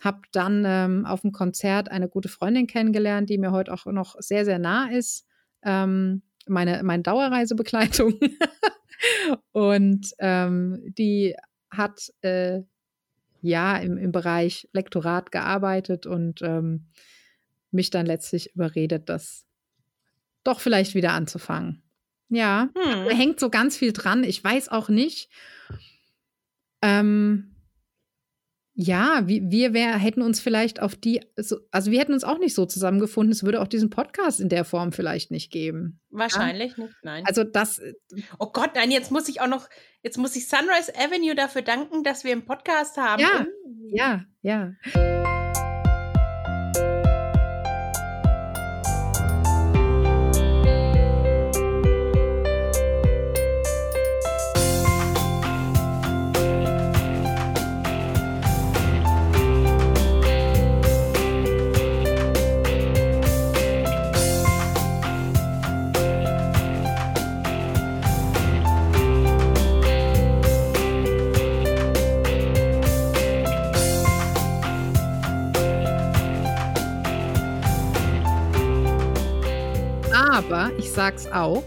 habe 0.00 0.22
dann 0.32 0.64
ähm, 0.66 1.06
auf 1.06 1.22
dem 1.22 1.32
Konzert 1.32 1.90
eine 1.90 2.08
gute 2.08 2.28
Freundin 2.28 2.66
kennengelernt, 2.66 3.30
die 3.30 3.38
mir 3.38 3.52
heute 3.52 3.72
auch 3.72 3.86
noch 3.86 4.16
sehr, 4.18 4.44
sehr 4.44 4.58
nah 4.58 4.90
ist. 4.90 5.24
Ähm, 5.62 6.22
meine, 6.46 6.82
meine 6.82 7.04
Dauerreisebegleitung. 7.04 8.18
und 9.52 10.12
ähm, 10.18 10.82
die 10.98 11.36
hat 11.70 12.12
äh, 12.22 12.62
ja 13.40 13.76
im, 13.76 13.98
im 13.98 14.10
Bereich 14.10 14.68
Lektorat 14.72 15.30
gearbeitet 15.30 16.06
und 16.06 16.42
ähm, 16.42 16.86
mich 17.70 17.90
dann 17.90 18.06
letztlich 18.06 18.54
überredet, 18.54 19.08
das 19.08 19.46
doch 20.42 20.60
vielleicht 20.60 20.94
wieder 20.94 21.12
anzufangen. 21.12 21.82
Ja, 22.28 22.68
da 22.74 23.04
Hm. 23.10 23.16
hängt 23.16 23.40
so 23.40 23.50
ganz 23.50 23.76
viel 23.76 23.92
dran. 23.92 24.24
Ich 24.24 24.42
weiß 24.42 24.68
auch 24.68 24.88
nicht. 24.88 25.30
Ähm, 26.82 27.54
ja, 28.80 29.22
wir 29.26 29.72
wär, 29.74 29.96
hätten 29.98 30.22
uns 30.22 30.38
vielleicht 30.38 30.80
auf 30.80 30.94
die, 30.94 31.20
so, 31.34 31.56
also 31.72 31.90
wir 31.90 31.98
hätten 31.98 32.12
uns 32.12 32.22
auch 32.22 32.38
nicht 32.38 32.54
so 32.54 32.64
zusammengefunden. 32.64 33.32
Es 33.32 33.42
würde 33.42 33.60
auch 33.60 33.66
diesen 33.66 33.90
Podcast 33.90 34.38
in 34.38 34.48
der 34.48 34.64
Form 34.64 34.92
vielleicht 34.92 35.32
nicht 35.32 35.50
geben. 35.50 36.00
Wahrscheinlich 36.10 36.76
nicht, 36.76 36.94
nein. 37.02 37.24
Also 37.26 37.42
das, 37.42 37.80
oh 38.38 38.52
Gott, 38.52 38.70
nein, 38.76 38.92
jetzt 38.92 39.10
muss 39.10 39.28
ich 39.28 39.40
auch 39.40 39.48
noch, 39.48 39.68
jetzt 40.04 40.16
muss 40.16 40.36
ich 40.36 40.46
Sunrise 40.48 40.92
Avenue 40.96 41.34
dafür 41.34 41.62
danken, 41.62 42.04
dass 42.04 42.22
wir 42.22 42.30
einen 42.30 42.44
Podcast 42.44 42.96
haben. 42.98 43.20
Ja. 43.20 43.46
Ja, 43.90 44.24
ja. 44.42 45.27
Aber 80.38 80.70
ich 80.78 80.92
sag's 80.92 81.26
auch, 81.26 81.64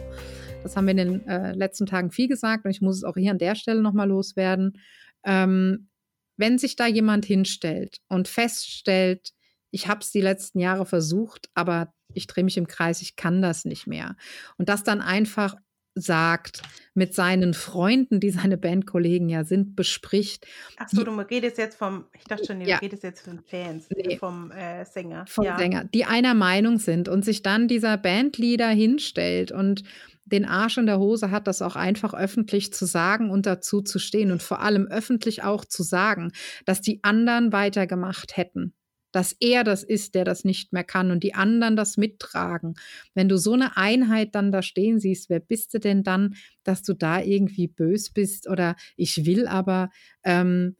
Das 0.64 0.78
haben 0.78 0.86
wir 0.86 0.92
in 0.92 0.98
den 0.98 1.28
äh, 1.28 1.52
letzten 1.52 1.88
Tagen 1.88 2.10
viel 2.10 2.30
gesagt 2.30 2.64
und 2.64 2.72
ich 2.72 2.80
muss 2.80 2.96
es 2.96 3.04
auch 3.04 3.16
hier 3.18 3.32
an 3.32 3.38
der 3.38 3.56
Stelle 3.56 3.82
nochmal 3.82 4.08
loswerden. 4.08 4.80
Ähm, 5.26 5.90
wenn 6.38 6.58
sich 6.58 6.78
da 6.78 6.88
jemand 6.88 7.26
hinstellt 7.26 7.98
und 8.08 8.30
feststellt, 8.30 9.34
ich 9.72 9.90
habe 9.90 10.00
es 10.00 10.12
die 10.12 10.22
letzten 10.22 10.60
Jahre 10.60 10.86
versucht, 10.86 11.50
aber 11.54 11.94
ich 12.14 12.28
drehe 12.28 12.46
mich 12.46 12.56
im 12.56 12.66
Kreis, 12.66 13.02
ich 13.02 13.18
kann 13.18 13.42
das 13.42 13.66
nicht 13.66 13.88
mehr. 13.88 14.16
Und 14.58 14.70
das 14.70 14.86
dann 14.86 15.02
einfach 15.02 15.56
sagt, 15.96 16.62
mit 16.94 17.14
seinen 17.14 17.54
Freunden, 17.54 18.20
die 18.20 18.30
seine 18.32 18.58
Bandkollegen 18.58 19.30
ja 19.30 19.44
sind, 19.44 19.76
bespricht. 19.76 20.46
Ach 20.78 20.88
so, 20.90 21.04
du 21.04 21.12
redest 21.12 21.58
jetzt 21.58 21.78
vom, 21.78 22.06
ich 22.18 22.24
dachte 22.26 22.46
schon, 22.46 22.60
du 22.60 22.66
Ja. 22.68 22.78
redest 22.78 23.04
jetzt 23.04 23.22
von 23.22 23.40
Fans, 23.40 23.88
Nee. 23.96 24.18
vom 24.18 24.52
äh, 24.52 24.86
Sänger. 24.86 25.26
vom 25.28 25.46
ja. 25.46 25.58
Sänger, 25.58 25.86
die 25.86 26.06
einer 26.06 26.34
Meinung 26.34 26.80
sind 26.80 27.08
und 27.10 27.24
sich 27.26 27.44
dann 27.44 27.68
dieser 27.68 27.98
Bandleader 27.98 28.70
hinstellt 28.70 29.52
und 29.52 29.84
den 30.26 30.46
Arsch 30.46 30.78
in 30.78 30.86
der 30.86 31.00
Hose 31.00 31.30
hat, 31.32 31.48
das 31.48 31.62
auch 31.62 31.76
einfach 31.76 32.14
öffentlich 32.14 32.74
zu 32.74 32.86
sagen 32.86 33.30
und 33.30 33.46
dazu 33.46 33.82
zu 33.82 34.00
stehen 34.00 34.32
und 34.32 34.42
vor 34.42 34.62
allem 34.62 34.88
öffentlich 34.88 35.44
auch 35.44 35.66
zu 35.66 35.84
sagen, 35.84 36.32
dass 36.66 36.80
die 36.82 37.04
anderen 37.04 37.52
weitergemacht 37.52 38.38
hätten. 38.38 38.74
Dass 39.12 39.36
er 39.40 39.64
das 39.64 39.84
ist, 39.84 40.16
der 40.16 40.26
das 40.26 40.44
nicht 40.46 40.74
mehr 40.74 40.84
kann 40.84 41.12
und 41.12 41.24
die 41.24 41.34
anderen 41.34 41.76
das 41.76 41.98
mittragen. 41.98 42.76
Wenn 43.14 43.30
du 43.30 43.38
so 43.38 43.54
eine 43.54 43.78
Einheit 43.78 44.36
dann 44.36 44.52
da 44.52 44.62
stehen 44.62 45.00
siehst, 45.00 45.30
wer 45.30 45.40
bist 45.40 45.74
du 45.74 45.80
denn 45.80 46.04
dann, 46.04 46.36
dass 46.64 46.84
du 46.84 46.94
da 46.94 47.22
irgendwie 47.22 47.68
bös 47.68 48.12
bist 48.12 48.50
oder 48.50 48.76
ich 48.96 49.26
will 49.26 49.48
aber, 49.48 49.90
ähm, 50.24 50.76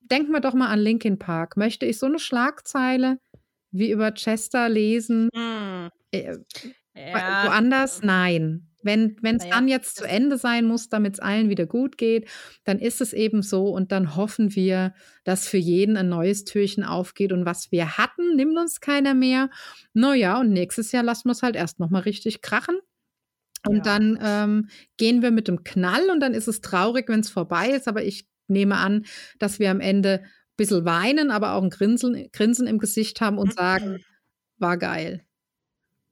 denken 0.00 0.32
wir 0.32 0.40
doch 0.40 0.54
mal 0.54 0.68
an 0.68 0.80
Linkin 0.80 1.18
Park. 1.18 1.56
Möchte 1.56 1.86
ich 1.86 1.98
so 1.98 2.06
eine 2.06 2.18
Schlagzeile 2.18 3.18
wie 3.70 3.90
über 3.90 4.12
Chester 4.12 4.68
lesen? 4.68 5.28
Hm. 5.34 5.90
Äh, 6.12 6.38
Ja, 6.94 7.44
woanders? 7.46 8.02
Nein. 8.02 8.69
Wenn 8.82 9.16
es 9.22 9.42
Naja, 9.42 9.48
dann 9.48 9.68
jetzt 9.68 9.96
zu 9.96 10.04
Ende 10.04 10.38
sein 10.38 10.64
muss, 10.66 10.88
damit 10.88 11.14
es 11.14 11.20
allen 11.20 11.48
wieder 11.50 11.66
gut 11.66 11.98
geht, 11.98 12.28
dann 12.64 12.78
ist 12.78 13.00
es 13.00 13.12
eben 13.12 13.42
so 13.42 13.68
und 13.68 13.92
dann 13.92 14.16
hoffen 14.16 14.54
wir, 14.54 14.94
dass 15.24 15.46
für 15.48 15.58
jeden 15.58 15.96
ein 15.96 16.08
neues 16.08 16.44
Türchen 16.44 16.84
aufgeht 16.84 17.32
und 17.32 17.44
was 17.44 17.70
wir 17.72 17.98
hatten, 17.98 18.36
nimmt 18.36 18.56
uns 18.58 18.80
keiner 18.80 19.14
mehr. 19.14 19.50
Naja, 19.92 20.40
und 20.40 20.50
nächstes 20.50 20.92
Jahr 20.92 21.02
lassen 21.02 21.28
wir 21.28 21.32
es 21.32 21.42
halt 21.42 21.56
erst 21.56 21.78
nochmal 21.80 22.02
richtig 22.02 22.42
krachen. 22.42 22.78
Und 23.66 23.76
Ja. 23.78 23.82
dann 23.86 24.18
ähm, 24.22 24.68
gehen 24.96 25.22
wir 25.22 25.30
mit 25.30 25.48
dem 25.48 25.64
Knall 25.64 26.08
und 26.10 26.20
dann 26.20 26.34
ist 26.34 26.48
es 26.48 26.60
traurig, 26.62 27.08
wenn 27.08 27.20
es 27.20 27.30
vorbei 27.30 27.70
ist. 27.70 27.88
Aber 27.88 28.02
ich 28.04 28.26
nehme 28.48 28.76
an, 28.76 29.04
dass 29.38 29.58
wir 29.58 29.70
am 29.70 29.80
Ende 29.80 30.20
ein 30.22 30.30
bisschen 30.56 30.84
weinen, 30.84 31.30
aber 31.30 31.52
auch 31.54 31.62
ein 31.62 31.70
Grinsen, 31.70 32.28
Grinsen 32.32 32.66
im 32.66 32.78
Gesicht 32.78 33.20
haben 33.20 33.38
und 33.38 33.52
sagen, 33.52 34.04
war 34.58 34.78
geil. 34.78 35.24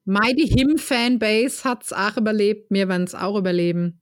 Mighty 0.08 0.48
Him 0.48 0.78
Fanbase 0.78 1.64
hat 1.64 1.84
es 1.84 1.92
auch 1.92 2.16
überlebt, 2.16 2.70
wir 2.70 2.88
werden 2.88 3.04
es 3.04 3.14
auch 3.14 3.36
überleben. 3.38 4.00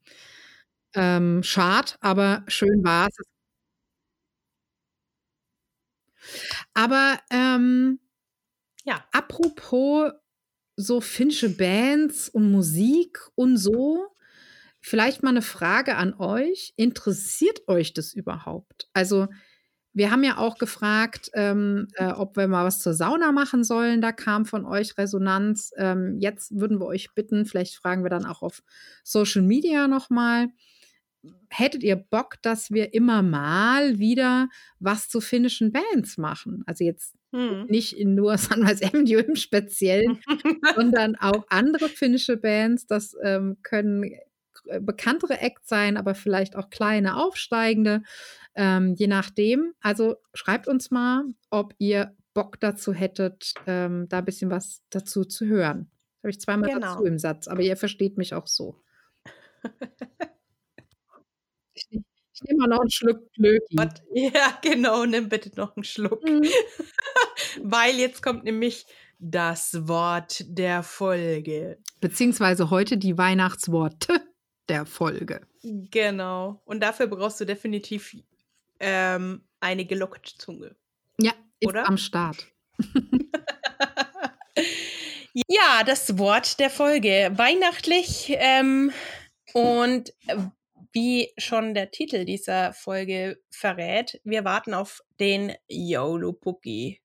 Ähm, 0.95 1.43
schade, 1.43 1.93
aber 2.01 2.45
schön 2.49 2.85
war 2.85 3.09
es. 3.09 3.17
Aber 6.75 7.19
ähm, 7.31 7.99
Ja. 8.85 9.05
apropos 9.13 10.13
so 10.77 11.01
finnische 11.01 11.51
Bands 11.57 12.29
und 12.31 12.51
Musik 12.53 13.21
und 13.37 13.57
so, 13.59 14.09
vielleicht 14.81 15.23
mal 15.25 15.31
eine 15.31 15.43
Frage 15.43 15.97
an 15.97 16.15
euch. 16.15 16.75
Interessiert 16.77 17.69
euch 17.69 17.95
das 17.95 18.15
überhaupt? 18.15 18.89
Also, 18.95 19.29
wir 19.97 20.11
haben 20.11 20.23
ja 20.25 20.37
auch 20.37 20.59
gefragt, 20.59 21.31
ähm, 21.33 21.89
äh, 21.95 22.13
ob 22.13 22.37
wir 22.37 22.49
mal 22.49 22.67
was 22.67 22.81
zur 22.81 22.93
Sauna 22.93 23.33
machen 23.33 23.65
sollen. 23.65 24.03
Da 24.03 24.13
kam 24.13 24.45
von 24.45 24.67
euch 24.67 24.99
Resonanz. 24.99 25.73
Ähm, 25.79 26.19
jetzt 26.21 26.55
würden 26.55 26.79
wir 26.79 26.87
euch 26.87 27.15
bitten, 27.15 27.47
vielleicht 27.47 27.77
fragen 27.77 28.05
wir 28.05 28.11
dann 28.11 28.27
auch 28.27 28.43
auf 28.43 28.63
Social 29.03 29.41
Media 29.41 29.89
nochmal. 29.89 30.49
Hättet 31.49 31.83
ihr 31.83 31.97
Bock, 31.97 32.35
dass 32.43 32.71
wir 32.71 32.93
immer 32.93 33.23
mal 33.23 33.99
wieder 33.99 34.51
was 34.81 35.09
zu 35.09 35.23
finnischen 35.23 35.73
Bands 35.73 36.19
machen? 36.19 36.63
Also 36.67 36.85
jetzt 36.85 37.15
Hm. 37.33 37.67
nicht 37.69 37.97
in 37.97 38.15
nur 38.15 38.37
Sunrise 38.39 38.85
Avenue 38.85 39.21
im 39.21 39.35
Speziellen, 39.35 40.21
sondern 40.77 41.17
auch 41.17 41.47
andere 41.49 41.89
finnische 41.89 42.37
Bands. 42.37 42.87
Das 42.87 43.17
ähm, 43.23 43.57
können 43.63 44.05
äh, 44.69 44.81
bekanntere 44.81 45.41
Acts 45.41 45.69
sein, 45.69 45.97
aber 45.97 46.15
vielleicht 46.15 46.57
auch 46.57 46.71
kleine 46.71 47.17
aufsteigende, 47.17 48.03
ähm, 48.57 48.95
je 48.95 49.07
nachdem. 49.07 49.75
Also 49.81 50.17
schreibt 50.35 50.67
uns 50.67 50.91
mal, 50.91 51.25
ob 51.51 51.75
ihr 51.79 52.17
Bock 52.35 52.59
dazu 52.61 52.93
hättet, 52.93 53.55
ähm, 53.67 54.09
da 54.09 54.19
ein 54.19 54.25
bisschen 54.25 54.51
was 54.51 54.83
dazu 54.91 55.25
zu 55.25 55.47
hören. 55.47 55.91
Das 56.17 56.23
habe 56.23 56.31
ich 56.31 56.41
zweimal 56.41 56.71
Genau. 56.71 56.95
dazu 56.95 57.05
im 57.05 57.19
Satz, 57.19 57.49
aber 57.49 57.63
ihr 57.63 57.77
versteht 57.77 58.19
mich 58.19 58.35
auch 58.35 58.47
so. 58.47 58.83
ich 61.75 61.87
ich 62.37 62.43
nehme 62.43 62.59
mal 62.61 62.69
noch 62.69 62.81
einen 62.81 62.91
Schluck. 62.91 63.23
What? 63.39 64.03
Ja, 64.15 64.59
genau, 64.61 65.07
nimm 65.07 65.31
bitte 65.31 65.51
noch 65.57 65.75
einen 65.75 65.85
Schluck. 65.85 66.23
Mhm. 66.23 66.45
Weil 67.63 67.95
jetzt 67.97 68.23
kommt 68.23 68.45
nämlich 68.45 68.85
das 69.19 69.89
Wort 69.89 70.45
der 70.47 70.83
Folge. 70.83 71.79
Beziehungsweise 72.03 72.69
heute 72.69 72.99
die 72.99 73.17
Weihnachtsworte 73.17 74.21
der 74.69 74.85
Folge. 74.85 75.47
Genau. 75.63 76.61
Und 76.67 76.81
dafür 76.83 77.07
brauchst 77.07 77.41
du 77.41 77.47
definitiv 77.47 78.15
ähm, 78.81 79.43
eine 79.61 79.85
gelockte 79.85 80.37
Zunge. 80.37 80.77
Ja, 81.21 81.33
ist 81.61 81.69
Oder? 81.69 81.89
am 81.89 81.99
Start. 81.99 82.47
Ja, 85.49 85.85
das 85.85 86.17
Wort 86.19 86.59
der 86.61 86.71
Folge. 86.71 87.31
Weihnachtlich 87.35 88.35
ähm, 88.39 88.91
und 89.53 90.11
äh, 90.29 90.39
wie 90.93 91.31
schon 91.37 91.75
der 91.75 91.91
Titel 91.91 92.25
dieser 92.25 92.73
Folge 92.73 93.39
verrät, 93.51 94.19
wir 94.25 94.47
warten 94.47 94.73
auf 94.73 95.03
den 95.21 95.55
Joulupukki. 95.69 97.03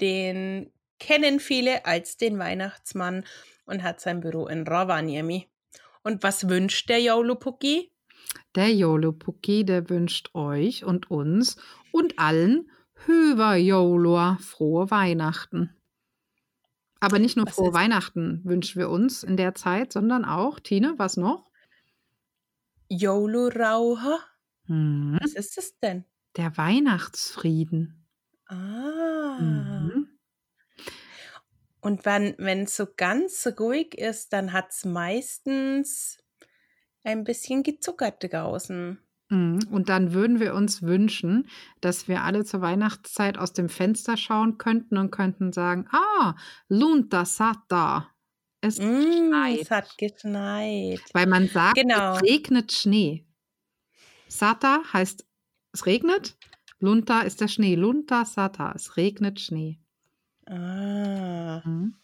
Den 0.00 0.72
kennen 0.98 1.40
viele 1.40 1.84
als 1.84 2.16
den 2.16 2.38
Weihnachtsmann 2.38 3.26
und 3.66 3.82
hat 3.82 4.00
sein 4.00 4.20
Büro 4.20 4.46
in 4.46 4.66
Rovaniemi. 4.66 5.50
Und 6.02 6.22
was 6.22 6.48
wünscht 6.48 6.88
der 6.88 7.02
Joulupukki? 7.02 7.91
Der 8.54 8.72
Joulupukki, 8.74 9.64
der 9.64 9.88
wünscht 9.88 10.34
euch 10.34 10.84
und 10.84 11.10
uns 11.10 11.56
und 11.92 12.18
allen 12.18 12.70
Hyvää 13.06 13.56
joulua, 13.56 14.38
frohe 14.40 14.90
Weihnachten. 14.90 15.70
Aber 17.00 17.18
nicht 17.18 17.36
nur 17.36 17.46
Was 17.46 17.54
frohe 17.54 17.72
Weihnachten 17.74 18.40
wünschen 18.44 18.78
wir 18.78 18.88
uns 18.88 19.24
in 19.24 19.36
der 19.36 19.54
Zeit, 19.54 19.92
sondern 19.92 20.24
auch, 20.24 20.60
Tine, 20.60 20.94
was 20.98 21.16
noch? 21.16 21.50
Joulurauha? 22.88 24.20
Hm, 24.66 25.18
Was 25.20 25.32
ist 25.32 25.58
es 25.58 25.78
denn? 25.80 26.04
der 26.36 26.56
Weihnachtsfrieden. 26.56 28.06
Ah. 28.46 29.38
Mhm. 29.40 30.08
Und 31.80 32.04
wenn 32.04 32.62
es 32.62 32.76
so 32.76 32.86
ganz 32.96 33.46
ruhig 33.58 33.98
ist, 33.98 34.32
dann 34.32 34.52
hat 34.52 34.70
es 34.70 34.84
meistens 34.84 36.21
ein 37.04 37.24
bisschen 37.24 37.62
gezuckert 37.62 38.32
draußen. 38.32 38.98
Mhm. 39.30 39.60
Und 39.70 39.88
dann 39.88 40.12
würden 40.12 40.40
wir 40.40 40.54
uns 40.54 40.82
wünschen, 40.82 41.48
dass 41.80 42.06
wir 42.08 42.22
alle 42.22 42.44
zur 42.44 42.60
Weihnachtszeit 42.60 43.38
aus 43.38 43.52
dem 43.52 43.68
Fenster 43.68 44.16
schauen 44.16 44.58
könnten 44.58 44.98
und 44.98 45.10
könnten 45.10 45.52
sagen, 45.52 45.86
ah, 45.90 46.34
lunta 46.68 47.24
sata. 47.24 48.08
Es 48.60 48.78
Mm, 48.78 49.32
es 49.58 49.70
hat 49.70 49.96
geschneit. 49.98 51.00
Weil 51.12 51.26
man 51.26 51.48
sagt, 51.48 51.76
Genau. 51.76 52.14
es 52.16 52.22
regnet 52.22 52.72
Schnee. 52.72 53.26
Sata 54.28 54.82
heißt, 54.92 55.26
es 55.72 55.86
regnet. 55.86 56.36
Lunta 56.78 57.20
ist 57.22 57.40
der 57.40 57.48
Schnee. 57.48 57.74
Lunta 57.74 58.24
Sata, 58.24 58.72
es 58.74 58.96
regnet 58.96 59.40
Schnee. 59.40 59.78
Ah, 60.46 61.62
Mhm. 61.64 61.94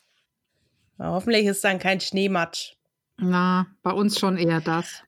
hoffentlich 0.99 1.47
ist 1.47 1.63
dann 1.65 1.79
kein 1.79 2.01
Schneematsch. 2.01 2.78
Na, 3.19 3.67
bei 3.83 3.91
uns 3.93 4.19
schon 4.19 4.37
eher 4.37 4.61
das. 4.61 5.03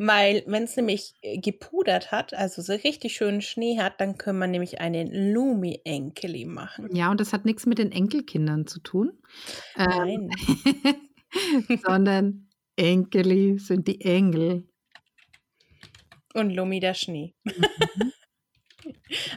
Weil, 0.00 0.44
wenn 0.46 0.62
es 0.62 0.76
nämlich 0.76 1.14
äh, 1.22 1.38
gepudert 1.38 2.12
hat, 2.12 2.32
also 2.32 2.62
so 2.62 2.72
richtig 2.72 3.16
schönen 3.16 3.42
Schnee 3.42 3.78
hat, 3.80 4.00
dann 4.00 4.16
können 4.16 4.38
wir 4.38 4.46
nämlich 4.46 4.80
einen 4.80 5.32
Lumi-Enkeli 5.34 6.44
machen. 6.44 6.94
Ja, 6.94 7.10
und 7.10 7.18
das 7.20 7.32
hat 7.32 7.44
nichts 7.44 7.66
mit 7.66 7.78
den 7.78 7.90
Enkelkindern 7.90 8.68
zu 8.68 8.78
tun. 8.78 9.18
Ähm, 9.76 10.30
Nein. 10.30 10.30
sondern 11.84 12.48
Enkeli 12.76 13.58
sind 13.58 13.88
die 13.88 14.00
Engel. 14.02 14.68
Und 16.32 16.50
Lumi 16.50 16.78
der 16.78 16.94
Schnee. 16.94 17.34
Mhm. 17.44 17.52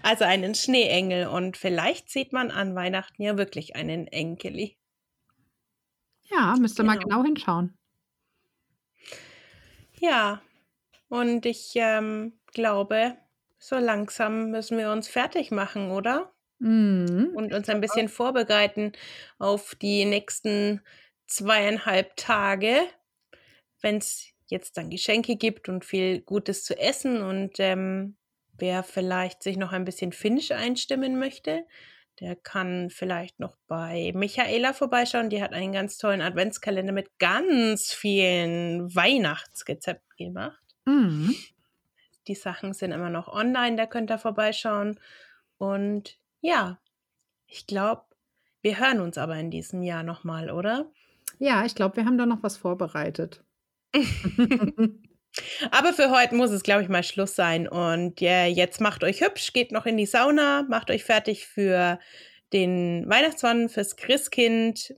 Also 0.03 0.23
einen 0.25 0.55
Schneeengel. 0.55 1.27
Und 1.27 1.57
vielleicht 1.57 2.09
sieht 2.09 2.33
man 2.33 2.51
an 2.51 2.75
Weihnachten 2.75 3.21
ja 3.21 3.37
wirklich 3.37 3.75
einen 3.75 4.07
Enkeli. 4.07 4.77
Ja, 6.29 6.55
müsst 6.59 6.79
ihr 6.79 6.83
mal 6.83 6.97
Genau. 6.97 7.17
genau 7.17 7.23
hinschauen. 7.23 7.77
Ja, 10.01 10.41
und 11.09 11.45
ich 11.45 11.73
ähm, 11.75 12.33
glaube, 12.53 13.17
so 13.59 13.77
langsam 13.77 14.49
müssen 14.49 14.77
wir 14.79 14.91
uns 14.91 15.07
fertig 15.07 15.51
machen, 15.51 15.91
oder? 15.91 16.33
Mhm. 16.57 17.31
Und 17.35 17.53
uns 17.53 17.69
ein 17.69 17.81
bisschen 17.81 18.09
vorbereiten 18.09 18.93
auf 19.37 19.75
die 19.75 20.05
nächsten 20.05 20.81
zweieinhalb 21.27 22.15
Tage. 22.17 22.81
wenn 23.81 23.97
es 23.97 24.27
jetzt 24.47 24.77
dann 24.77 24.89
Geschenke 24.89 25.35
gibt 25.37 25.69
und 25.69 25.85
viel 25.85 26.21
Gutes 26.21 26.63
zu 26.63 26.77
essen 26.77 27.21
und 27.21 27.59
ähm, 27.59 28.17
wer 28.57 28.83
vielleicht 28.83 29.43
sich 29.43 29.57
noch 29.57 29.71
ein 29.73 29.85
bisschen 29.85 30.13
finnisch 30.13 30.51
einstimmen 30.51 31.19
möchte, 31.19 31.65
der 32.19 32.35
kann 32.35 32.89
vielleicht 32.89 33.39
noch 33.39 33.57
bei 33.67 34.11
Michaela 34.13 34.73
vorbeischauen. 34.73 35.29
Die 35.29 35.41
hat 35.41 35.53
einen 35.53 35.73
ganz 35.73 35.97
tollen 35.97 36.21
Adventskalender 36.21 36.93
mit 36.93 37.17
ganz 37.19 37.91
vielen 37.91 38.93
Weihnachtsrezepten 38.95 40.17
gemacht. 40.17 40.61
Mhm. 40.85 41.35
Die 42.27 42.35
Sachen 42.35 42.73
sind 42.73 42.91
immer 42.91 43.09
noch 43.09 43.27
online, 43.27 43.75
da 43.75 43.85
könnt 43.85 44.11
ihr 44.11 44.19
vorbeischauen. 44.19 44.99
Und 45.57 46.17
ja, 46.41 46.79
ich 47.47 47.65
glaube, 47.65 48.03
wir 48.61 48.79
hören 48.79 49.01
uns 49.01 49.17
aber 49.17 49.35
in 49.37 49.49
diesem 49.49 49.81
Jahr 49.81 50.03
nochmal, 50.03 50.51
oder? 50.51 50.91
Ja, 51.39 51.65
ich 51.65 51.73
glaube, 51.73 51.97
wir 51.97 52.05
haben 52.05 52.17
da 52.17 52.25
noch 52.25 52.43
was 52.43 52.57
vorbereitet. 52.57 53.43
Aber 55.69 55.93
für 55.93 56.09
heute 56.09 56.35
muss 56.35 56.51
es, 56.51 56.63
glaube 56.63 56.81
ich, 56.83 56.89
mal 56.89 57.03
Schluss 57.03 57.35
sein. 57.35 57.67
Und 57.67 58.19
ja, 58.21 58.45
jetzt 58.45 58.81
macht 58.81 59.03
euch 59.03 59.21
hübsch, 59.21 59.53
geht 59.53 59.71
noch 59.71 59.85
in 59.85 59.97
die 59.97 60.05
Sauna, 60.05 60.63
macht 60.69 60.89
euch 60.89 61.03
fertig 61.03 61.45
für 61.45 61.99
den 62.53 63.05
Weihnachtsmann, 63.07 63.69
fürs 63.69 63.95
Christkind, 63.95 64.95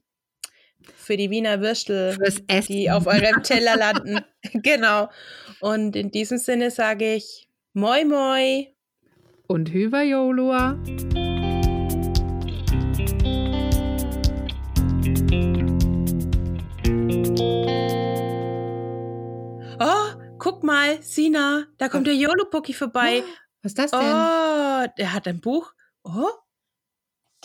für 0.95 1.17
die 1.17 1.29
Wiener 1.29 1.61
Würstel, 1.61 2.13
Fürs 2.13 2.41
Essen. 2.47 2.73
die 2.73 2.91
auf 2.91 3.07
eurem 3.07 3.41
Teller 3.43 3.75
landen. 3.75 4.21
genau. 4.53 5.09
Und 5.59 5.95
in 5.95 6.11
diesem 6.11 6.37
Sinne 6.37 6.71
sage 6.71 7.15
ich 7.15 7.47
Moi 7.73 8.05
Moi. 8.05 8.67
Und 9.47 9.71
Hyvä 9.73 10.03
joulua. 10.03 10.77
Guck 20.63 20.67
mal, 20.67 21.01
Sina, 21.03 21.65
da 21.77 21.89
kommt 21.89 22.07
der 22.07 22.15
Yolo-Poki 22.15 22.73
vorbei. 22.73 23.21
Was 23.61 23.71
ist 23.73 23.79
das 23.79 23.91
denn? 23.91 23.99
Oh, 23.99 24.87
der 24.97 25.13
hat 25.13 25.27
ein 25.27 25.41
Buch. 25.41 25.73
Oh, 26.05 26.29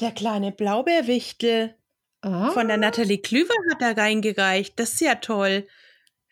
der 0.00 0.12
kleine 0.12 0.52
Blaubeerwichtel. 0.52 1.74
Ah. 2.20 2.50
Von 2.50 2.68
der 2.68 2.76
Nathalie 2.76 3.18
Klüver 3.18 3.54
hat 3.72 3.82
er 3.82 3.96
reingereicht. 3.96 4.78
Das 4.78 4.92
ist 4.94 5.00
ja 5.00 5.16
toll. 5.16 5.66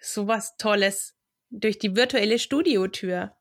Sowas 0.01 0.57
Tolles. 0.59 1.15
Durch 1.51 1.79
die 1.81 1.95
virtuelle 1.97 2.39
Studiotür. 2.39 3.33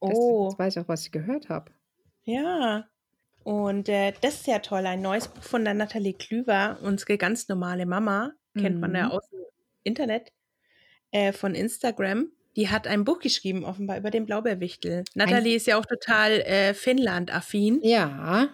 Das- 0.00 0.10
Oh, 0.14 0.48
Jetzt 0.50 0.58
weiß 0.58 0.76
ich 0.76 0.82
auch, 0.82 0.88
was 0.88 1.04
ich 1.06 1.12
gehört 1.12 1.48
habe. 1.48 1.72
ja. 2.24 2.86
Und 3.44 3.88
äh, 3.88 4.12
das 4.20 4.34
ist 4.34 4.46
ja 4.46 4.58
toll. 4.58 4.84
Ein 4.84 5.00
neues 5.00 5.28
Buch 5.28 5.42
von 5.42 5.64
der 5.64 5.72
Nathalie 5.72 6.12
Klüver, 6.12 6.76
unsere 6.82 7.16
ganz 7.16 7.48
normale 7.48 7.86
Mama. 7.86 8.32
Kennt 8.54 8.78
man 8.78 8.94
ja 8.94 9.06
Mhm. 9.06 9.12
aus 9.12 9.26
dem 9.30 9.40
Internet, 9.84 10.32
äh, 11.12 11.32
von 11.32 11.54
Instagram. 11.54 12.28
Die 12.56 12.68
hat 12.68 12.86
ein 12.86 13.04
Buch 13.04 13.20
geschrieben, 13.20 13.64
offenbar 13.64 13.98
über 13.98 14.10
den 14.10 14.26
Blaubeerwichtel. 14.26 15.04
Nathalie 15.14 15.54
ist 15.56 15.66
ja 15.66 15.78
auch 15.78 15.86
total 15.86 16.32
äh, 16.40 16.74
Finnland-affin. 16.74 17.80
Ja, 17.82 18.48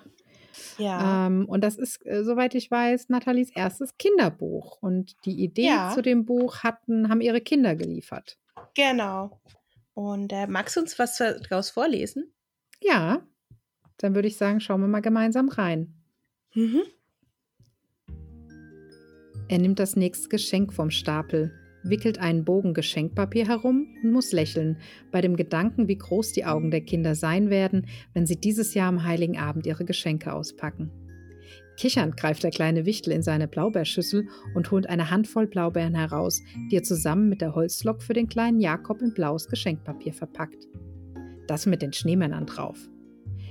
Ja. 0.77 1.27
ähm, 1.27 1.47
und 1.49 1.63
das 1.63 1.77
ist, 1.77 2.05
äh, 2.05 2.23
soweit 2.23 2.55
ich 2.55 2.71
weiß, 2.71 3.09
Nathalies 3.09 3.51
erstes 3.55 3.97
Kinderbuch. 3.97 4.79
Und 4.83 5.17
die 5.25 5.43
Idee 5.43 5.67
Ja. 5.69 5.93
zu 5.95 6.03
dem 6.03 6.25
Buch 6.27 6.59
hatten, 6.63 7.09
haben 7.09 7.21
ihre 7.23 7.41
Kinder 7.41 7.75
geliefert. 7.77 8.37
Genau. 8.75 9.41
Und 9.95 10.33
äh, 10.33 10.47
magst 10.49 10.77
du 10.77 10.81
uns 10.81 10.99
was 10.99 11.17
daraus 11.17 11.71
vorlesen? 11.71 12.31
Ja, 12.83 13.23
dann 13.99 14.15
würde 14.15 14.29
ich 14.29 14.37
sagen, 14.37 14.61
schauen 14.61 14.81
wir 14.83 14.89
mal 14.89 15.01
gemeinsam 15.01 15.49
rein. 15.49 15.95
Mhm. 16.55 16.83
Er 19.49 19.59
nimmt 19.59 19.79
das 19.79 19.97
nächste 19.97 20.29
Geschenk 20.29 20.73
vom 20.73 20.91
Stapel, 20.91 21.53
wickelt 21.85 22.19
einen 22.19 22.45
Bogen 22.45 22.75
Geschenkpapier 22.75 23.47
herum 23.47 23.87
und 24.03 24.13
muss 24.13 24.33
lächeln 24.33 24.79
bei 25.11 25.21
dem 25.21 25.37
Gedanken, 25.37 25.89
wie 25.89 25.99
groß 25.99 26.33
die 26.33 26.45
Augen 26.45 26.71
der 26.71 26.81
Kinder 26.81 27.15
sein 27.15 27.51
werden, 27.51 27.87
wenn 28.13 28.27
sie 28.27 28.37
dieses 28.37 28.75
Jahr 28.75 28.89
am 28.89 29.05
heiligen 29.05 29.39
Abend 29.39 29.67
ihre 29.67 29.85
Geschenke 29.85 30.33
auspacken. 30.33 30.91
Kichernd 31.77 32.17
greift 32.17 32.45
der 32.45 32.51
kleine 32.51 32.87
Wichtel 32.87 33.13
in 33.13 33.23
seine 33.23 33.49
Blaubeerschüssel 33.49 34.29
und 34.55 34.71
holt 34.71 34.89
eine 34.89 35.11
Handvoll 35.11 35.47
Blaubeeren 35.47 35.95
heraus, 35.95 36.41
die 36.71 36.77
er 36.77 36.83
zusammen 36.83 37.29
mit 37.29 37.41
der 37.41 37.55
Holzlok 37.55 38.03
für 38.03 38.13
den 38.13 38.29
kleinen 38.29 38.61
Jakob 38.61 39.03
in 39.03 39.13
blaues 39.13 39.49
Geschenkpapier 39.49 40.13
verpackt. 40.13 40.69
Das 41.47 41.67
mit 41.67 41.83
den 41.83 41.93
Schneemännern 41.93 42.47
drauf. 42.47 42.79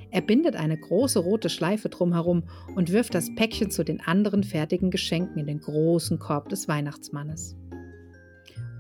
Er 0.10 0.22
bindet 0.22 0.56
eine 0.56 0.78
große 0.78 1.20
rote 1.20 1.50
Schleife 1.50 1.90
drumherum 1.90 2.44
und 2.76 2.92
wirft 2.92 3.16
das 3.16 3.34
Päckchen 3.34 3.72
zu 3.72 3.84
den 3.84 4.00
anderen 4.00 4.44
fertigen 4.44 4.92
Geschenken 4.92 5.40
in 5.40 5.48
den 5.48 5.60
großen 5.60 6.20
Korb 6.20 6.50
des 6.50 6.68
Weihnachtsmannes. 6.68 7.58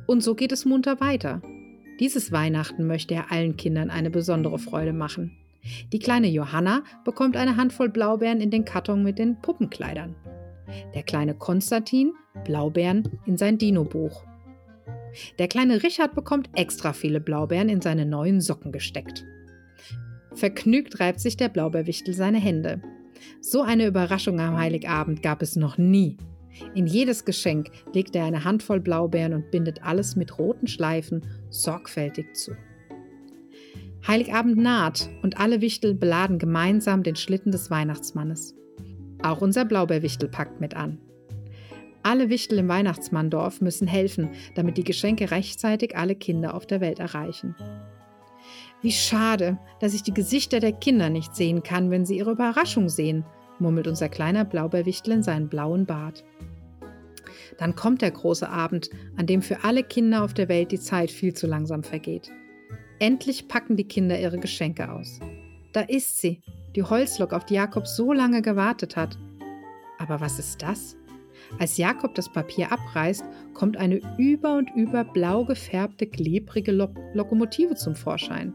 Und 0.07 0.21
so 0.21 0.35
geht 0.35 0.51
es 0.51 0.65
munter 0.65 0.99
weiter. 0.99 1.41
Dieses 1.99 2.31
Weihnachten 2.31 2.87
möchte 2.87 3.13
er 3.13 3.31
allen 3.31 3.55
Kindern 3.55 3.89
eine 3.89 4.09
besondere 4.09 4.59
Freude 4.59 4.93
machen. 4.93 5.37
Die 5.91 5.99
kleine 5.99 6.27
Johanna 6.27 6.83
bekommt 7.05 7.37
eine 7.37 7.55
Handvoll 7.55 7.89
Blaubeeren 7.89 8.41
in 8.41 8.51
den 8.51 8.65
Karton 8.65 9.03
mit 9.03 9.19
den 9.19 9.39
Puppenkleidern. 9.41 10.15
Der 10.93 11.03
kleine 11.03 11.35
Konstantin 11.35 12.13
Blaubeeren 12.43 13.07
in 13.25 13.37
sein 13.37 13.57
Dino-Buch. 13.57 14.23
Der 15.37 15.47
kleine 15.47 15.83
Richard 15.83 16.15
bekommt 16.15 16.49
extra 16.55 16.93
viele 16.93 17.21
Blaubeeren 17.21 17.69
in 17.69 17.81
seine 17.81 18.05
neuen 18.05 18.41
Socken 18.41 18.71
gesteckt. 18.71 19.25
Vergnügt 20.33 20.99
reibt 20.99 21.19
sich 21.19 21.37
der 21.37 21.49
Blaubeerwichtel 21.49 22.13
seine 22.13 22.39
Hände. 22.39 22.81
So 23.39 23.61
eine 23.61 23.85
Überraschung 23.85 24.39
am 24.39 24.57
Heiligabend 24.57 25.21
gab 25.21 25.41
es 25.41 25.55
noch 25.55 25.77
nie. 25.77 26.17
In 26.73 26.87
jedes 26.87 27.25
Geschenk 27.25 27.71
legt 27.93 28.15
er 28.15 28.25
eine 28.25 28.43
Handvoll 28.43 28.79
Blaubeeren 28.79 29.33
und 29.33 29.51
bindet 29.51 29.83
alles 29.83 30.15
mit 30.15 30.37
roten 30.37 30.67
Schleifen 30.67 31.21
sorgfältig 31.49 32.35
zu. 32.35 32.55
Heiligabend 34.05 34.57
naht 34.57 35.09
und 35.21 35.39
alle 35.39 35.61
Wichtel 35.61 35.93
beladen 35.93 36.37
gemeinsam 36.37 37.03
den 37.03 37.15
Schlitten 37.15 37.51
des 37.51 37.71
Weihnachtsmannes. 37.71 38.55
Auch 39.21 39.41
unser 39.41 39.63
Blaubeerwichtel 39.63 40.27
packt 40.27 40.59
mit 40.59 40.75
an. 40.75 40.99
Alle 42.03 42.29
Wichtel 42.29 42.59
im 42.59 42.67
Weihnachtsmanndorf 42.67 43.61
müssen 43.61 43.87
helfen, 43.87 44.31
damit 44.55 44.77
die 44.77 44.83
Geschenke 44.83 45.31
rechtzeitig 45.31 45.95
alle 45.95 46.15
Kinder 46.15 46.53
auf 46.53 46.67
der 46.67 46.81
Welt 46.81 46.99
erreichen. 46.99 47.55
Wie 48.81 48.91
schade, 48.91 49.57
dass 49.79 49.93
ich 49.93 50.03
die 50.03 50.13
Gesichter 50.13 50.59
der 50.59 50.73
Kinder 50.73 51.09
nicht 51.09 51.33
sehen 51.33 51.63
kann, 51.63 51.89
wenn 51.89 52.05
sie 52.05 52.17
ihre 52.17 52.31
Überraschung 52.31 52.89
sehen, 52.89 53.23
murmelt 53.59 53.87
unser 53.87 54.09
kleiner 54.09 54.45
Blaubeerwichtel 54.45 55.13
in 55.13 55.23
seinen 55.23 55.49
blauen 55.49 55.85
Bart. 55.85 56.23
Dann 57.57 57.75
kommt 57.75 58.01
der 58.01 58.11
große 58.11 58.49
Abend, 58.49 58.89
an 59.15 59.27
dem 59.27 59.41
für 59.41 59.63
alle 59.63 59.83
Kinder 59.83 60.23
auf 60.23 60.33
der 60.33 60.49
Welt 60.49 60.71
die 60.71 60.79
Zeit 60.79 61.11
viel 61.11 61.33
zu 61.33 61.47
langsam 61.47 61.83
vergeht. 61.83 62.31
Endlich 62.99 63.47
packen 63.47 63.75
die 63.75 63.87
Kinder 63.87 64.19
ihre 64.19 64.39
Geschenke 64.39 64.91
aus. 64.91 65.19
Da 65.71 65.81
ist 65.81 66.19
sie, 66.19 66.41
die 66.75 66.83
Holzlok, 66.83 67.33
auf 67.33 67.45
die 67.45 67.55
Jakob 67.55 67.87
so 67.87 68.13
lange 68.13 68.41
gewartet 68.41 68.95
hat. 68.95 69.17
Aber 69.97 70.21
was 70.21 70.39
ist 70.39 70.61
das? 70.61 70.95
Als 71.59 71.77
Jakob 71.77 72.15
das 72.15 72.31
Papier 72.31 72.71
abreißt, 72.71 73.23
kommt 73.53 73.77
eine 73.77 73.99
über 74.17 74.57
und 74.57 74.71
über 74.75 75.03
blau 75.03 75.45
gefärbte, 75.45 76.07
klebrige 76.07 76.71
Lok 76.71 76.91
Lokomotive 77.13 77.75
zum 77.75 77.95
Vorschein. 77.95 78.53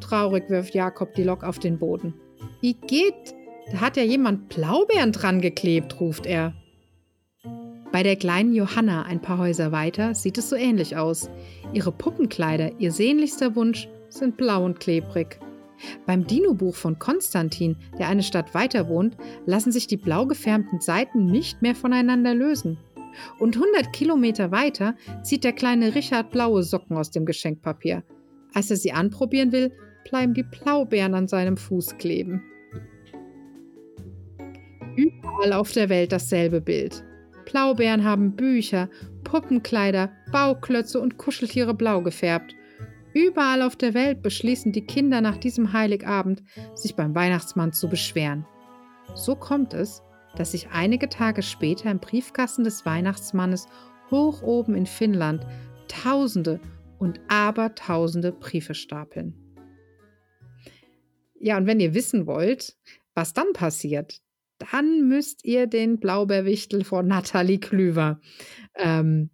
Traurig 0.00 0.48
wirft 0.50 0.74
Jakob 0.74 1.14
die 1.14 1.22
Lok 1.24 1.44
auf 1.44 1.58
den 1.58 1.78
Boden. 1.78 2.14
Igitt, 2.60 3.34
da 3.70 3.80
hat 3.80 3.96
ja 3.96 4.02
jemand 4.02 4.48
Blaubeeren 4.48 5.12
dran 5.12 5.40
geklebt, 5.40 6.00
ruft 6.00 6.26
er. 6.26 6.54
Bei 7.92 8.02
der 8.02 8.16
kleinen 8.16 8.54
Johanna 8.54 9.02
ein 9.02 9.22
paar 9.22 9.38
Häuser 9.38 9.72
weiter 9.72 10.14
sieht 10.14 10.38
es 10.38 10.50
so 10.50 10.56
ähnlich 10.56 10.96
aus. 10.96 11.30
Ihre 11.72 11.92
Puppenkleider, 11.92 12.78
ihr 12.78 12.92
sehnlichster 12.92 13.56
Wunsch, 13.56 13.88
sind 14.08 14.36
blau 14.36 14.64
und 14.64 14.80
klebrig. 14.80 15.38
Beim 16.06 16.26
Dino-Buch 16.26 16.74
von 16.74 16.98
Konstantin, 16.98 17.76
der 17.98 18.08
eine 18.08 18.22
Stadt 18.22 18.54
weiter 18.54 18.88
wohnt, 18.88 19.16
lassen 19.44 19.72
sich 19.72 19.86
die 19.86 19.96
blau 19.96 20.26
gefärbten 20.26 20.80
Seiten 20.80 21.26
nicht 21.26 21.62
mehr 21.62 21.74
voneinander 21.74 22.34
lösen. 22.34 22.78
Und 23.38 23.56
100 23.56 23.92
Kilometer 23.92 24.50
weiter 24.50 24.94
zieht 25.22 25.44
der 25.44 25.52
kleine 25.52 25.94
Richard 25.94 26.30
blaue 26.30 26.62
Socken 26.62 26.96
aus 26.96 27.10
dem 27.10 27.24
Geschenkpapier. 27.24 28.04
Als 28.52 28.70
er 28.70 28.76
sie 28.76 28.92
anprobieren 28.92 29.52
will, 29.52 29.72
bleiben 30.08 30.34
die 30.34 30.44
Blaubeeren 30.44 31.14
an 31.14 31.28
seinem 31.28 31.56
Fuß 31.56 31.98
kleben. 31.98 32.42
Überall 34.96 35.52
auf 35.52 35.72
der 35.72 35.88
Welt 35.88 36.12
dasselbe 36.12 36.60
Bild. 36.60 37.04
Blaubeeren 37.44 38.04
haben 38.04 38.34
Bücher, 38.34 38.88
Puppenkleider, 39.24 40.10
Bauklötze 40.32 41.00
und 41.00 41.18
Kuscheltiere 41.18 41.74
blau 41.74 42.02
gefärbt. 42.02 42.54
Überall 43.14 43.62
auf 43.62 43.76
der 43.76 43.94
Welt 43.94 44.22
beschließen 44.22 44.72
die 44.72 44.84
Kinder 44.84 45.20
nach 45.20 45.36
diesem 45.36 45.72
Heiligabend, 45.72 46.42
sich 46.74 46.96
beim 46.96 47.14
Weihnachtsmann 47.14 47.72
zu 47.72 47.88
beschweren. 47.88 48.46
So 49.14 49.36
kommt 49.36 49.74
es, 49.74 50.02
dass 50.36 50.52
sich 50.52 50.68
einige 50.70 51.08
Tage 51.08 51.42
später 51.42 51.90
im 51.90 51.98
Briefkasten 51.98 52.64
des 52.64 52.84
Weihnachtsmannes 52.84 53.66
hoch 54.10 54.42
oben 54.42 54.74
in 54.74 54.86
Finnland 54.86 55.46
Tausende 55.88 56.60
und 56.98 57.20
Abertausende 57.28 58.32
Briefe 58.32 58.74
stapeln. 58.74 59.34
Ja, 61.38 61.56
und 61.56 61.66
wenn 61.66 61.80
ihr 61.80 61.94
wissen 61.94 62.26
wollt, 62.26 62.76
was 63.14 63.32
dann 63.32 63.52
passiert, 63.52 64.20
dann 64.58 65.08
müsst 65.08 65.44
ihr 65.44 65.66
den 65.66 66.00
Blaubeerwichtel 66.00 66.84
von 66.84 67.06
Nathalie 67.08 67.58
Klüver 67.60 68.20
ähm, 68.76 69.30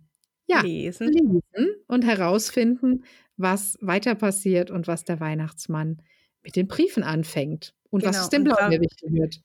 Ja, 0.49 0.63
lesen. 0.63 1.13
lesen 1.13 1.77
und 1.89 2.05
herausfinden, 2.07 3.05
was 3.37 3.79
weiter 3.81 4.15
passiert 4.17 4.71
und 4.71 4.89
was 4.89 5.05
der 5.05 5.21
Weihnachtsmann 5.21 6.03
mit 6.43 6.57
den 6.57 6.69
Briefen 6.69 7.03
anfängt 7.05 7.75
und 7.91 8.05
was 8.07 8.21
Genau, 8.21 8.23
es 8.23 8.31
dem 8.31 8.45
Blaubeerwichtchen 8.45 9.15
wird. 9.15 9.43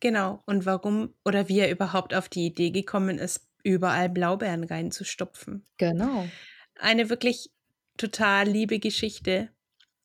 Genau. 0.00 0.42
Und 0.46 0.64
warum 0.66 1.14
oder 1.24 1.48
wie 1.48 1.58
er 1.60 1.70
überhaupt 1.70 2.14
auf 2.14 2.28
die 2.28 2.46
Idee 2.46 2.70
gekommen 2.70 3.18
ist, 3.18 3.46
überall 3.62 4.08
Blaubeeren 4.08 4.64
reinzustopfen. 4.64 5.64
Genau. 5.78 6.36
Eine 6.78 7.08
wirklich 7.10 7.50
total 7.96 8.46
liebe 8.48 8.78
Geschichte 8.78 9.50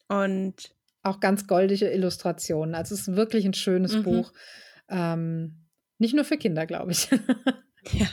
und 0.09 0.75
Auch 1.03 1.19
ganz 1.19 1.47
goldige 1.47 1.89
Illustrationen. 1.89 2.75
Also, 2.75 2.93
es 2.93 3.07
ist 3.07 3.15
wirklich 3.15 3.45
'n 3.45 3.53
schönes 3.55 3.95
Mhm. 3.95 4.01
Buch. 4.01 4.33
Ähm, 4.91 5.67
nicht 5.97 6.13
nur 6.13 6.25
für 6.25 6.37
Kinder, 6.37 6.65
glaube 6.65 6.91
ich. 6.91 7.09
Ja. 7.93 8.05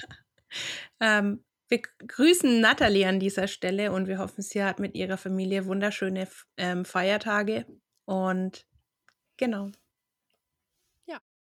Ähm, 0.98 1.44
wir 1.68 1.82
grüßen 2.06 2.62
Natalie 2.62 3.06
an 3.06 3.20
dieser 3.20 3.48
Stelle 3.48 3.92
und 3.92 4.08
wir 4.08 4.18
hoffen, 4.18 4.40
sie 4.40 4.64
hat 4.64 4.78
mit 4.78 4.94
ihrer 4.94 5.18
Familie 5.18 5.66
wunderschöne 5.66 6.26
ähm, 6.56 6.86
Feiertage 6.86 7.66
und 8.06 8.66
genau. 9.36 9.70